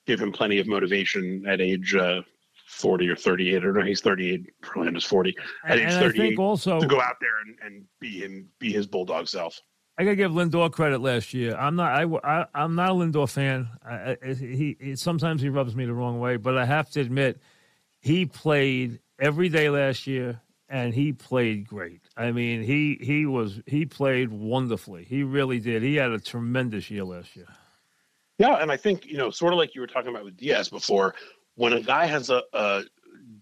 give 0.06 0.20
him 0.20 0.32
plenty 0.32 0.58
of 0.58 0.66
motivation 0.66 1.44
at 1.46 1.60
age 1.60 1.94
uh, 1.94 2.22
40 2.66 3.08
or 3.08 3.16
38 3.16 3.64
or 3.64 3.72
no 3.72 3.84
he's 3.84 4.00
38 4.00 4.50
Verlander's 4.62 5.04
40 5.04 5.36
at 5.64 5.78
and, 5.78 5.88
age 5.88 5.94
38 5.94 6.38
also 6.38 6.80
to 6.80 6.86
go 6.86 7.00
out 7.00 7.16
there 7.20 7.40
and, 7.44 7.56
and 7.62 7.84
be 8.00 8.18
him 8.18 8.48
be 8.58 8.72
his 8.72 8.86
bulldog 8.86 9.28
self 9.28 9.60
I 9.98 10.04
gotta 10.04 10.16
give 10.16 10.32
Lindor 10.32 10.70
credit 10.70 11.00
last 11.00 11.32
year. 11.32 11.56
I'm 11.56 11.74
not. 11.74 11.92
I, 11.92 12.44
I 12.52 12.64
am 12.64 12.74
not 12.74 12.90
a 12.90 12.92
Lindor 12.92 13.26
fan. 13.30 13.66
I, 13.82 14.18
I, 14.22 14.34
he, 14.34 14.76
he 14.78 14.94
sometimes 14.94 15.40
he 15.40 15.48
rubs 15.48 15.74
me 15.74 15.86
the 15.86 15.94
wrong 15.94 16.20
way, 16.20 16.36
but 16.36 16.58
I 16.58 16.66
have 16.66 16.90
to 16.90 17.00
admit, 17.00 17.40
he 18.00 18.26
played 18.26 19.00
every 19.18 19.48
day 19.48 19.70
last 19.70 20.06
year, 20.06 20.42
and 20.68 20.94
he 20.94 21.12
played 21.12 21.68
great. 21.68 22.02
I 22.16 22.32
mean, 22.32 22.62
he 22.62 22.98
he 23.00 23.26
was 23.26 23.60
he 23.66 23.86
played 23.86 24.30
wonderfully. 24.30 25.04
He 25.04 25.22
really 25.22 25.60
did. 25.60 25.82
He 25.82 25.96
had 25.96 26.10
a 26.10 26.20
tremendous 26.20 26.90
year 26.90 27.04
last 27.04 27.36
year. 27.36 27.46
Yeah, 28.38 28.56
and 28.56 28.70
I 28.70 28.76
think 28.76 29.06
you 29.06 29.16
know, 29.16 29.30
sort 29.30 29.52
of 29.52 29.58
like 29.58 29.74
you 29.74 29.80
were 29.80 29.86
talking 29.86 30.10
about 30.10 30.24
with 30.24 30.36
Diaz 30.36 30.68
before, 30.68 31.14
when 31.54 31.72
a 31.72 31.80
guy 31.80 32.06
has 32.06 32.30
a, 32.30 32.42
a 32.52 32.82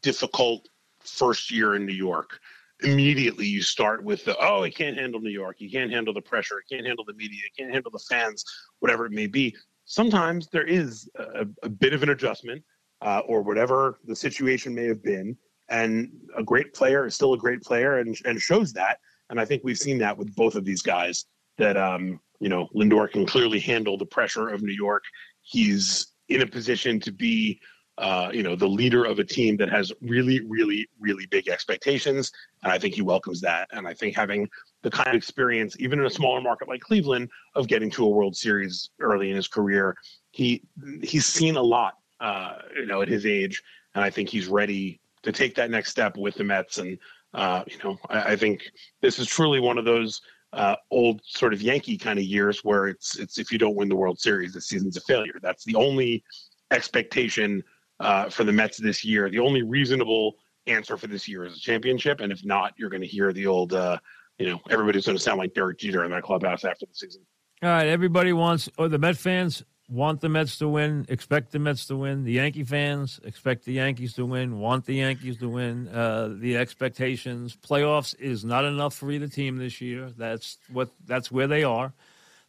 difficult 0.02 0.68
first 1.00 1.50
year 1.50 1.74
in 1.74 1.86
New 1.86 1.94
York, 1.94 2.38
immediately 2.82 3.46
you 3.46 3.62
start 3.62 4.04
with 4.04 4.24
the 4.24 4.36
oh, 4.38 4.62
he 4.62 4.70
can't 4.70 4.96
handle 4.96 5.20
New 5.20 5.30
York, 5.30 5.56
he 5.58 5.70
can't 5.70 5.90
handle 5.90 6.14
the 6.14 6.22
pressure, 6.22 6.62
he 6.66 6.76
can't 6.76 6.86
handle 6.86 7.04
the 7.04 7.14
media, 7.14 7.40
he 7.42 7.62
can't 7.62 7.72
handle 7.72 7.90
the 7.90 8.04
fans, 8.10 8.44
whatever 8.80 9.06
it 9.06 9.12
may 9.12 9.26
be. 9.26 9.54
Sometimes 9.86 10.48
there 10.48 10.66
is 10.66 11.08
a, 11.16 11.46
a 11.62 11.68
bit 11.68 11.92
of 11.92 12.02
an 12.02 12.10
adjustment, 12.10 12.62
uh, 13.02 13.20
or 13.26 13.42
whatever 13.42 13.98
the 14.04 14.16
situation 14.16 14.74
may 14.74 14.86
have 14.86 15.02
been, 15.02 15.36
and 15.74 16.08
a 16.36 16.42
great 16.42 16.72
player 16.72 17.04
is 17.04 17.16
still 17.16 17.34
a 17.34 17.38
great 17.38 17.62
player, 17.62 17.98
and 17.98 18.16
and 18.24 18.40
shows 18.40 18.72
that. 18.74 18.98
And 19.30 19.40
I 19.40 19.44
think 19.44 19.62
we've 19.64 19.78
seen 19.78 19.98
that 19.98 20.16
with 20.16 20.34
both 20.34 20.54
of 20.54 20.64
these 20.64 20.82
guys. 20.82 21.26
That 21.58 21.76
um, 21.76 22.20
you 22.40 22.48
know, 22.48 22.68
Lindor 22.74 23.10
can 23.10 23.26
clearly 23.26 23.58
handle 23.58 23.98
the 23.98 24.06
pressure 24.06 24.48
of 24.48 24.62
New 24.62 24.72
York. 24.72 25.02
He's 25.42 26.12
in 26.28 26.42
a 26.42 26.46
position 26.46 27.00
to 27.00 27.12
be, 27.12 27.60
uh, 27.98 28.30
you 28.32 28.42
know, 28.42 28.56
the 28.56 28.68
leader 28.68 29.04
of 29.04 29.18
a 29.18 29.24
team 29.24 29.56
that 29.56 29.68
has 29.68 29.92
really, 30.00 30.40
really, 30.48 30.88
really 31.00 31.26
big 31.26 31.48
expectations, 31.48 32.30
and 32.62 32.72
I 32.72 32.78
think 32.78 32.94
he 32.94 33.02
welcomes 33.02 33.40
that. 33.40 33.68
And 33.72 33.86
I 33.86 33.94
think 33.94 34.14
having 34.14 34.48
the 34.82 34.90
kind 34.90 35.08
of 35.08 35.14
experience, 35.14 35.76
even 35.80 35.98
in 35.98 36.06
a 36.06 36.10
smaller 36.10 36.40
market 36.40 36.68
like 36.68 36.80
Cleveland, 36.80 37.30
of 37.56 37.66
getting 37.66 37.90
to 37.90 38.04
a 38.04 38.08
World 38.08 38.36
Series 38.36 38.90
early 39.00 39.30
in 39.30 39.36
his 39.36 39.48
career, 39.48 39.96
he 40.30 40.62
he's 41.02 41.26
seen 41.26 41.56
a 41.56 41.62
lot, 41.62 41.94
uh, 42.20 42.58
you 42.76 42.86
know, 42.86 43.02
at 43.02 43.08
his 43.08 43.26
age, 43.26 43.60
and 43.96 44.04
I 44.04 44.10
think 44.10 44.28
he's 44.28 44.46
ready 44.46 45.00
to 45.24 45.32
take 45.32 45.54
that 45.56 45.70
next 45.70 45.90
step 45.90 46.16
with 46.16 46.36
the 46.36 46.44
Mets. 46.44 46.78
And 46.78 46.98
uh, 47.32 47.64
you 47.66 47.78
know, 47.82 47.98
I, 48.08 48.32
I 48.32 48.36
think 48.36 48.62
this 49.02 49.18
is 49.18 49.26
truly 49.26 49.60
one 49.60 49.78
of 49.78 49.84
those 49.84 50.20
uh, 50.52 50.76
old 50.90 51.20
sort 51.24 51.52
of 51.52 51.60
Yankee 51.60 51.98
kind 51.98 52.18
of 52.18 52.24
years 52.24 52.62
where 52.62 52.86
it's 52.86 53.18
it's 53.18 53.38
if 53.38 53.50
you 53.50 53.58
don't 53.58 53.74
win 53.74 53.88
the 53.88 53.96
World 53.96 54.20
Series, 54.20 54.52
the 54.52 54.60
season's 54.60 54.96
a 54.96 55.00
failure. 55.00 55.38
That's 55.42 55.64
the 55.64 55.74
only 55.74 56.22
expectation 56.70 57.62
uh, 58.00 58.28
for 58.30 58.44
the 58.44 58.52
Mets 58.52 58.78
this 58.78 59.04
year. 59.04 59.28
The 59.28 59.40
only 59.40 59.62
reasonable 59.62 60.34
answer 60.66 60.96
for 60.96 61.08
this 61.08 61.28
year 61.28 61.44
is 61.44 61.56
a 61.56 61.60
championship, 61.60 62.20
and 62.20 62.32
if 62.32 62.44
not, 62.44 62.72
you're 62.76 62.90
going 62.90 63.02
to 63.02 63.08
hear 63.08 63.32
the 63.32 63.46
old, 63.46 63.74
uh, 63.74 63.98
you 64.38 64.46
know, 64.48 64.60
everybody's 64.70 65.06
going 65.06 65.16
to 65.16 65.22
sound 65.22 65.38
like 65.38 65.54
Derek 65.54 65.78
Jeter 65.78 66.04
in 66.04 66.10
that 66.12 66.22
clubhouse 66.22 66.64
after 66.64 66.86
the 66.86 66.94
season. 66.94 67.22
All 67.62 67.68
right, 67.68 67.86
everybody 67.86 68.32
wants, 68.32 68.68
or 68.78 68.88
the 68.88 68.98
Met 68.98 69.16
fans 69.16 69.62
want 69.88 70.20
the 70.20 70.28
Mets 70.28 70.58
to 70.58 70.68
win, 70.68 71.04
expect 71.08 71.52
the 71.52 71.58
Mets 71.58 71.86
to 71.86 71.96
win. 71.96 72.24
The 72.24 72.32
Yankee 72.32 72.64
fans 72.64 73.20
expect 73.24 73.64
the 73.64 73.74
Yankees 73.74 74.14
to 74.14 74.24
win, 74.24 74.58
want 74.58 74.86
the 74.86 74.96
Yankees 74.96 75.38
to 75.38 75.48
win. 75.48 75.88
Uh, 75.88 76.34
the 76.38 76.56
expectations, 76.56 77.56
playoffs 77.56 78.18
is 78.18 78.44
not 78.44 78.64
enough 78.64 78.94
for 78.94 79.10
either 79.10 79.28
team 79.28 79.58
this 79.58 79.80
year. 79.80 80.10
That's 80.16 80.58
what 80.72 80.90
that's 81.06 81.30
where 81.30 81.46
they 81.46 81.64
are. 81.64 81.92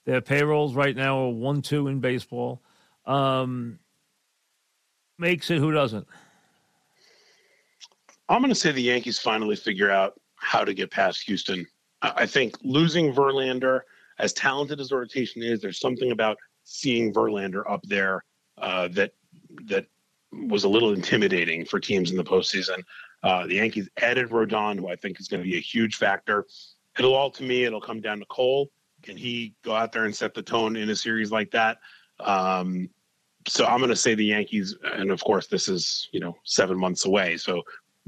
Their 0.05 0.21
payrolls 0.21 0.75
right 0.75 0.95
now 0.95 1.25
are 1.25 1.29
one 1.29 1.61
two 1.61 1.87
in 1.87 1.99
baseball. 1.99 2.61
Um, 3.05 3.79
makes 5.17 5.49
it 5.49 5.59
who 5.59 5.71
doesn't. 5.71 6.07
I'm 8.29 8.41
going 8.41 8.49
to 8.49 8.55
say 8.55 8.71
the 8.71 8.81
Yankees 8.81 9.19
finally 9.19 9.55
figure 9.55 9.91
out 9.91 10.19
how 10.35 10.63
to 10.63 10.73
get 10.73 10.89
past 10.89 11.21
Houston. 11.23 11.65
I 12.01 12.25
think 12.25 12.55
losing 12.63 13.13
Verlander, 13.13 13.81
as 14.19 14.33
talented 14.33 14.79
as 14.79 14.89
the 14.89 14.97
rotation 14.97 15.43
is, 15.43 15.61
there's 15.61 15.79
something 15.79 16.11
about 16.11 16.37
seeing 16.65 17.13
Verlander 17.13 17.63
up 17.69 17.81
there 17.83 18.23
uh, 18.57 18.89
that 18.89 19.13
that 19.67 19.85
was 20.31 20.65
a 20.65 20.69
little 20.69 20.93
intimidating 20.93 21.63
for 21.63 21.79
teams 21.79 22.11
in 22.11 22.17
the 22.17 22.23
postseason. 22.23 22.83
Uh, 23.23 23.47
the 23.47 23.55
Yankees 23.55 23.89
added 24.01 24.29
Rodon, 24.29 24.77
who 24.77 24.89
I 24.89 24.95
think 24.95 25.19
is 25.19 25.27
going 25.27 25.41
to 25.41 25.49
be 25.49 25.57
a 25.57 25.61
huge 25.61 25.95
factor. 25.95 26.45
It'll 26.99 27.15
all 27.15 27.31
to 27.31 27.43
me, 27.43 27.63
it'll 27.63 27.81
come 27.81 28.01
down 28.01 28.19
to 28.19 28.25
Cole. 28.25 28.69
Can 29.01 29.17
he 29.17 29.53
go 29.63 29.73
out 29.73 29.91
there 29.91 30.05
and 30.05 30.15
set 30.15 30.33
the 30.33 30.41
tone 30.41 30.75
in 30.75 30.89
a 30.89 30.95
series 30.95 31.31
like 31.31 31.51
that? 31.51 31.77
Um, 32.19 32.89
so 33.47 33.65
I'm 33.65 33.77
going 33.77 33.89
to 33.89 33.95
say 33.95 34.15
the 34.15 34.25
Yankees, 34.25 34.75
and 34.83 35.11
of 35.11 35.23
course, 35.23 35.47
this 35.47 35.67
is 35.67 36.09
you 36.11 36.19
know 36.19 36.35
seven 36.43 36.77
months 36.77 37.05
away. 37.05 37.37
So 37.37 37.61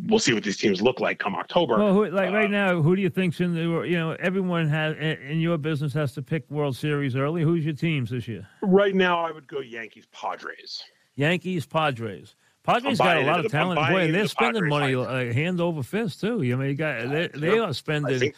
we'll 0.05 0.19
see 0.19 0.33
what 0.33 0.43
these 0.43 0.57
teams 0.57 0.81
look 0.81 0.99
like 0.99 1.19
come 1.19 1.35
October. 1.35 1.77
Well, 1.77 1.93
who, 1.93 2.07
like 2.09 2.29
Uh, 2.29 2.33
right 2.33 2.49
now, 2.51 2.81
who 2.81 2.95
do 2.95 3.01
you 3.01 3.09
think's 3.09 3.39
in 3.39 3.53
the? 3.53 3.61
You 3.81 3.97
know, 3.97 4.11
everyone 4.19 4.67
has 4.69 4.95
in 4.97 5.39
your 5.39 5.57
business 5.57 5.93
has 5.93 6.13
to 6.13 6.21
pick 6.21 6.49
World 6.49 6.75
Series 6.75 7.15
early. 7.15 7.41
Who's 7.43 7.65
your 7.65 7.73
teams 7.73 8.09
this 8.11 8.27
year? 8.27 8.47
Right 8.61 8.95
now, 8.95 9.23
I 9.25 9.31
would 9.31 9.47
go 9.47 9.59
Yankees 9.59 10.05
Padres. 10.11 10.83
Yankees, 11.15 11.65
Padres. 11.65 12.35
Padres 12.63 12.97
got 12.97 13.17
a 13.17 13.21
lot 13.21 13.43
of 13.45 13.51
talent. 13.51 13.79
Boy, 13.79 14.01
into 14.01 14.13
they're 14.13 14.23
the 14.23 14.27
spending 14.29 14.69
Padres 14.69 14.69
money 14.69 14.95
uh, 15.29 15.33
hand 15.33 15.61
over 15.61 15.81
fist 15.81 16.19
too. 16.21 16.35
I 16.41 16.55
mean, 16.55 16.61
you 16.69 16.75
got 16.75 17.09
they, 17.09 17.29
they 17.33 17.57
are 17.59 17.73
spending 17.73 18.33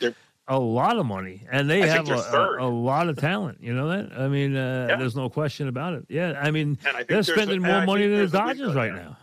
a 0.48 0.60
lot 0.60 0.98
of 0.98 1.06
money, 1.06 1.46
and 1.52 1.70
they 1.70 1.84
I 1.84 1.88
have 1.88 2.10
a, 2.10 2.14
a, 2.14 2.68
a 2.68 2.70
lot 2.70 3.10
of 3.10 3.18
talent. 3.18 3.58
You 3.62 3.74
know 3.74 3.88
that? 3.90 4.12
I 4.20 4.28
mean, 4.28 4.56
uh, 4.56 4.88
Yeah. 4.90 4.96
there's 4.98 5.16
no 5.16 5.30
question 5.30 5.68
about 5.68 5.94
it. 5.94 6.06
Yeah, 6.10 6.40
I 6.42 6.52
mean, 6.52 6.78
I 6.86 6.92
they're 6.94 7.04
there's 7.06 7.30
a- 7.30 7.34
spending 7.34 7.62
more 7.62 7.86
money 7.86 8.08
than 8.08 8.20
the 8.20 8.28
Dodgers 8.28 8.74
right 8.76 8.94
now. 8.94 9.18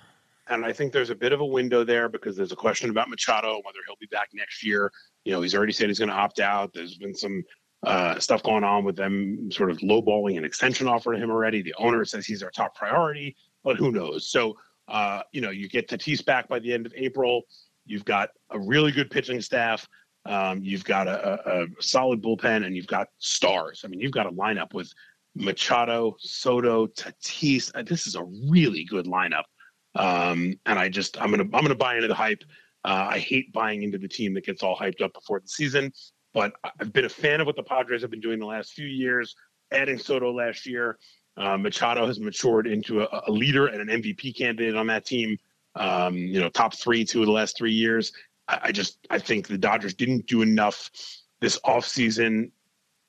And 0.48 0.64
I 0.64 0.72
think 0.72 0.92
there's 0.92 1.10
a 1.10 1.14
bit 1.14 1.32
of 1.32 1.40
a 1.40 1.46
window 1.46 1.84
there 1.84 2.08
because 2.08 2.36
there's 2.36 2.52
a 2.52 2.56
question 2.56 2.90
about 2.90 3.08
Machado, 3.08 3.60
whether 3.64 3.78
he'll 3.86 3.96
be 4.00 4.06
back 4.06 4.28
next 4.32 4.64
year. 4.64 4.92
You 5.24 5.32
know, 5.32 5.42
he's 5.42 5.54
already 5.54 5.72
said 5.72 5.88
he's 5.88 5.98
going 5.98 6.08
to 6.08 6.14
opt 6.14 6.38
out. 6.38 6.72
There's 6.72 6.96
been 6.96 7.14
some 7.14 7.42
uh, 7.84 8.18
stuff 8.18 8.42
going 8.42 8.64
on 8.64 8.84
with 8.84 8.96
them 8.96 9.50
sort 9.50 9.70
of 9.70 9.78
lowballing 9.78 10.38
an 10.38 10.44
extension 10.44 10.86
offer 10.86 11.12
to 11.12 11.18
him 11.18 11.30
already. 11.30 11.62
The 11.62 11.74
owner 11.78 12.04
says 12.04 12.26
he's 12.26 12.42
our 12.42 12.50
top 12.50 12.74
priority, 12.74 13.36
but 13.64 13.76
who 13.76 13.90
knows? 13.90 14.30
So, 14.30 14.56
uh, 14.88 15.22
you 15.32 15.40
know, 15.40 15.50
you 15.50 15.68
get 15.68 15.88
Tatis 15.88 16.24
back 16.24 16.48
by 16.48 16.60
the 16.60 16.72
end 16.72 16.86
of 16.86 16.92
April. 16.96 17.42
You've 17.84 18.04
got 18.04 18.30
a 18.50 18.58
really 18.58 18.92
good 18.92 19.10
pitching 19.10 19.40
staff. 19.40 19.86
Um, 20.26 20.62
you've 20.62 20.84
got 20.84 21.06
a, 21.06 21.62
a, 21.62 21.66
solid 21.80 22.20
bullpen, 22.20 22.66
and 22.66 22.74
you've 22.74 22.88
got 22.88 23.08
stars. 23.18 23.82
I 23.84 23.88
mean, 23.88 24.00
you've 24.00 24.12
got 24.12 24.26
a 24.26 24.32
lineup 24.32 24.74
with 24.74 24.92
Machado, 25.36 26.16
Soto, 26.18 26.88
Tatis. 26.88 27.70
Uh, 27.74 27.82
This 27.82 28.06
is 28.06 28.16
a 28.16 28.24
really 28.48 28.84
good 28.84 29.06
lineup. 29.06 29.44
Um, 29.96 30.58
and 30.66 30.78
I 30.78 30.88
just 30.88 31.20
I'm 31.20 31.30
gonna 31.30 31.44
I'm 31.44 31.62
gonna 31.62 31.74
buy 31.74 31.96
into 31.96 32.08
the 32.08 32.14
hype. 32.14 32.44
Uh, 32.84 33.08
I 33.10 33.18
hate 33.18 33.52
buying 33.52 33.82
into 33.82 33.98
the 33.98 34.08
team 34.08 34.34
that 34.34 34.44
gets 34.44 34.62
all 34.62 34.76
hyped 34.76 35.02
up 35.02 35.12
before 35.14 35.40
the 35.40 35.48
season, 35.48 35.92
but 36.32 36.52
I've 36.80 36.92
been 36.92 37.06
a 37.06 37.10
fan 37.10 37.40
of 37.40 37.46
what 37.46 37.56
the 37.56 37.62
Padres 37.62 38.02
have 38.02 38.10
been 38.10 38.20
doing 38.20 38.38
the 38.38 38.46
last 38.46 38.72
few 38.72 38.86
years. 38.86 39.34
Adding 39.72 39.98
Soto 39.98 40.32
last 40.32 40.66
year, 40.66 40.98
uh, 41.36 41.56
Machado 41.56 42.06
has 42.06 42.20
matured 42.20 42.66
into 42.66 43.02
a, 43.02 43.22
a 43.26 43.32
leader 43.32 43.66
and 43.66 43.88
an 43.88 44.02
MVP 44.02 44.36
candidate 44.36 44.76
on 44.76 44.86
that 44.86 45.04
team. 45.04 45.36
Um, 45.74 46.16
you 46.16 46.40
know, 46.40 46.48
top 46.48 46.74
three 46.74 47.04
two 47.04 47.20
of 47.20 47.26
the 47.26 47.32
last 47.32 47.56
three 47.56 47.72
years. 47.72 48.12
I, 48.48 48.60
I 48.64 48.72
just 48.72 48.98
I 49.10 49.18
think 49.18 49.48
the 49.48 49.58
Dodgers 49.58 49.94
didn't 49.94 50.26
do 50.26 50.42
enough 50.42 50.90
this 51.40 51.58
offseason 51.60 52.50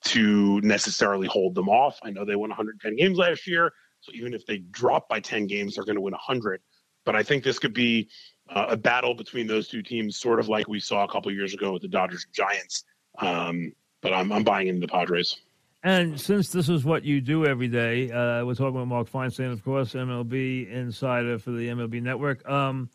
to 0.05 0.61
necessarily 0.61 1.27
hold 1.27 1.55
them 1.55 1.69
off. 1.69 1.99
I 2.03 2.11
know 2.11 2.23
they 2.23 2.35
won 2.35 2.49
110 2.49 2.95
games 2.95 3.17
last 3.17 3.47
year, 3.47 3.71
so 3.99 4.11
even 4.13 4.33
if 4.33 4.45
they 4.45 4.57
drop 4.57 5.09
by 5.09 5.19
10 5.19 5.47
games, 5.47 5.75
they're 5.75 5.85
going 5.85 5.95
to 5.95 6.01
win 6.01 6.13
100. 6.13 6.61
But 7.07 7.15
I 7.15 7.23
think 7.23 7.45
this 7.45 7.57
could 7.57 7.73
be 7.73 8.09
uh, 8.49 8.65
a 8.67 8.75
battle 8.75 9.15
between 9.15 9.47
those 9.47 9.69
two 9.69 9.81
teams, 9.81 10.17
sort 10.17 10.41
of 10.41 10.49
like 10.49 10.67
we 10.67 10.81
saw 10.81 11.05
a 11.05 11.07
couple 11.07 11.31
years 11.31 11.53
ago 11.53 11.71
with 11.71 11.81
the 11.81 11.87
Dodgers 11.87 12.25
and 12.25 12.33
Giants. 12.33 12.83
Um, 13.19 13.71
but 14.01 14.11
I'm, 14.13 14.29
I'm 14.29 14.43
buying 14.43 14.67
into 14.67 14.81
the 14.81 14.89
Padres. 14.89 15.37
And 15.83 16.19
since 16.19 16.49
this 16.49 16.67
is 16.67 16.83
what 16.83 17.05
you 17.05 17.21
do 17.21 17.45
every 17.45 17.69
day, 17.69 18.11
uh, 18.11 18.43
we're 18.43 18.55
talking 18.55 18.77
with 18.77 18.89
Mark 18.89 19.09
Feinsand, 19.09 19.53
of 19.53 19.63
course, 19.63 19.93
MLB 19.93 20.69
insider 20.69 21.39
for 21.39 21.51
the 21.51 21.69
MLB 21.69 22.01
Network. 22.01 22.45
Um, 22.45 22.89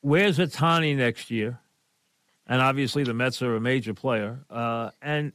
where's 0.00 0.38
Ohtani 0.38 0.96
next 0.96 1.28
year? 1.28 1.58
And 2.46 2.62
obviously, 2.62 3.02
the 3.02 3.14
Mets 3.14 3.42
are 3.42 3.56
a 3.56 3.60
major 3.60 3.94
player. 3.94 4.44
Uh, 4.48 4.90
and 5.02 5.32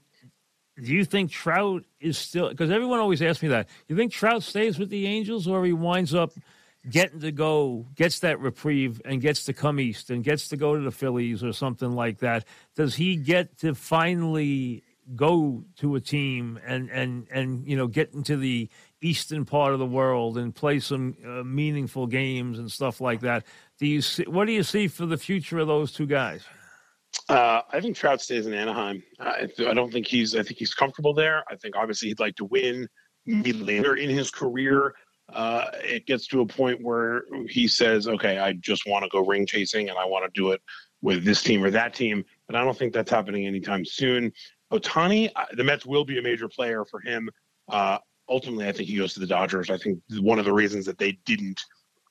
do 0.81 0.93
you 0.93 1.03
think 1.03 1.31
Trout 1.31 1.83
is 1.99 2.17
still? 2.17 2.47
Because 2.47 2.71
everyone 2.71 2.99
always 2.99 3.21
asks 3.21 3.43
me 3.43 3.49
that. 3.49 3.67
You 3.89 3.97
think 3.97 4.13
Trout 4.13 4.41
stays 4.41 4.79
with 4.79 4.89
the 4.89 5.05
Angels, 5.05 5.49
or 5.49 5.65
he 5.65 5.73
winds 5.73 6.15
up 6.15 6.31
getting 6.89 7.19
to 7.21 7.31
go, 7.31 7.85
gets 7.95 8.19
that 8.19 8.39
reprieve, 8.39 9.01
and 9.05 9.21
gets 9.21 9.45
to 9.45 9.53
come 9.53 9.79
east, 9.79 10.09
and 10.09 10.23
gets 10.23 10.47
to 10.49 10.57
go 10.57 10.75
to 10.75 10.81
the 10.81 10.91
Phillies 10.91 11.43
or 11.43 11.53
something 11.53 11.91
like 11.91 12.19
that? 12.19 12.45
Does 12.75 12.95
he 12.95 13.15
get 13.15 13.57
to 13.59 13.73
finally 13.75 14.83
go 15.15 15.63
to 15.77 15.95
a 15.95 16.01
team 16.01 16.59
and 16.65 16.89
and 16.89 17.27
and 17.31 17.67
you 17.67 17.77
know 17.77 17.85
get 17.85 18.11
into 18.15 18.35
the 18.37 18.67
eastern 19.01 19.45
part 19.45 19.71
of 19.71 19.77
the 19.77 19.85
world 19.85 20.37
and 20.37 20.55
play 20.55 20.79
some 20.79 21.15
uh, 21.23 21.43
meaningful 21.43 22.07
games 22.07 22.59
and 22.59 22.71
stuff 22.71 23.01
like 23.01 23.21
that? 23.21 23.45
Do 23.77 23.85
you 23.85 24.01
see, 24.01 24.23
what 24.23 24.45
do 24.45 24.51
you 24.53 24.63
see 24.63 24.87
for 24.87 25.05
the 25.05 25.17
future 25.17 25.59
of 25.59 25.67
those 25.67 25.91
two 25.91 26.07
guys? 26.07 26.43
Uh, 27.29 27.61
I 27.71 27.79
think 27.79 27.95
Trout 27.95 28.21
stays 28.21 28.45
in 28.45 28.53
Anaheim. 28.53 29.01
I, 29.19 29.47
I 29.59 29.73
don't 29.73 29.91
think 29.91 30.07
he's. 30.07 30.35
I 30.35 30.43
think 30.43 30.57
he's 30.57 30.73
comfortable 30.73 31.13
there. 31.13 31.43
I 31.49 31.55
think 31.55 31.75
obviously 31.75 32.09
he'd 32.09 32.19
like 32.19 32.35
to 32.37 32.45
win. 32.45 32.87
Later 33.27 33.95
in 33.95 34.11
his 34.11 34.29
career, 34.29 34.93
uh, 35.33 35.65
it 35.83 36.05
gets 36.05 36.27
to 36.27 36.41
a 36.41 36.45
point 36.45 36.81
where 36.81 37.23
he 37.47 37.67
says, 37.67 38.07
"Okay, 38.07 38.37
I 38.37 38.53
just 38.53 38.85
want 38.85 39.03
to 39.03 39.09
go 39.09 39.25
ring 39.25 39.45
chasing, 39.45 39.89
and 39.89 39.97
I 39.97 40.05
want 40.05 40.25
to 40.25 40.39
do 40.39 40.51
it 40.51 40.61
with 41.01 41.23
this 41.23 41.41
team 41.41 41.63
or 41.63 41.71
that 41.71 41.93
team." 41.93 42.23
But 42.47 42.55
I 42.55 42.63
don't 42.63 42.77
think 42.77 42.93
that's 42.93 43.11
happening 43.11 43.47
anytime 43.47 43.85
soon. 43.85 44.31
Ohtani, 44.71 45.31
uh, 45.35 45.45
the 45.53 45.63
Mets 45.63 45.85
will 45.85 46.05
be 46.05 46.19
a 46.19 46.21
major 46.21 46.47
player 46.47 46.85
for 46.85 46.99
him. 46.99 47.29
Uh, 47.67 47.97
ultimately, 48.29 48.67
I 48.67 48.71
think 48.71 48.87
he 48.87 48.97
goes 48.97 49.13
to 49.15 49.19
the 49.19 49.27
Dodgers. 49.27 49.69
I 49.69 49.77
think 49.77 49.99
one 50.19 50.37
of 50.37 50.45
the 50.45 50.53
reasons 50.53 50.85
that 50.85 50.97
they 50.97 51.13
didn't 51.25 51.61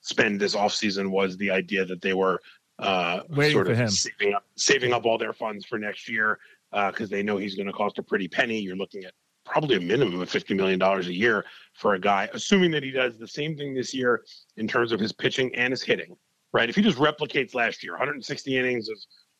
spend 0.01 0.39
this 0.39 0.55
offseason 0.55 1.09
was 1.09 1.37
the 1.37 1.51
idea 1.51 1.85
that 1.85 2.01
they 2.01 2.13
were 2.13 2.41
uh, 2.79 3.21
Waiting 3.29 3.53
sort 3.53 3.69
of 3.69 3.89
saving 3.91 4.33
up 4.33 4.43
saving 4.57 4.91
up 4.91 5.05
all 5.05 5.17
their 5.17 5.33
funds 5.33 5.65
for 5.65 5.79
next 5.79 6.09
year 6.09 6.37
because 6.71 7.09
they 7.09 7.23
know 7.23 7.37
he's 7.37 7.55
going 7.55 7.67
to 7.67 7.73
cost 7.73 7.97
a 7.97 8.03
pretty 8.03 8.27
penny. 8.27 8.59
You're 8.59 8.75
looking 8.75 9.05
at 9.05 9.13
probably 9.45 9.75
a 9.77 9.79
minimum 9.79 10.21
of 10.21 10.29
fifty 10.29 10.53
million 10.53 10.79
dollars 10.79 11.07
a 11.07 11.13
year 11.13 11.45
for 11.73 11.93
a 11.93 11.99
guy, 11.99 12.29
assuming 12.33 12.71
that 12.71 12.83
he 12.83 12.91
does 12.91 13.17
the 13.17 13.27
same 13.27 13.55
thing 13.55 13.73
this 13.73 13.93
year 13.93 14.23
in 14.57 14.67
terms 14.67 14.91
of 14.91 14.99
his 14.99 15.11
pitching 15.11 15.53
and 15.55 15.71
his 15.71 15.83
hitting. 15.83 16.15
Right? 16.51 16.69
If 16.69 16.75
he 16.75 16.81
just 16.81 16.97
replicates 16.97 17.53
last 17.53 17.83
year, 17.83 17.93
160 17.93 18.57
innings 18.57 18.87
of 18.89 18.97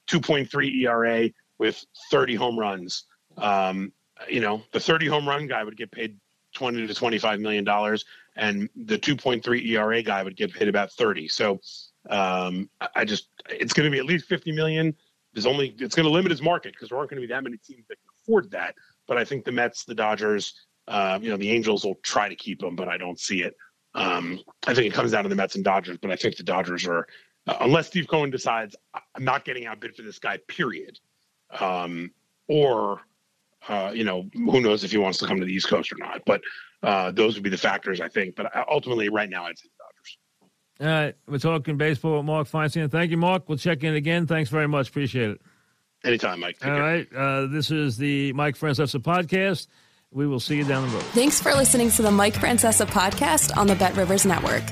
2.3 0.07 0.81
ERA 0.81 1.29
with 1.57 1.83
30 2.11 2.35
home 2.35 2.59
runs, 2.59 3.05
um, 3.37 3.93
you 4.29 4.41
know, 4.41 4.61
the 4.71 4.79
30 4.79 5.07
home 5.07 5.27
run 5.27 5.47
guy 5.47 5.63
would 5.63 5.77
get 5.77 5.91
paid 5.91 6.17
20 6.55 6.87
to 6.87 6.93
25 6.93 7.39
million 7.39 7.63
dollars, 7.63 8.05
and 8.35 8.69
the 8.75 8.97
2.3 8.97 9.65
ERA 9.67 10.01
guy 10.01 10.23
would 10.23 10.35
get 10.35 10.53
paid 10.53 10.67
about 10.67 10.91
30. 10.91 11.27
So 11.27 11.59
um, 12.09 12.69
I 12.95 13.05
just 13.05 13.29
it's 13.49 13.73
going 13.73 13.85
to 13.85 13.91
be 13.91 13.99
at 13.99 14.05
least 14.05 14.25
50 14.27 14.51
million. 14.51 14.95
There's 15.33 15.45
only 15.45 15.75
it's 15.79 15.95
going 15.95 16.05
to 16.05 16.11
limit 16.11 16.31
his 16.31 16.41
market 16.41 16.73
because 16.73 16.89
there 16.89 16.97
aren't 16.97 17.09
going 17.09 17.21
to 17.21 17.27
be 17.27 17.33
that 17.33 17.43
many 17.43 17.57
teams 17.57 17.85
that 17.89 17.95
can 17.95 18.09
afford 18.21 18.51
that. 18.51 18.75
But 19.07 19.17
I 19.17 19.25
think 19.25 19.45
the 19.45 19.51
Mets, 19.51 19.85
the 19.85 19.95
Dodgers, 19.95 20.53
uh, 20.87 21.19
you 21.21 21.29
know, 21.29 21.37
the 21.37 21.51
Angels 21.51 21.85
will 21.85 21.95
try 22.03 22.29
to 22.29 22.35
keep 22.35 22.63
him, 22.63 22.75
but 22.75 22.87
I 22.87 22.97
don't 22.97 23.19
see 23.19 23.41
it. 23.41 23.55
Um, 23.93 24.39
I 24.67 24.73
think 24.73 24.87
it 24.87 24.93
comes 24.93 25.11
down 25.11 25.23
to 25.23 25.29
the 25.29 25.35
Mets 25.35 25.55
and 25.55 25.63
Dodgers, 25.63 25.97
but 26.01 26.11
I 26.11 26.15
think 26.15 26.35
the 26.35 26.43
Dodgers 26.43 26.85
are, 26.85 27.07
uh, 27.47 27.57
unless 27.61 27.87
Steve 27.87 28.07
Cohen 28.07 28.29
decides 28.29 28.75
I'm 28.93 29.23
not 29.23 29.45
getting 29.45 29.65
outbid 29.65 29.95
for 29.95 30.01
this 30.01 30.19
guy, 30.19 30.37
period, 30.47 30.99
um, 31.59 32.11
or 32.47 33.01
uh, 33.67 33.91
you 33.93 34.03
know, 34.03 34.29
who 34.33 34.61
knows 34.61 34.83
if 34.83 34.91
he 34.91 34.97
wants 34.97 35.17
to 35.19 35.25
come 35.25 35.39
to 35.39 35.45
the 35.45 35.53
East 35.53 35.67
Coast 35.67 35.91
or 35.91 35.97
not. 35.97 36.21
But 36.25 36.41
uh, 36.83 37.11
those 37.11 37.35
would 37.35 37.43
be 37.43 37.49
the 37.49 37.57
factors, 37.57 37.99
I 37.99 38.07
think. 38.07 38.35
But 38.35 38.51
ultimately, 38.69 39.09
right 39.09 39.29
now, 39.29 39.45
I'd 39.45 39.57
say 39.57 39.69
the 39.69 39.83
Dodgers. 39.83 40.17
All 40.81 40.87
right, 40.87 41.15
we're 41.27 41.39
talking 41.39 41.77
baseball 41.77 42.17
with 42.17 42.25
Mark 42.25 42.47
Feinsand. 42.47 42.91
Thank 42.91 43.11
you, 43.11 43.17
Mark. 43.17 43.47
We'll 43.47 43.57
check 43.57 43.83
in 43.83 43.95
again. 43.95 44.27
Thanks 44.27 44.49
very 44.49 44.67
much. 44.67 44.89
Appreciate 44.89 45.31
it. 45.31 45.41
Anytime, 46.05 46.39
Mike. 46.39 46.59
Take 46.59 46.69
All 46.69 46.75
care. 46.77 46.83
right, 46.83 47.15
uh, 47.15 47.47
this 47.47 47.71
is 47.71 47.97
the 47.97 48.31
Mike 48.33 48.55
Francesa 48.55 48.99
podcast. 48.99 49.67
We 50.11 50.27
will 50.27 50.39
see 50.39 50.55
you 50.55 50.63
down 50.63 50.87
the 50.87 50.93
road. 50.95 51.03
Thanks 51.07 51.41
for 51.41 51.53
listening 51.53 51.89
to 51.91 52.01
the 52.01 52.11
Mike 52.11 52.35
Francesa 52.35 52.85
podcast 52.85 53.55
on 53.57 53.67
the 53.67 53.75
Bet 53.75 53.95
Rivers 53.97 54.25
Network. 54.25 54.63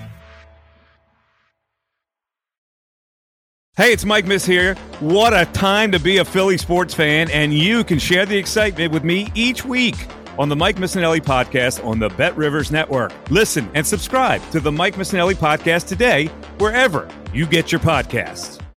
Hey, 3.76 3.92
it's 3.92 4.06
Mike 4.06 4.26
Miss 4.26 4.46
here. 4.46 4.76
What 5.00 5.34
a 5.34 5.46
time 5.48 5.92
to 5.94 6.00
be 6.00 6.18
a 6.18 6.26
Philly 6.26 6.60
sports 6.60 6.94
fan, 6.94 7.30
and 7.32 7.52
you 7.52 7.84
can 7.84 7.98
share 7.98 8.26
the 8.26 8.38
excitement 8.38 8.94
with 8.94 9.04
me 9.04 9.32
each 9.34 9.66
week 9.66 9.96
on 10.38 10.48
the 10.48 10.56
Mike 10.56 10.78
Missanelli 10.78 11.20
podcast 11.20 11.84
on 11.84 11.98
the 12.00 12.10
Bet 12.10 12.38
Rivers 12.38 12.72
Network. 12.72 13.12
Listen 13.32 13.70
and 13.74 13.86
subscribe 13.86 14.48
to 14.52 14.60
the 14.60 14.72
Mike 14.72 14.96
Missanelli 14.96 15.34
podcast 15.34 15.88
today, 15.88 16.28
wherever 16.60 17.10
you 17.34 17.48
get 17.48 17.72
your 17.72 17.82
podcasts. 17.82 18.63